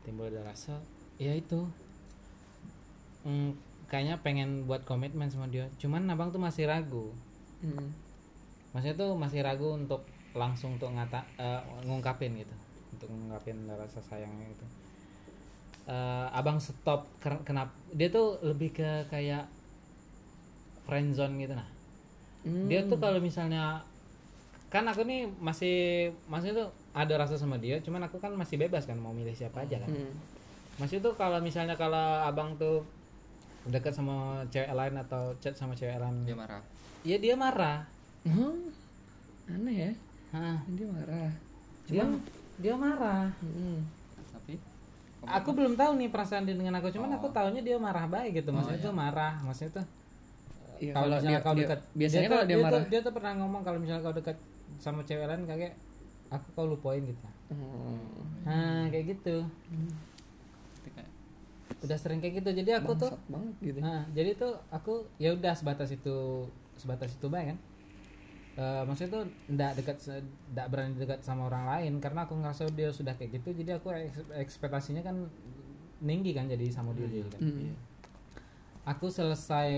timbul 0.05 0.29
ada 0.29 0.45
rasa 0.45 0.77
ya 1.17 1.33
itu. 1.33 1.65
Hmm, 3.25 3.57
kayaknya 3.89 4.21
pengen 4.21 4.69
buat 4.69 4.85
komitmen 4.85 5.27
sama 5.27 5.49
dia. 5.49 5.67
Cuman 5.81 6.07
abang 6.07 6.31
tuh 6.31 6.39
masih 6.39 6.69
ragu. 6.69 7.11
Hmm. 7.59 7.91
Maksudnya 8.77 9.01
tuh 9.01 9.17
masih 9.17 9.41
ragu 9.41 9.73
untuk 9.73 10.05
langsung 10.37 10.77
untuk 10.77 10.93
ngata 10.93 11.25
eh, 11.41 11.61
ngungkapin 11.89 12.37
gitu. 12.37 12.53
Untuk 12.93 13.09
ngungkapin 13.09 13.65
rasa 13.73 14.05
sayangnya 14.05 14.53
itu 14.53 14.67
Eh, 15.87 16.27
abang 16.35 16.59
stop 16.59 17.07
kenapa 17.47 17.71
dia 17.95 18.11
tuh 18.11 18.43
lebih 18.43 18.75
ke 18.75 19.07
kayak 19.07 19.47
friendzone 20.83 21.39
gitu 21.39 21.55
nah. 21.55 21.71
Hmm. 22.43 22.67
dia 22.67 22.83
tuh 22.91 22.99
kalau 22.99 23.23
misalnya 23.23 23.79
kan 24.67 24.83
aku 24.83 25.07
nih 25.07 25.31
masih 25.39 26.11
masih 26.27 26.59
tuh 26.59 26.67
ada 26.91 27.15
rasa 27.15 27.39
sama 27.39 27.55
dia 27.63 27.79
cuman 27.79 28.03
aku 28.03 28.19
kan 28.19 28.35
masih 28.35 28.59
bebas 28.59 28.83
kan 28.83 28.99
mau 28.99 29.15
milih 29.15 29.31
siapa 29.31 29.63
aja 29.63 29.79
kan. 29.79 29.87
Hmm. 29.87 30.11
masih 30.83 30.99
tuh 30.99 31.15
kalau 31.15 31.39
misalnya 31.39 31.79
kalau 31.79 32.19
abang 32.27 32.59
tuh 32.59 32.83
dekat 33.71 33.95
sama 33.95 34.43
cewek 34.51 34.75
lain 34.75 34.99
atau 34.99 35.39
chat 35.39 35.55
sama 35.55 35.79
cewek 35.79 36.03
lain. 36.03 36.27
Dia 36.27 36.35
marah. 36.35 36.63
Ya 37.07 37.17
dia 37.23 37.39
marah 37.39 37.87
Oh, 38.29 38.55
aneh 39.47 39.75
ya. 39.77 39.91
Hah, 40.29 40.59
Dia 40.69 40.87
marah. 40.87 41.31
dia 41.87 42.03
dia 42.57 42.75
marah 42.75 43.31
Hmm. 43.39 43.79
tapi 44.33 44.59
aku 45.23 45.51
belum 45.53 45.77
tahu 45.77 45.95
nih 45.97 46.09
perasaan 46.09 46.43
dia 46.43 46.53
dengan 46.53 46.75
aku 46.75 46.89
cuman 46.89 47.15
aku 47.15 47.31
tahunya 47.31 47.61
dia 47.61 47.77
marah 47.77 48.05
baik 48.07 48.33
gitu 48.37 48.51
maksudnya 48.51 48.81
tuh 48.81 48.91
marah 48.93 49.39
maksudnya 49.41 49.77
tuh 49.77 49.87
Iya, 50.77 50.93
kalau 50.93 51.07
misalnya 51.15 51.31
dia- 51.31 51.41
kau 51.41 51.53
dia- 51.53 51.63
dekat 51.63 51.81
biasanya 51.95 52.21
tuh- 52.23 52.33
kalau 52.33 52.45
dia 52.45 52.57
tuh- 52.57 52.65
marah. 52.67 52.85
dia 52.87 53.01
tuh 53.01 53.13
pernah 53.13 53.33
ngomong 53.35 53.63
kalau 53.63 53.79
misalnya 53.79 54.03
kau 54.03 54.13
dekat 54.13 54.37
sama 54.77 55.01
cewek 55.03 55.25
lain 55.25 55.43
kayak 55.47 55.73
aku 56.29 56.47
kau 56.53 56.67
lupain 56.67 57.01
gitu 57.01 57.27
Oh. 57.49 57.97
nah 58.43 58.89
kayak 58.89 59.07
gitu 59.15 59.37
Itu 60.75 60.89
kayak 60.91 61.11
udah 61.81 61.97
sering 61.97 62.19
kayak 62.19 62.35
gitu 62.41 62.51
jadi 62.57 62.71
aku 62.79 62.93
tuh 62.95 63.13
Bangsat 63.13 63.31
banget 63.31 63.55
gitu 63.63 63.79
Nah, 63.79 64.03
jadi 64.11 64.31
tuh 64.35 64.53
aku 64.69 64.93
ya 65.17 65.31
udah 65.31 65.53
sebatas 65.53 65.89
itu 65.89 66.17
sebatas 66.75 67.15
itu 67.15 67.27
baik 67.27 67.55
kan. 67.55 67.59
Eh, 68.57 68.83
maksudnya 68.89 69.21
tuh 69.21 69.25
ndak 69.53 69.77
dekat 69.77 70.01
ndak 70.57 70.67
berani 70.73 70.97
dekat 70.97 71.21
sama 71.21 71.45
orang 71.53 71.69
lain 71.69 72.01
karena 72.01 72.25
aku 72.25 72.41
ngerasa 72.41 72.65
dia 72.73 72.89
sudah 72.89 73.13
kayak 73.13 73.37
gitu 73.37 73.53
jadi 73.53 73.77
aku 73.77 73.93
eks- 73.93 74.33
ekspektasinya 74.33 75.05
kan 75.05 75.29
tinggi 76.01 76.33
kan 76.33 76.49
jadi 76.49 76.65
sama 76.73 76.97
dia 76.97 77.05
jadi 77.05 77.29
kan. 77.29 77.41
Hmm. 77.45 77.77
Aku 78.89 79.13
selesai 79.13 79.73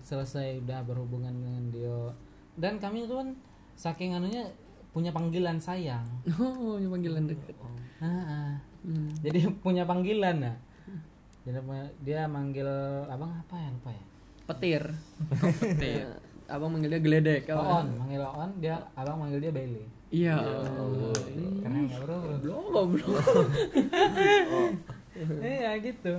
selesai 0.00 0.64
udah 0.64 0.80
berhubungan 0.88 1.36
dengan 1.36 1.64
dia 1.68 2.00
dan 2.56 2.80
kami 2.80 3.04
tuh 3.04 3.20
kan 3.20 3.28
saking 3.76 4.16
anunya 4.16 4.48
punya 4.96 5.12
panggilan 5.12 5.60
sayang. 5.60 6.08
oh 6.40 6.80
yang 6.80 6.96
panggilan 6.96 7.28
deket 7.28 7.52
Ah, 8.00 8.08
ah. 8.08 8.52
Hmm. 8.88 9.12
Jadi 9.20 9.52
punya 9.60 9.84
panggilan 9.84 10.40
nah. 10.40 10.56
Jadi 11.44 11.60
dia 12.00 12.24
manggil 12.24 12.68
abang 13.04 13.36
apa 13.36 13.52
ya 13.60 13.68
lupa 13.68 13.92
ya? 13.92 14.04
petir 14.44 14.82
petir. 15.60 16.08
Abang 16.44 16.76
manggilnya 16.76 17.00
geledek 17.00 17.48
apa? 17.48 17.80
On, 17.80 17.86
manggil 17.96 18.20
On, 18.20 18.50
dia 18.60 18.76
abang 18.92 19.16
manggil 19.16 19.40
dia 19.40 19.52
Bailey. 19.52 19.84
iya. 20.12 20.36
Keren 21.64 21.88
nggak 21.88 22.00
bro? 22.04 22.16
belum 22.44 22.86
belum 22.94 24.72
Iya 25.40 25.70
gitu. 25.80 26.12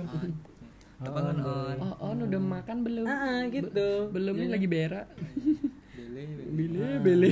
Kebangun 0.96 1.38
on. 1.44 1.76
oh 1.78 1.94
on 2.10 2.18
udah 2.26 2.40
makan 2.40 2.76
belum? 2.82 3.06
Ah, 3.06 3.46
gitu. 3.52 4.10
belum 4.10 4.34
nih 4.34 4.50
lagi 4.50 4.66
berak. 4.66 5.06
Bele, 5.94 6.22
bile 6.56 6.88
bile 7.04 7.30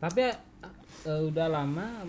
Tapi 0.00 0.22
eh, 1.06 1.20
udah 1.28 1.46
lama 1.50 2.06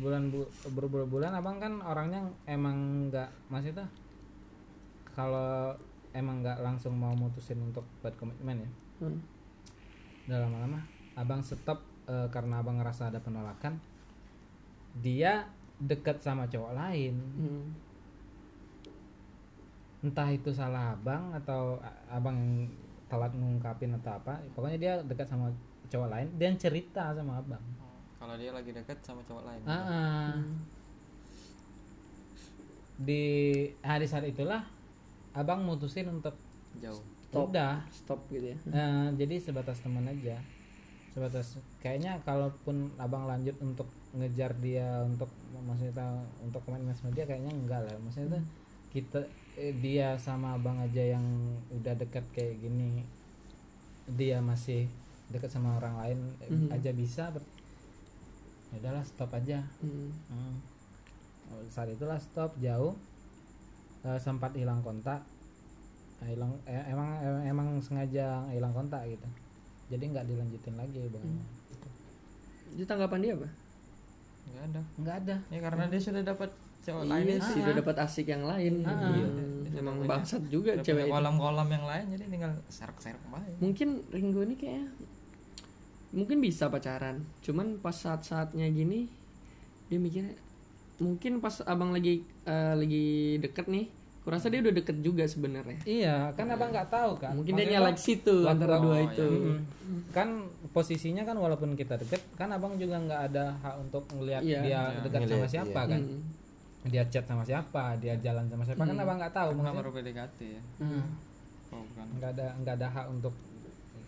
bulan 0.00 0.32
berbulan-bulan 0.64 1.32
abang 1.36 1.60
kan 1.60 1.82
orangnya 1.84 2.24
emang 2.48 3.10
nggak 3.12 3.28
masih 3.52 3.76
tuh 3.76 3.88
kalau 5.14 5.76
emang 6.14 6.42
nggak 6.42 6.58
langsung 6.62 6.94
mau 6.98 7.14
mutusin 7.14 7.58
untuk 7.62 7.86
buat 8.02 8.14
komitmen 8.18 8.66
ya 8.66 8.70
Hmm. 9.02 9.18
udah 10.26 10.38
lama-lama 10.46 10.80
abang 11.14 11.42
stop 11.42 11.82
eh, 12.06 12.28
karena 12.30 12.62
abang 12.62 12.78
ngerasa 12.78 13.10
ada 13.10 13.18
penolakan 13.18 13.76
dia 15.02 15.46
deket 15.78 16.22
sama 16.22 16.46
cowok 16.46 16.72
lain 16.72 17.14
Hmm. 17.34 17.64
entah 20.04 20.28
itu 20.30 20.52
salah 20.52 20.94
abang 20.94 21.32
atau 21.32 21.80
abang 22.06 22.36
yang 22.36 22.68
telat 23.04 23.32
ngungkapin 23.36 23.94
atau 23.94 24.16
apa 24.16 24.40
pokoknya 24.52 24.78
dia 24.80 24.92
dekat 25.04 25.28
sama 25.28 25.50
cowok 25.88 26.08
lain 26.10 26.28
dan 26.40 26.56
cerita 26.56 27.12
sama 27.14 27.38
abang 27.38 27.62
Oh, 27.78 28.00
Kalau 28.18 28.34
dia 28.40 28.50
lagi 28.56 28.72
deket 28.72 28.96
sama 29.04 29.20
cowok 29.28 29.44
lain. 29.44 29.60
Ah, 29.68 29.76
ah. 29.76 30.32
di 32.96 33.24
ah, 33.84 34.00
di 34.00 34.06
saat 34.08 34.24
itulah 34.24 34.64
abang 35.34 35.60
mutusin 35.60 36.08
untuk 36.08 36.32
Jauh. 36.80 37.04
Stop. 37.34 37.50
udah 37.50 37.72
stop 37.90 38.20
gitu 38.28 38.46
ya 38.46 38.56
Eh, 38.66 39.06
jadi 39.16 39.34
sebatas 39.40 39.78
teman 39.78 40.04
aja 40.04 40.38
sebatas 41.10 41.46
kayaknya 41.78 42.18
kalaupun 42.22 42.90
abang 42.96 43.24
lanjut 43.24 43.54
untuk 43.60 43.86
ngejar 44.12 44.50
dia 44.58 45.02
untuk 45.02 45.30
maksudnya 45.56 45.94
untuk 46.38 46.58
komitmen 46.60 46.90
sama 46.92 47.10
dia 47.10 47.22
kayaknya 47.22 47.50
enggak 47.50 47.80
lah 47.82 47.94
maksudnya 47.98 48.38
tuh 48.38 48.44
kita 48.90 49.20
eh, 49.54 49.74
dia 49.74 50.14
sama 50.16 50.54
abang 50.54 50.78
aja 50.78 51.14
yang 51.14 51.22
udah 51.70 51.94
dekat 51.94 52.22
kayak 52.30 52.58
gini 52.58 53.06
dia 54.10 54.38
masih 54.38 54.90
dekat 55.26 55.48
sama 55.48 55.78
orang 55.78 55.94
lain 55.96 56.18
Mhm. 56.44 56.68
aja 56.70 56.90
bisa 56.90 57.30
ya 57.30 57.42
udahlah 58.76 59.02
stop 59.02 59.30
aja 59.32 59.62
Hmm. 59.78 60.10
Hmm. 60.28 60.54
Saat 61.68 61.90
itulah 61.90 62.18
stop 62.18 62.54
jauh 62.58 62.94
Eh, 64.02 64.18
sempat 64.18 64.52
hilang 64.52 64.82
kontak 64.82 65.16
Nah, 65.16 65.33
hilang 66.24 66.52
eh, 66.64 66.84
emang 66.86 67.08
em- 67.18 67.44
emang 67.46 67.68
sengaja 67.78 68.44
hilang 68.48 68.72
kontak 68.72 69.04
gitu 69.06 69.26
jadi 69.86 70.04
nggak 70.06 70.26
dilanjutin 70.26 70.74
lagi 70.74 71.00
bang 71.06 71.24
Jadi 72.74 72.84
tanggapan 72.84 73.20
dia 73.20 73.32
apa? 73.32 73.48
Enggak 74.44 74.64
ada. 74.66 74.82
nggak 74.98 75.16
ada 75.22 75.36
Ya 75.46 75.58
karena 75.60 75.84
dia 75.86 76.00
sudah 76.00 76.22
dapat 76.22 76.50
cowok 76.82 77.02
lain. 77.06 77.24
Iya 77.24 77.38
sih, 77.40 77.58
udah 77.62 77.74
dapat 77.78 77.96
asik 77.96 78.26
yang 78.26 78.44
lain. 78.44 78.74
Ah. 78.82 78.92
Iya. 79.08 79.26
Dia 79.64 79.78
Emang 79.78 79.96
bangsat 80.02 80.42
juga 80.50 80.74
cewek 80.78 81.06
itu. 81.06 81.12
kolam-kolam 81.12 81.66
yang 81.66 81.84
lain 81.84 82.04
jadi 82.10 82.24
tinggal 82.28 82.52
serok-serok 82.68 83.24
baik. 83.30 83.54
Mungkin 83.58 83.88
Ringo 84.10 84.40
ini 84.42 84.54
kayaknya 84.54 84.90
mungkin 86.10 86.38
bisa 86.38 86.66
pacaran. 86.66 87.22
Cuman 87.40 87.78
pas 87.78 87.94
saat-saatnya 87.94 88.66
gini 88.68 89.06
dia 89.86 89.98
mikirnya 89.98 90.34
mungkin 90.96 91.38
pas 91.38 91.62
abang 91.62 91.90
lagi 91.90 92.22
eh, 92.42 92.74
lagi 92.74 93.06
deket 93.38 93.66
nih, 93.66 93.86
kurasa 94.24 94.48
dia 94.48 94.58
udah 94.58 94.72
deket 94.72 94.96
juga 94.98 95.22
sebenarnya. 95.22 95.76
iya 95.84 96.32
kan 96.32 96.48
abang 96.48 96.72
nggak 96.72 96.88
tahu 96.88 97.12
kan 97.14 97.36
Mungkin 97.36 97.54
dia 97.54 97.76
nyalak 97.76 97.94
situ 97.94 98.44
antara 98.44 98.80
dua 98.80 98.96
oh, 98.96 99.04
itu. 99.04 99.20
Mm-mm. 99.22 99.58
kan 100.10 100.28
posisinya 100.70 101.22
kan 101.22 101.36
walaupun 101.36 101.72
kita 101.72 101.94
deket 101.96 102.24
kan 102.32 102.48
abang 102.48 102.74
juga 102.74 102.96
nggak 102.98 103.20
ada 103.28 103.52
hak 103.54 103.74
untuk 103.78 104.08
ngelihat 104.10 104.40
Iya. 104.40 104.60
dia 104.60 104.80
Iya, 104.88 105.02
dekat 105.04 105.20
sama 105.28 105.46
siapa 105.46 105.80
iya. 105.82 105.92
kan 105.92 106.00
Hmm. 106.00 106.22
dia 106.84 107.04
chat 107.06 107.24
sama 107.24 107.40
siapa 107.40 107.96
dia 107.96 108.16
jalan 108.18 108.44
sama 108.46 108.60
siapa 108.62 108.80
kan 108.80 108.90
Hmm. 108.90 109.04
abang 109.04 109.16
nggak 109.16 109.34
tahu 109.34 109.48
maksudnya 109.52 109.76
baru 109.78 109.90
PDKT 109.92 110.38
ya. 110.40 110.62
Hmm. 110.78 111.04
Oh, 111.68 111.82
bukan. 111.84 112.06
nggak 112.16 112.30
ada 112.32 112.46
nggak 112.56 112.74
ada 112.76 112.88
hak 112.90 113.06
untuk 113.10 113.34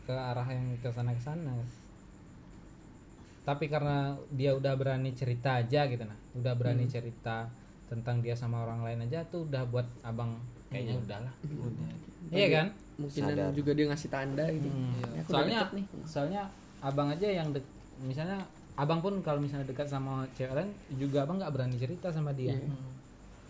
ke 0.02 0.14
arah 0.14 0.46
yang 0.46 0.64
ke 0.78 0.88
sana 0.88 1.10
ke 1.10 1.20
sana 1.20 1.52
tapi 3.42 3.66
karena 3.66 3.96
dia 4.28 4.50
udah 4.52 4.74
berani 4.74 5.12
cerita 5.12 5.56
aja 5.56 5.86
gitu 5.86 6.02
nah 6.02 6.18
udah 6.34 6.52
berani 6.52 6.86
cerita 6.86 7.46
tentang 7.86 8.18
dia 8.18 8.32
sama 8.32 8.60
orang 8.60 8.82
lain 8.82 8.98
aja 9.02 9.22
tuh 9.26 9.44
udah 9.44 9.62
buat 9.64 9.86
abang 10.02 10.34
kayaknya 10.68 10.98
udahlah 10.98 11.34
Udah. 11.44 11.90
iya 12.28 12.48
kan 12.52 12.66
Mungkin 12.96 13.22
Sadar. 13.22 13.52
juga 13.52 13.76
dia 13.76 13.86
ngasih 13.86 14.08
tanda 14.08 14.44
gitu. 14.48 14.66
Hmm. 14.66 14.88
Ya, 15.12 15.20
soalnya 15.22 15.58
nih. 15.70 15.84
soalnya 16.02 16.42
abang 16.80 17.08
aja 17.08 17.28
yang 17.28 17.52
dek, 17.52 17.60
misalnya 18.00 18.40
abang 18.74 18.98
pun 18.98 19.20
kalau 19.20 19.36
misalnya 19.36 19.64
dekat 19.64 19.84
sama 19.84 20.24
cewek 20.32 20.56
lain 20.56 20.72
juga 20.90 21.22
abang 21.22 21.36
nggak 21.36 21.52
berani 21.52 21.76
cerita 21.76 22.08
sama 22.08 22.32
dia 22.32 22.52
Iya. 22.52 22.72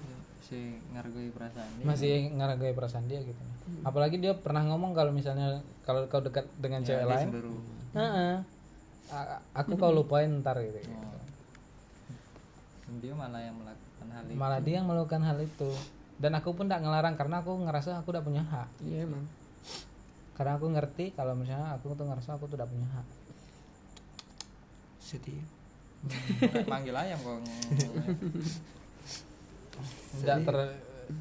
Ya, 0.03 0.16
si 0.41 0.59
ngargai 0.91 1.30
perasaan 1.30 1.70
dia. 1.72 1.84
masih 1.84 2.12
ngargai 2.32 2.72
perasaan 2.72 3.07
dia 3.07 3.18
gitu 3.20 3.43
apalagi 3.82 4.18
dia 4.18 4.34
pernah 4.34 4.62
ngomong 4.64 4.93
kalau 4.93 5.11
misalnya 5.11 5.59
kalau 5.80 6.03
kau 6.07 6.18
dekat 6.20 6.43
dengan 6.57 6.82
Ya, 6.82 6.87
cewek 6.93 7.01
dia 7.01 7.11
lain 7.12 7.26
cemburu. 7.30 7.55
"Heeh, 7.93 8.34
a- 9.09 9.41
aku 9.55 9.72
kau 9.74 9.91
lupain 9.91 10.30
ntar 10.37 10.59
gitu, 10.61 10.74
gitu. 10.76 10.91
Oh. 10.93 11.22
Dan 12.82 12.95
dia 12.99 13.12
malah 13.12 13.41
yang 13.41 13.55
melakukan 13.55 13.86
hal 14.16 14.24
itu. 14.24 14.34
malah 14.34 14.58
dia 14.58 14.74
yang 14.74 14.86
melakukan 14.86 15.20
hal 15.20 15.38
itu 15.38 15.70
dan 16.16 16.32
aku 16.32 16.50
pun 16.50 16.64
tidak 16.64 16.80
ngelarang 16.80 17.14
karena 17.14 17.36
aku 17.38 17.52
ngerasa 17.58 18.00
aku 18.00 18.08
udah 18.10 18.20
punya 18.20 18.42
hak 18.42 18.68
Iya 18.80 19.04
emang. 19.04 19.24
karena 20.32 20.52
aku 20.54 20.66
ngerti 20.68 21.12
kalau 21.12 21.32
misalnya 21.32 21.72
aku 21.72 21.92
tuh 21.92 22.04
ngerasa 22.04 22.34
aku 22.34 22.44
tuh 22.46 22.56
udah 22.56 22.66
punya 22.66 22.88
hak 22.90 23.06
Sedih. 24.98 25.38
Kayak 26.42 26.66
Manggil 26.72 26.90
ayam 26.92 27.14
kok. 27.16 27.38
nggak 30.16 30.38
ter 30.42 30.56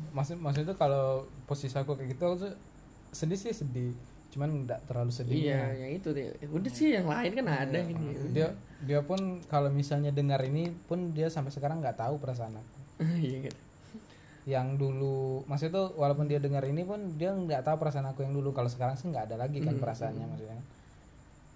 maksud 0.10 0.40
maksud 0.40 0.62
itu 0.64 0.74
kalau 0.74 1.06
posisi 1.46 1.76
aku 1.76 1.94
kayak 1.94 2.16
gitu 2.16 2.24
aku 2.24 2.36
tuh 2.42 2.54
sedih 3.12 3.38
sih 3.38 3.52
sedih 3.52 3.92
cuman 4.32 4.66
nggak 4.66 4.80
terlalu 4.86 5.12
sedih 5.12 5.38
Iya, 5.48 5.62
yang 5.78 5.92
itu 5.94 6.10
deh. 6.12 6.28
Ya 6.34 6.48
Udah 6.50 6.72
sih 6.74 6.90
yang 6.90 7.06
lain 7.06 7.32
kan 7.34 7.46
ada 7.48 7.80
gitu. 7.80 8.26
dia 8.32 8.52
dia 8.82 9.00
pun 9.00 9.20
kalau 9.46 9.70
misalnya 9.70 10.10
dengar 10.10 10.40
ini 10.42 10.68
pun 10.82 11.12
dia 11.12 11.28
sampai 11.28 11.52
sekarang 11.52 11.80
nggak 11.80 11.96
tahu 11.98 12.16
perasaan 12.18 12.56
aku 12.56 12.80
Iya 13.22 13.38
gitu. 13.46 13.60
yang 14.46 14.78
dulu 14.78 15.42
maksud 15.46 15.70
itu 15.70 15.84
walaupun 15.96 16.26
dia 16.26 16.38
dengar 16.38 16.62
ini 16.64 16.82
pun 16.82 17.02
dia 17.12 17.34
nggak 17.34 17.64
tahu 17.64 17.76
perasaan 17.78 18.06
aku 18.08 18.22
yang 18.22 18.32
dulu 18.32 18.52
kalau 18.52 18.68
sekarang 18.68 18.94
sih 18.94 19.08
nggak 19.08 19.26
ada 19.28 19.42
lagi 19.42 19.58
kan 19.60 19.74
Hmm. 19.74 19.82
perasaannya 19.82 20.26
maksudnya 20.28 20.62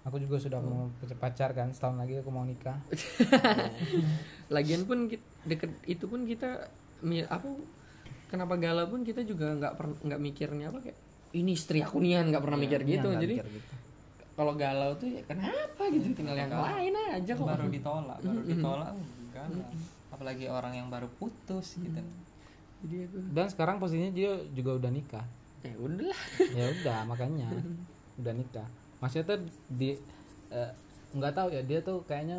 aku 0.00 0.16
juga 0.18 0.36
sudah 0.36 0.58
mau 0.58 0.90
pacar 1.14 1.52
kan 1.52 1.70
setahun 1.70 1.96
lagi 1.96 2.18
aku 2.18 2.28
mau 2.28 2.42
nikah 2.42 2.74
Lagian 4.50 4.82
pun 4.84 5.06
deket 5.44 5.70
itu 5.86 6.04
pun 6.04 6.24
kita 6.24 6.66
apa 7.28 7.48
kenapa 8.26 8.54
galau 8.56 8.86
pun 8.86 9.00
kita 9.00 9.22
juga 9.22 9.54
nggak 9.54 9.74
pernah 9.74 9.96
nggak 10.02 10.20
mikirnya 10.20 10.66
apa 10.68 10.78
kayak 10.82 10.98
ini 11.30 11.54
istri 11.54 11.78
aku 11.78 12.02
nian 12.02 12.26
nggak 12.26 12.42
pernah 12.42 12.58
mikir 12.58 12.82
Iya, 12.82 12.90
gitu. 12.96 13.08
Jadi 13.14 13.34
mikir 13.38 13.48
gitu. 13.54 13.74
kalau 14.34 14.52
galau 14.54 14.90
tuh 14.96 15.06
ya 15.06 15.22
kenapa 15.22 15.82
gitu 15.86 16.10
tinggal 16.10 16.34
yang 16.34 16.50
lain 16.50 16.94
aja 17.12 17.32
kok. 17.32 17.46
baru 17.46 17.66
ditolak, 17.68 18.18
baru 18.18 18.42
ditolak 18.42 18.92
enggak 18.96 19.46
lah. 19.46 19.70
Apalagi 20.20 20.52
orang 20.52 20.76
yang 20.76 20.92
baru 20.92 21.08
putus 21.16 21.80
gitu. 21.80 21.96
Jadi 22.84 23.08
aku 23.08 23.16
dan 23.32 23.48
sekarang 23.48 23.80
posisinya 23.80 24.12
dia 24.12 24.36
juga 24.52 24.76
udah 24.76 24.92
nikah. 24.92 25.24
Ya 25.64 25.72
udahlah. 25.80 26.20
ya 26.52 26.64
udah 26.76 26.98
makanya. 27.08 27.48
Udah 28.20 28.36
nikah. 28.36 28.68
Maksudnya 29.00 29.32
tuh 29.32 29.48
di 29.72 29.96
eh, 30.52 30.70
nggak 31.16 31.32
tahu 31.32 31.48
ya 31.56 31.64
dia 31.64 31.80
tuh 31.80 32.04
kayaknya 32.04 32.36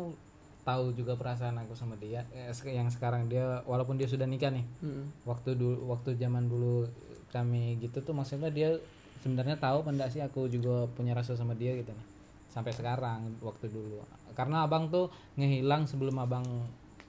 tahu 0.62 0.94
juga 0.94 1.18
perasaan 1.18 1.58
aku 1.58 1.74
sama 1.74 1.98
dia 1.98 2.22
eh, 2.30 2.54
yang 2.70 2.86
sekarang 2.86 3.26
dia 3.26 3.66
walaupun 3.66 3.98
dia 3.98 4.06
sudah 4.06 4.30
nikah 4.30 4.54
nih. 4.54 4.62
Hmm. 4.78 5.10
waktu 5.26 5.58
dulu 5.58 5.90
waktu 5.90 6.14
zaman 6.14 6.46
dulu 6.46 6.86
kami 7.34 7.82
gitu 7.82 7.98
tuh 7.98 8.14
maksudnya 8.14 8.54
dia 8.54 8.78
sebenarnya 9.26 9.58
tahu 9.58 9.82
pendak 9.82 10.14
sih 10.14 10.22
aku 10.22 10.46
juga 10.46 10.86
punya 10.94 11.18
rasa 11.18 11.34
sama 11.34 11.58
dia 11.58 11.74
gitu 11.74 11.90
nih. 11.90 12.06
Sampai 12.46 12.70
sekarang 12.70 13.42
waktu 13.42 13.66
dulu. 13.74 14.06
Karena 14.38 14.62
abang 14.62 14.86
tuh 14.86 15.10
ngehilang 15.34 15.90
sebelum 15.90 16.22
abang 16.22 16.46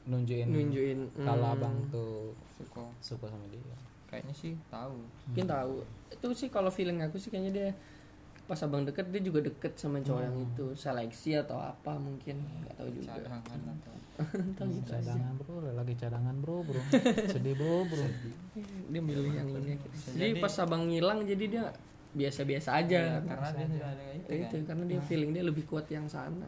nunjukin 0.03 0.47
nunjukin 0.51 0.99
hmm, 1.15 1.23
kalau 1.23 1.47
abang 1.55 1.75
tuh 1.87 2.35
suka. 2.59 2.83
suka 2.99 3.25
sama 3.31 3.45
dia. 3.47 3.75
Kayaknya 4.11 4.35
sih 4.35 4.53
tahu. 4.67 4.99
Mungkin 5.31 5.45
tahu. 5.47 5.75
Itu 6.11 6.27
sih 6.35 6.49
kalau 6.51 6.69
feeling 6.69 6.99
aku 7.01 7.17
sih 7.17 7.31
kayaknya 7.31 7.51
dia 7.51 7.69
pas 8.43 8.59
abang 8.59 8.83
deket 8.83 9.07
dia 9.07 9.23
juga 9.23 9.39
deket 9.39 9.79
sama 9.79 10.03
cowok 10.03 10.21
yang 10.21 10.37
itu. 10.43 10.65
Seleksi 10.75 11.39
atau 11.39 11.57
apa 11.57 11.95
mungkin 11.95 12.43
nggak 12.43 12.75
tahu 12.75 12.89
juga. 12.91 13.15
Cadangan 13.15 13.59
atau 13.79 13.93
tahu 14.59 14.69
gitu 14.77 14.91
aja. 14.91 14.99
cadangan 15.15 15.33
bro. 15.39 15.55
Lagi 15.71 15.93
cadangan 15.97 16.35
bro 16.43 16.57
bro. 16.67 16.81
Sedih 17.33 17.55
bro 17.55 17.87
bro. 17.87 18.05
Dia 18.91 19.01
milih 19.01 19.33
yang 19.33 19.49
ini. 19.49 19.79
jadi 20.13 20.33
pas 20.37 20.53
abang 20.59 20.85
ngilang 20.85 21.23
jadi 21.23 21.45
dia 21.47 21.65
biasa-biasa 22.13 22.69
aja. 22.77 23.23
Karena 23.25 23.49
dia 23.55 23.67
sudah 23.71 23.89
ada 23.89 24.03
itu 24.13 24.29
itu 24.45 24.55
kan? 24.61 24.67
karena 24.69 24.83
dia 24.85 25.01
feeling 25.01 25.31
dia 25.33 25.43
lebih 25.43 25.63
kuat 25.65 25.89
yang 25.89 26.05
sana 26.05 26.47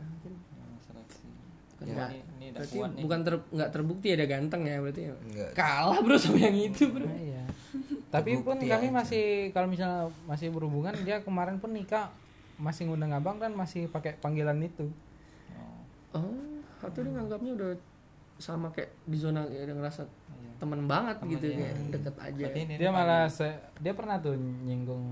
Bukan 1.86 1.88
Ya, 1.88 1.96
nggak- 1.96 2.12
ini 2.12 2.20
ini 2.36 2.46
udah 2.46 2.58
berarti 2.58 2.76
kuat 2.76 2.90
nih 2.90 3.02
bukan 3.02 3.20
ter, 3.22 3.34
nggak 3.48 3.70
terbukti 3.72 4.08
ada 4.10 4.26
ganteng 4.26 4.62
ya 4.64 4.78
berarti 4.80 5.02
ya. 5.04 5.14
Enggak. 5.16 5.50
kalah 5.54 6.00
bro 6.00 6.16
sama 6.16 6.38
yang 6.40 6.58
itu 6.64 6.84
bro 6.88 7.04
Nah, 7.04 7.20
iya. 7.20 7.44
Tapi 8.14 8.32
pun 8.40 8.58
kami 8.58 8.68
aja. 8.68 8.90
masih 8.92 9.24
kalau 9.52 9.68
misalnya 9.68 10.02
masih 10.24 10.48
berhubungan 10.50 10.96
dia 11.00 11.20
kemarin 11.20 11.58
pun 11.58 11.70
nikah 11.70 12.10
masih 12.56 12.86
ngundang 12.86 13.12
abang 13.12 13.36
kan 13.36 13.52
masih 13.52 13.86
pakai 13.86 14.16
panggilan 14.16 14.56
itu. 14.60 14.88
oh, 15.52 15.80
oh 16.16 16.32
atau 16.82 17.00
dia 17.00 17.12
nganggapnya 17.12 17.52
udah 17.54 17.70
sama 18.36 18.68
kayak 18.70 18.92
di 19.04 19.16
zona 19.16 19.44
ya, 19.46 19.64
dia 19.64 19.74
ngerasa 19.74 20.04
iya. 20.06 20.52
temen 20.56 20.86
banget 20.86 21.16
Temen, 21.18 21.32
gitu 21.34 21.46
kayak 21.52 21.76
deket 21.90 22.16
aja 22.18 22.44
ini 22.54 22.74
Dia 22.76 22.90
malah 22.90 23.28
se- 23.28 23.60
dia 23.78 23.92
pernah 23.92 24.18
tuh 24.18 24.36
nyinggung 24.36 25.04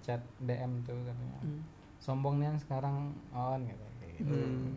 chat 0.00 0.18
DM 0.40 0.82
tuh 0.82 0.94
katanya. 0.96 1.38
Hmm. 1.40 1.60
Sombong 1.98 2.38
nih 2.38 2.46
yang 2.46 2.58
sekarang 2.58 2.96
on 3.30 3.60
gitu. 3.62 3.84
gitu. 4.16 4.30
Hmm. 4.30 4.74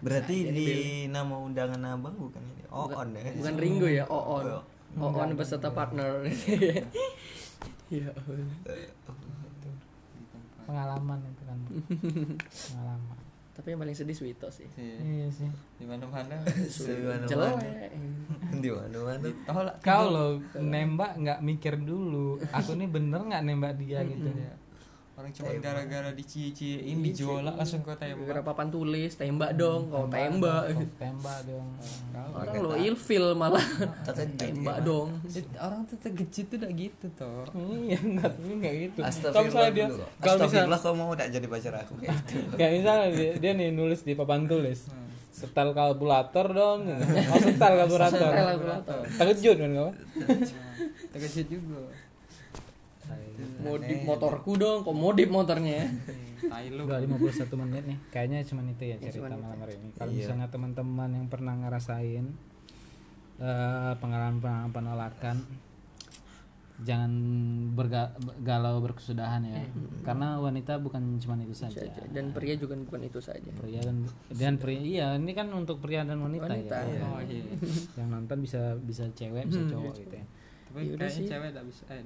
Berarti 0.00 0.36
di 0.48 0.66
nama 1.06 1.36
undangan 1.36 1.82
abang 1.86 2.16
bukan 2.16 2.40
ini. 2.40 2.62
Oh, 2.68 2.88
on 2.88 3.12
ya. 3.12 3.28
bukan 3.34 3.54
Ringo 3.54 3.84
ya 3.84 4.04
Oon 4.06 4.64
Oh, 4.94 5.08
Oon 5.10 5.30
beserta 5.34 5.68
partner 5.68 6.24
ya 7.90 8.08
Pengalaman 10.62 11.18
itu 11.22 11.42
kan. 11.44 11.58
Pengalaman. 12.48 13.16
tapi 13.52 13.68
yang 13.68 13.84
paling 13.84 13.92
sedih 13.92 14.16
Swito 14.16 14.48
sih 14.48 14.64
Iya. 14.72 14.96
Iya 14.98 15.26
sih. 15.28 15.50
di 15.76 15.84
mana 15.84 16.08
mana 16.08 16.40
Semana-mana. 16.64 17.28
jelek 17.28 17.92
Di 18.54 18.68
mana-mana. 18.72 19.28
Kau 19.78 20.04
lo 20.08 20.26
nembak 20.56 21.20
nggak 21.20 21.38
mikir 21.42 21.76
dulu. 21.78 22.40
Aku 22.48 22.72
nih 22.72 22.88
bener 22.88 23.20
nggak 23.22 23.44
nembak 23.44 23.76
dia 23.76 24.00
gitu. 24.02 24.24
ya. 24.24 24.56
Orang 25.12 25.28
cuma 25.36 25.52
gara-gara 25.60 26.10
dicie-ciein 26.16 26.96
dijolak 27.04 27.52
langsung 27.52 27.84
kau 27.84 27.92
tembak. 27.92 28.24
Gara 28.24 28.40
papan 28.40 28.72
tulis 28.72 29.12
tembak 29.12 29.52
dong 29.60 29.92
kau 29.92 30.08
tembak 30.08 30.72
Tembak. 30.96 31.38
dong. 31.44 31.66
orang 32.40 32.54
lo 32.64 32.72
ilfil 32.80 33.36
malah. 33.36 33.60
Tembak 34.40 34.78
ya. 34.80 34.86
dong. 34.88 35.08
Orang 35.60 35.84
tuh 35.84 36.00
terkejut 36.00 36.46
tuh 36.48 36.56
udah 36.56 36.70
gitu 36.72 37.06
toh. 37.12 37.44
Iya 37.92 37.98
enggak 38.00 38.32
tapi 38.32 38.52
enggak 38.56 38.74
gitu. 38.88 39.00
Kalau 39.04 39.44
misalnya 39.44 39.72
dia 39.76 39.86
kalau 40.16 40.38
misalnya 40.48 40.78
kau 40.80 40.94
mau 40.96 41.08
udah 41.12 41.26
jadi 41.28 41.46
pacar 41.46 41.74
aku? 41.76 41.92
Kayak 42.00 42.16
gitu. 42.24 42.36
kayak 42.56 42.72
misalnya 42.80 43.06
dia, 43.36 43.50
nih 43.52 43.68
nulis 43.68 44.00
di 44.08 44.12
papan 44.16 44.48
tulis. 44.48 44.88
Setel 45.28 45.76
kalkulator 45.76 46.46
dong. 46.56 46.88
Oh 46.88 47.38
setel 47.40 47.72
kalkulator. 47.84 48.16
Setel 48.16 48.32
kalkulator. 48.32 48.98
terkejut 49.20 49.56
kan 49.60 49.70
kau? 49.76 49.90
Terkejut 51.12 51.46
juga 51.52 51.84
modif 53.60 53.98
motorku 54.02 54.52
dong 54.54 54.82
kok 54.82 54.94
modif 54.94 55.28
motornya? 55.28 55.86
Udah 56.42 56.98
51 56.98 57.62
menit 57.62 57.82
nih. 57.86 57.98
Kayaknya 58.10 58.38
cuma 58.44 58.60
itu 58.64 58.84
ya 58.84 58.96
cerita 58.98 59.14
cuman 59.20 59.30
itu. 59.30 59.40
malam 59.40 59.58
hari 59.60 59.74
ini. 59.78 59.88
Kalau 59.94 60.10
Iya. 60.10 60.18
misalnya 60.20 60.48
teman-teman 60.48 61.10
yang 61.12 61.26
pernah 61.26 61.54
ngerasain 61.56 62.24
eh, 63.38 63.92
pengalaman 63.96 64.38
penolakan 64.68 65.38
jangan 66.82 67.12
bergalau 67.72 68.82
berkesudahan 68.82 69.46
ya. 69.46 69.62
Karena 70.02 70.34
wanita 70.36 70.82
bukan 70.82 71.14
cuma 71.16 71.38
itu 71.38 71.54
saja. 71.54 71.78
dan 72.10 72.34
pria 72.34 72.58
juga 72.58 72.74
bukan 72.74 73.06
itu 73.06 73.22
saja. 73.22 73.50
Pria 73.54 73.78
dan 73.78 74.02
dan 74.34 74.58
pria 74.58 74.82
iya 74.82 75.08
ini 75.14 75.30
kan 75.30 75.46
untuk 75.50 75.78
pria 75.78 76.02
dan 76.02 76.18
wanita, 76.18 76.50
Wanita, 76.50 76.76
ya 76.82 77.06
oh 77.06 77.22
iya. 77.22 77.44
Yang 77.94 78.08
nonton 78.10 78.36
bisa 78.42 78.74
bisa 78.82 79.06
cewek 79.14 79.46
bisa 79.46 79.62
cowok 79.64 79.94
gitu 79.94 80.14
ya. 80.18 80.26
Tapi 80.66 80.78
Yaudah 80.84 80.98
kayaknya 80.98 81.14
sih. 81.14 81.26
cewek 81.30 81.48
gak 81.54 81.66
bisa 81.66 81.82
eh 81.86 82.02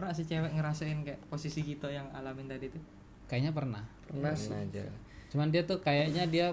pernah 0.00 0.12
sih 0.12 0.24
cewek 0.24 0.50
ngerasain 0.50 0.98
kayak 1.02 1.20
posisi 1.28 1.60
kita 1.60 1.86
yang 1.86 2.08
alamin 2.10 2.48
tadi 2.48 2.66
tuh? 2.66 2.80
Kayaknya 3.26 3.52
pernah. 3.52 3.84
Pernah 4.02 4.32
sih. 4.32 4.50
aja. 4.50 4.88
cuman 5.28 5.46
dia 5.46 5.62
tuh 5.62 5.78
kayaknya 5.78 6.26
dia 6.26 6.46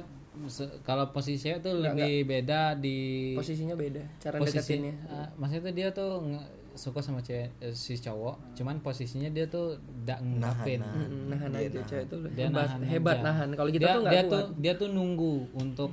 kalau 0.84 1.10
posisi 1.10 1.42
cewek 1.42 1.66
tuh 1.66 1.82
lebih 1.82 2.30
beda 2.30 2.78
di 2.78 3.34
posisinya 3.34 3.74
beda 3.74 4.06
cara 4.22 4.38
posisi 4.38 4.62
deketinnya. 4.78 4.94
Ah, 5.10 5.28
maksudnya 5.34 5.64
tuh 5.64 5.74
dia 5.74 5.88
tuh 5.90 6.12
nge- 6.22 6.50
suka 6.78 7.02
sama 7.02 7.26
cewek 7.26 7.50
eh, 7.58 7.74
si 7.74 7.98
cowok 7.98 8.54
cuman 8.54 8.78
posisinya 8.86 9.34
dia 9.34 9.50
tuh 9.50 9.82
nggak 10.06 10.20
ngungkapin 10.22 10.78
Mm-mm, 10.78 11.34
nahan. 11.34 11.50
Aja 11.58 11.82
cewek 11.82 12.06
itu 12.06 12.18
dia 12.38 12.46
hebat 12.46 12.70
nahan 12.70 12.80
hebat 12.86 13.18
aja. 13.18 13.26
nahan. 13.26 13.48
Kalau 13.58 13.70
kita 13.74 13.82
dia, 13.82 13.90
tuh 13.90 14.02
nggak 14.06 14.14
dia 14.14 14.22
kuat. 14.22 14.30
tuh 14.30 14.44
dia 14.62 14.74
tuh 14.78 14.90
nunggu 14.94 15.34
untuk 15.58 15.92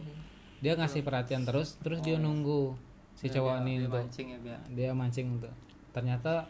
dia 0.61 0.73
ngasih 0.77 1.01
perhatian 1.01 1.43
terus 1.49 1.81
terus 1.81 2.05
dia 2.05 2.21
nunggu 2.21 2.77
si 3.17 3.33
cowok 3.33 3.65
ini 3.65 3.81
dia 3.81 3.89
mancing 3.89 4.27
ya 4.29 4.39
biar 4.45 4.61
dia 4.69 4.91
mancing 4.93 5.27
untuk. 5.41 5.55
Ternyata 5.89 6.45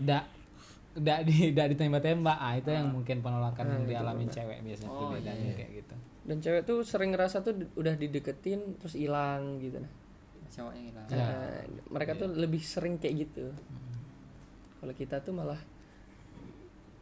nggak 0.00 0.24
nggak 0.96 1.18
di 1.28 1.36
nggak 1.54 1.68
ditembak-tembak. 1.76 2.38
Ah 2.38 2.54
itu 2.56 2.70
yang 2.72 2.88
mungkin 2.92 3.20
penolakan 3.20 3.66
yang 3.68 3.84
dialamin 3.84 4.28
cewek 4.32 4.58
biasanya. 4.64 4.92
Tuh 4.92 5.08
bedanya 5.12 5.50
kayak 5.56 5.70
gitu. 5.84 5.94
Dan 6.26 6.36
cewek 6.42 6.62
tuh 6.66 6.78
sering 6.82 7.14
ngerasa 7.14 7.44
tuh 7.44 7.54
udah 7.78 7.94
dideketin 7.94 8.80
terus 8.80 8.94
hilang 8.98 9.62
gitu. 9.62 9.78
Nah 9.78 10.06
cowoknya 10.56 10.82
hilang. 10.88 11.06
Nah, 11.12 11.30
mereka 11.92 12.12
tuh 12.16 12.28
lebih 12.32 12.62
sering 12.64 12.96
kayak 12.96 13.28
gitu. 13.28 13.52
Kalau 14.80 14.94
kita 14.96 15.20
tuh 15.20 15.34
malah 15.36 15.60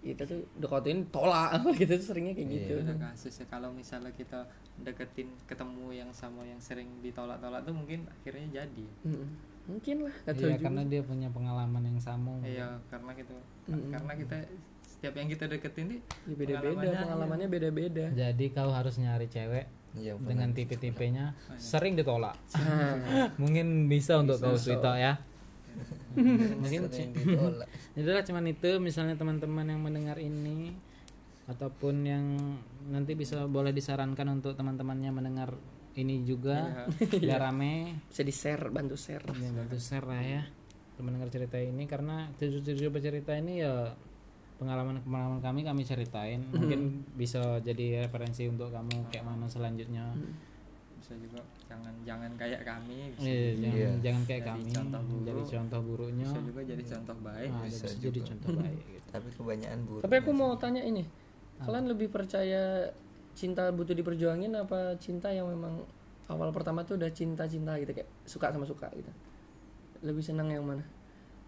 kita 0.05 0.29
tuh 0.29 0.45
deketin 0.61 1.09
tolak. 1.09 1.57
Kita 1.81 1.97
tuh 1.97 2.07
seringnya 2.13 2.37
kayak 2.37 2.49
gitu. 2.53 2.75
itu 2.77 2.93
kasus 3.01 3.41
ya. 3.41 3.47
Kalau 3.49 3.73
misalnya 3.73 4.13
kita 4.13 4.45
deketin 4.85 5.33
ketemu 5.49 5.97
yang 5.97 6.11
sama 6.13 6.45
yang 6.45 6.61
sering 6.61 7.01
ditolak-tolak 7.01 7.65
tuh 7.65 7.73
mungkin 7.73 8.05
akhirnya 8.13 8.61
jadi. 8.61 8.87
Mm-mm. 9.09 9.54
Mungkin 9.65 9.97
lah 10.05 10.15
nggak 10.21 10.35
tahu 10.35 10.45
Iya, 10.45 10.53
juga. 10.53 10.63
karena 10.63 10.83
dia 10.85 11.03
punya 11.03 11.29
pengalaman 11.29 11.83
yang 11.83 11.99
sama. 11.99 12.37
Iya 12.41 12.69
karena 12.87 13.11
gitu 13.15 13.35
Mm-mm. 13.67 13.91
karena 13.91 14.13
kita 14.15 14.37
setiap 14.85 15.15
yang 15.15 15.29
kita 15.29 15.45
deketin 15.47 15.87
nih 15.87 16.01
Ya, 16.25 16.35
beda-beda 16.35 16.61
Pengalamannya, 16.61 17.01
pengalamannya 17.03 17.49
beda-beda. 17.49 18.05
Jadi 18.11 18.45
kau 18.51 18.71
harus 18.71 18.95
nyari 18.97 19.27
cewek 19.27 19.65
Iya, 19.95 20.19
dengan 20.19 20.51
tipe-tipenya 20.51 21.33
sering 21.61 21.95
ditolak. 21.95 22.35
Ah, 22.55 23.31
mungkin 23.37 23.87
bisa 23.87 24.17
untuk 24.17 24.37
kau 24.37 24.53
Swito 24.55 24.91
ya. 24.91 25.17
Mungkin 26.15 26.87
sering 26.87 27.11
ditolak. 27.11 27.67
itulah 27.93 28.23
cuman 28.23 28.45
itu 28.47 28.71
misalnya 28.79 29.15
teman-teman 29.15 29.67
yang 29.67 29.81
mendengar 29.81 30.15
ini 30.17 30.75
ataupun 31.45 31.95
yang 32.03 32.25
nanti 32.87 33.13
bisa 33.13 33.45
boleh 33.45 33.71
disarankan 33.71 34.27
untuk 34.33 34.55
teman-temannya 34.55 35.11
mendengar 35.11 35.51
ini 35.95 36.27
juga 36.27 36.87
biar 37.23 37.41
rame. 37.41 38.03
Bisa 38.11 38.23
di 38.23 38.35
share 38.35 38.71
bantu 38.71 38.99
share. 38.99 39.23
Ya, 39.35 39.51
bantu 39.51 39.77
share 39.79 40.07
lah 40.07 40.21
ya. 40.21 40.43
Mendengar 40.99 41.27
cerita 41.27 41.59
ini 41.59 41.85
karena 41.85 42.31
tujuh-tujuh 42.39 42.89
bercerita 42.89 43.35
ini 43.35 43.63
ya 43.63 43.95
pengalaman-pengalaman 44.59 45.43
kami 45.43 45.61
kami 45.67 45.83
ceritain. 45.83 46.41
Mungkin 46.55 47.03
bisa 47.19 47.59
jadi 47.61 48.07
referensi 48.07 48.47
untuk 48.47 48.71
kamu 48.71 49.11
kayak 49.11 49.27
mana 49.27 49.51
selanjutnya. 49.51 50.15
Bisa 51.03 51.19
juga 51.21 51.43
jangan 51.69 51.93
jangan 52.07 52.31
kayak 52.39 52.65
kami 52.65 53.13
bisa, 53.13 53.27
Iya, 53.29 53.51
jangan, 53.61 53.95
jangan 54.01 54.23
kayak 54.25 54.41
Jadi 54.41 54.49
kami 54.49 54.63
contoh 54.73 55.03
buruk. 55.05 55.27
jadi 55.27 55.43
contoh 55.51 55.81
buruknya. 55.83 56.27
Bisa 56.31 56.41
juga 56.41 56.61
jadi 56.65 56.85
contoh 56.87 57.17
baik. 57.21 57.51
Nah, 57.51 57.63
bisa 57.67 57.85
bisa 57.85 57.99
jadi 58.01 58.21
contoh 58.25 58.51
baik 58.57 58.81
gitu. 58.89 59.07
Tapi 59.13 59.29
kebanyakan 59.35 59.81
buruk. 59.85 60.03
tapi 60.03 60.15
aku 60.23 60.31
mau 60.33 60.53
tanya 60.57 60.83
ini 60.83 61.05
kalian 61.55 61.87
lebih 61.87 62.09
percaya 62.11 62.91
cinta 63.35 63.69
butuh 63.75 63.95
diperjuangin 63.95 64.55
apa 64.55 64.97
cinta 65.03 65.29
yang 65.35 65.51
memang 65.51 65.83
awal 66.31 66.49
pertama 66.55 66.87
tuh 66.87 66.97
udah 66.97 67.11
cinta-cinta 67.13 67.77
gitu 67.83 67.93
kayak 67.93 68.09
suka 68.25 68.55
sama 68.55 68.65
suka 68.65 68.89
gitu? 68.95 69.11
Lebih 70.01 70.23
senang 70.25 70.49
yang 70.49 70.65
mana? 70.65 70.87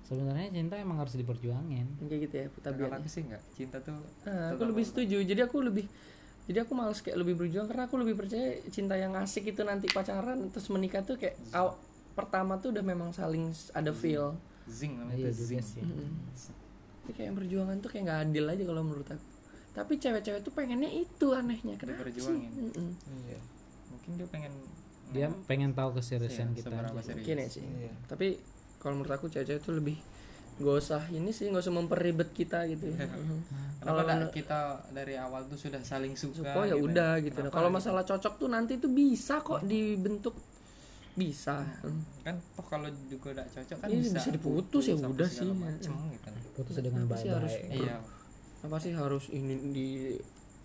Sebenarnya 0.07 0.55
cinta 0.55 0.79
emang 0.79 1.03
harus 1.03 1.19
diperjuangin. 1.19 2.07
Kayak 2.07 2.21
gitu 2.31 2.35
ya 2.37 2.47
aku 2.95 3.09
sih 3.11 3.23
enggak 3.27 3.43
cinta 3.55 3.83
tuh 3.83 3.99
Nah, 4.27 4.55
aku 4.55 4.63
lebih 4.69 4.85
setuju. 4.87 5.19
Jadi 5.23 5.41
aku 5.43 5.65
lebih 5.65 5.87
jadi 6.47 6.63
aku 6.63 6.79
males 6.79 7.03
kayak 7.03 7.19
lebih 7.19 7.35
berjuang 7.35 7.67
karena 7.67 7.91
aku 7.91 7.99
lebih 7.99 8.15
percaya 8.15 8.55
cinta 8.71 8.95
yang 8.95 9.19
asik 9.19 9.51
itu 9.51 9.67
nanti 9.67 9.91
pacaran 9.91 10.47
terus 10.55 10.71
menikah 10.71 11.03
tuh 11.03 11.19
kayak 11.19 11.35
aw, 11.51 11.75
pertama 12.15 12.55
tuh 12.63 12.71
udah 12.71 12.87
memang 12.87 13.11
saling 13.11 13.51
ada 13.75 13.91
feel. 13.91 14.39
zing 14.71 14.99
namanya 14.99 15.27
iya 15.27 15.31
itu 15.35 15.43
juga 15.43 15.63
zing. 15.63 15.63
sih. 15.63 15.83
Tapi 17.03 17.11
kayak 17.19 17.27
yang 17.31 17.37
perjuangan 17.39 17.77
tuh 17.83 17.91
kayak 17.91 18.03
nggak 18.07 18.21
adil 18.31 18.45
aja 18.47 18.63
kalau 18.63 18.83
menurut 18.87 19.09
aku. 19.11 19.36
Tapi 19.77 19.93
cewek-cewek 19.95 20.41
tuh 20.41 20.51
pengennya 20.51 20.89
itu 20.89 21.27
anehnya 21.31 21.77
kenapa 21.77 22.01
sih? 22.03 22.17
Diperjuangin. 22.17 22.53
Mm-mm. 22.73 22.89
Iya. 23.27 23.41
mungkin 23.87 24.11
dia 24.17 24.27
pengen 24.27 24.53
dia 25.07 25.27
pengen 25.45 25.71
tahu 25.71 25.95
keseriusan 25.95 26.51
Iya, 26.51 26.57
kita 26.57 26.77
mungkin 26.91 27.37
ya 27.37 27.47
sih 27.47 27.63
Iya. 27.63 27.93
tapi 28.07 28.41
kalau 28.79 28.99
menurut 28.99 29.13
aku 29.13 29.27
cewek-cewek 29.29 29.61
itu 29.61 29.73
lebih 29.73 29.97
gak 30.57 30.77
usah 30.81 31.03
ini 31.11 31.31
sih 31.31 31.47
gak 31.47 31.61
usah 31.61 31.71
memperibet 31.71 32.33
kita 32.33 32.65
gitu 32.67 32.89
ya. 32.89 33.05
Kalau 33.79 34.03
kita 34.33 34.61
dari 34.91 35.15
awal 35.15 35.45
tuh 35.45 35.55
sudah 35.55 35.79
saling 35.81 36.17
suka 36.17 36.49
oh 36.51 36.65
ya 36.65 36.75
gitu. 36.75 36.89
udah 36.89 37.13
gitu 37.21 37.39
nah 37.39 37.53
kalau 37.53 37.69
gitu? 37.69 37.77
masalah 37.77 38.03
cocok 38.03 38.35
tuh 38.35 38.49
nanti 38.49 38.81
tuh 38.81 38.89
bisa 38.89 39.39
kok 39.39 39.63
dibentuk 39.63 40.35
bisa 41.13 41.61
Hmm. 41.81 42.03
kan 42.21 42.35
toh 42.53 42.67
kalau 42.67 42.89
juga 43.07 43.33
udah 43.33 43.47
cocok 43.47 43.77
kan 43.79 43.89
Iya, 43.89 44.01
bisa, 44.03 44.17
bisa 44.19 44.31
diputus, 44.31 44.85
ya 44.85 44.97
udah 44.99 45.29
sih. 45.29 45.49
macem 45.49 45.93
gitu 46.11 46.29
putus 46.53 46.75
dengan 46.77 47.05
baik-baik 47.07 47.63
iya 47.71 47.97
apa 48.67 48.77
sih 48.83 48.93
harus 48.93 49.31
ini 49.31 49.55
di 49.71 49.89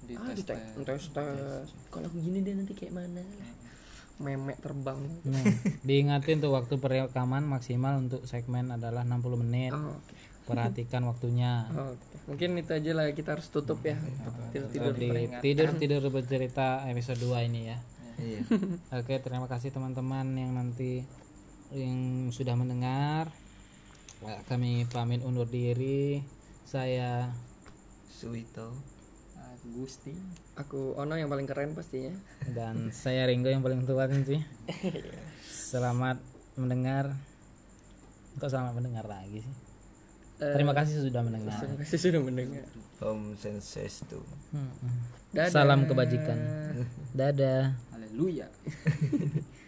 di 0.02 0.14
ah, 0.18 0.34
tes 0.34 0.42
tes 0.42 0.60
tes. 0.82 1.04
tes 1.14 1.66
kalau 1.94 2.10
aku 2.10 2.18
gini 2.18 2.42
deh 2.42 2.58
nanti 2.58 2.74
kayak 2.74 2.98
mana? 2.98 3.22
Memek 4.22 4.58
terbang. 4.62 5.02
Nah, 5.26 5.46
diingatin 5.88 6.42
tuh 6.42 6.54
waktu 6.54 6.78
perekaman 6.78 7.46
maksimal 7.46 7.98
untuk 7.98 8.26
segmen 8.26 8.70
adalah 8.74 9.02
60 9.06 9.42
menit. 9.46 9.74
Oh, 9.74 9.98
oke. 9.98 10.14
perhatikan 10.46 11.06
waktunya. 11.06 11.66
Oh, 11.78 11.94
oke. 11.94 12.06
mungkin 12.30 12.58
itu 12.58 12.74
aja 12.74 12.92
lah 12.98 13.06
kita 13.14 13.38
harus 13.38 13.50
tutup 13.50 13.82
ya. 13.86 13.98
Tidur 14.54 14.70
tidur 14.74 14.94
di 14.98 15.10
tidur 15.42 15.70
tidur 15.78 16.02
bercerita 16.10 16.86
episode 16.90 17.22
2 17.22 17.50
ini 17.50 17.62
ya. 17.70 17.78
Iya. 18.22 18.42
Oke, 19.02 19.18
terima 19.18 19.50
kasih 19.50 19.74
teman-teman 19.74 20.28
yang 20.38 20.54
nanti 20.54 21.02
yang 21.74 22.30
sudah 22.30 22.54
mendengar. 22.54 23.34
Kami 24.46 24.86
pamit 24.94 25.26
undur 25.26 25.50
diri. 25.50 26.22
Saya 26.62 27.34
Suito. 28.22 28.70
Gusti 29.62 30.14
aku 30.58 30.98
Ono 30.98 31.14
yang 31.14 31.30
paling 31.30 31.46
keren 31.46 31.78
pastinya 31.78 32.14
dan 32.50 32.90
saya 32.90 33.30
Ringo 33.30 33.46
yang 33.50 33.62
paling 33.62 33.86
tua 33.86 34.06
tentu. 34.10 34.38
Selamat 35.42 36.18
mendengar. 36.54 37.14
Kok 38.38 38.50
selamat 38.50 38.74
mendengar 38.78 39.06
lagi 39.06 39.42
sih? 39.42 39.56
Eh, 40.42 40.54
Terima 40.58 40.74
kasih 40.74 41.06
sudah 41.06 41.22
mendengar. 41.22 41.62
terima 41.62 41.78
kasih 41.78 41.98
sudah 42.02 42.22
mendengar 42.22 42.66
Om 43.02 43.38
Sensestu. 43.38 44.22
Hmm, 44.50 44.70
hmm. 44.70 44.98
Dadah. 45.34 45.54
Salam 45.54 45.86
kebajikan. 45.86 46.38
Dadah. 47.14 47.78
haleluya 47.94 48.50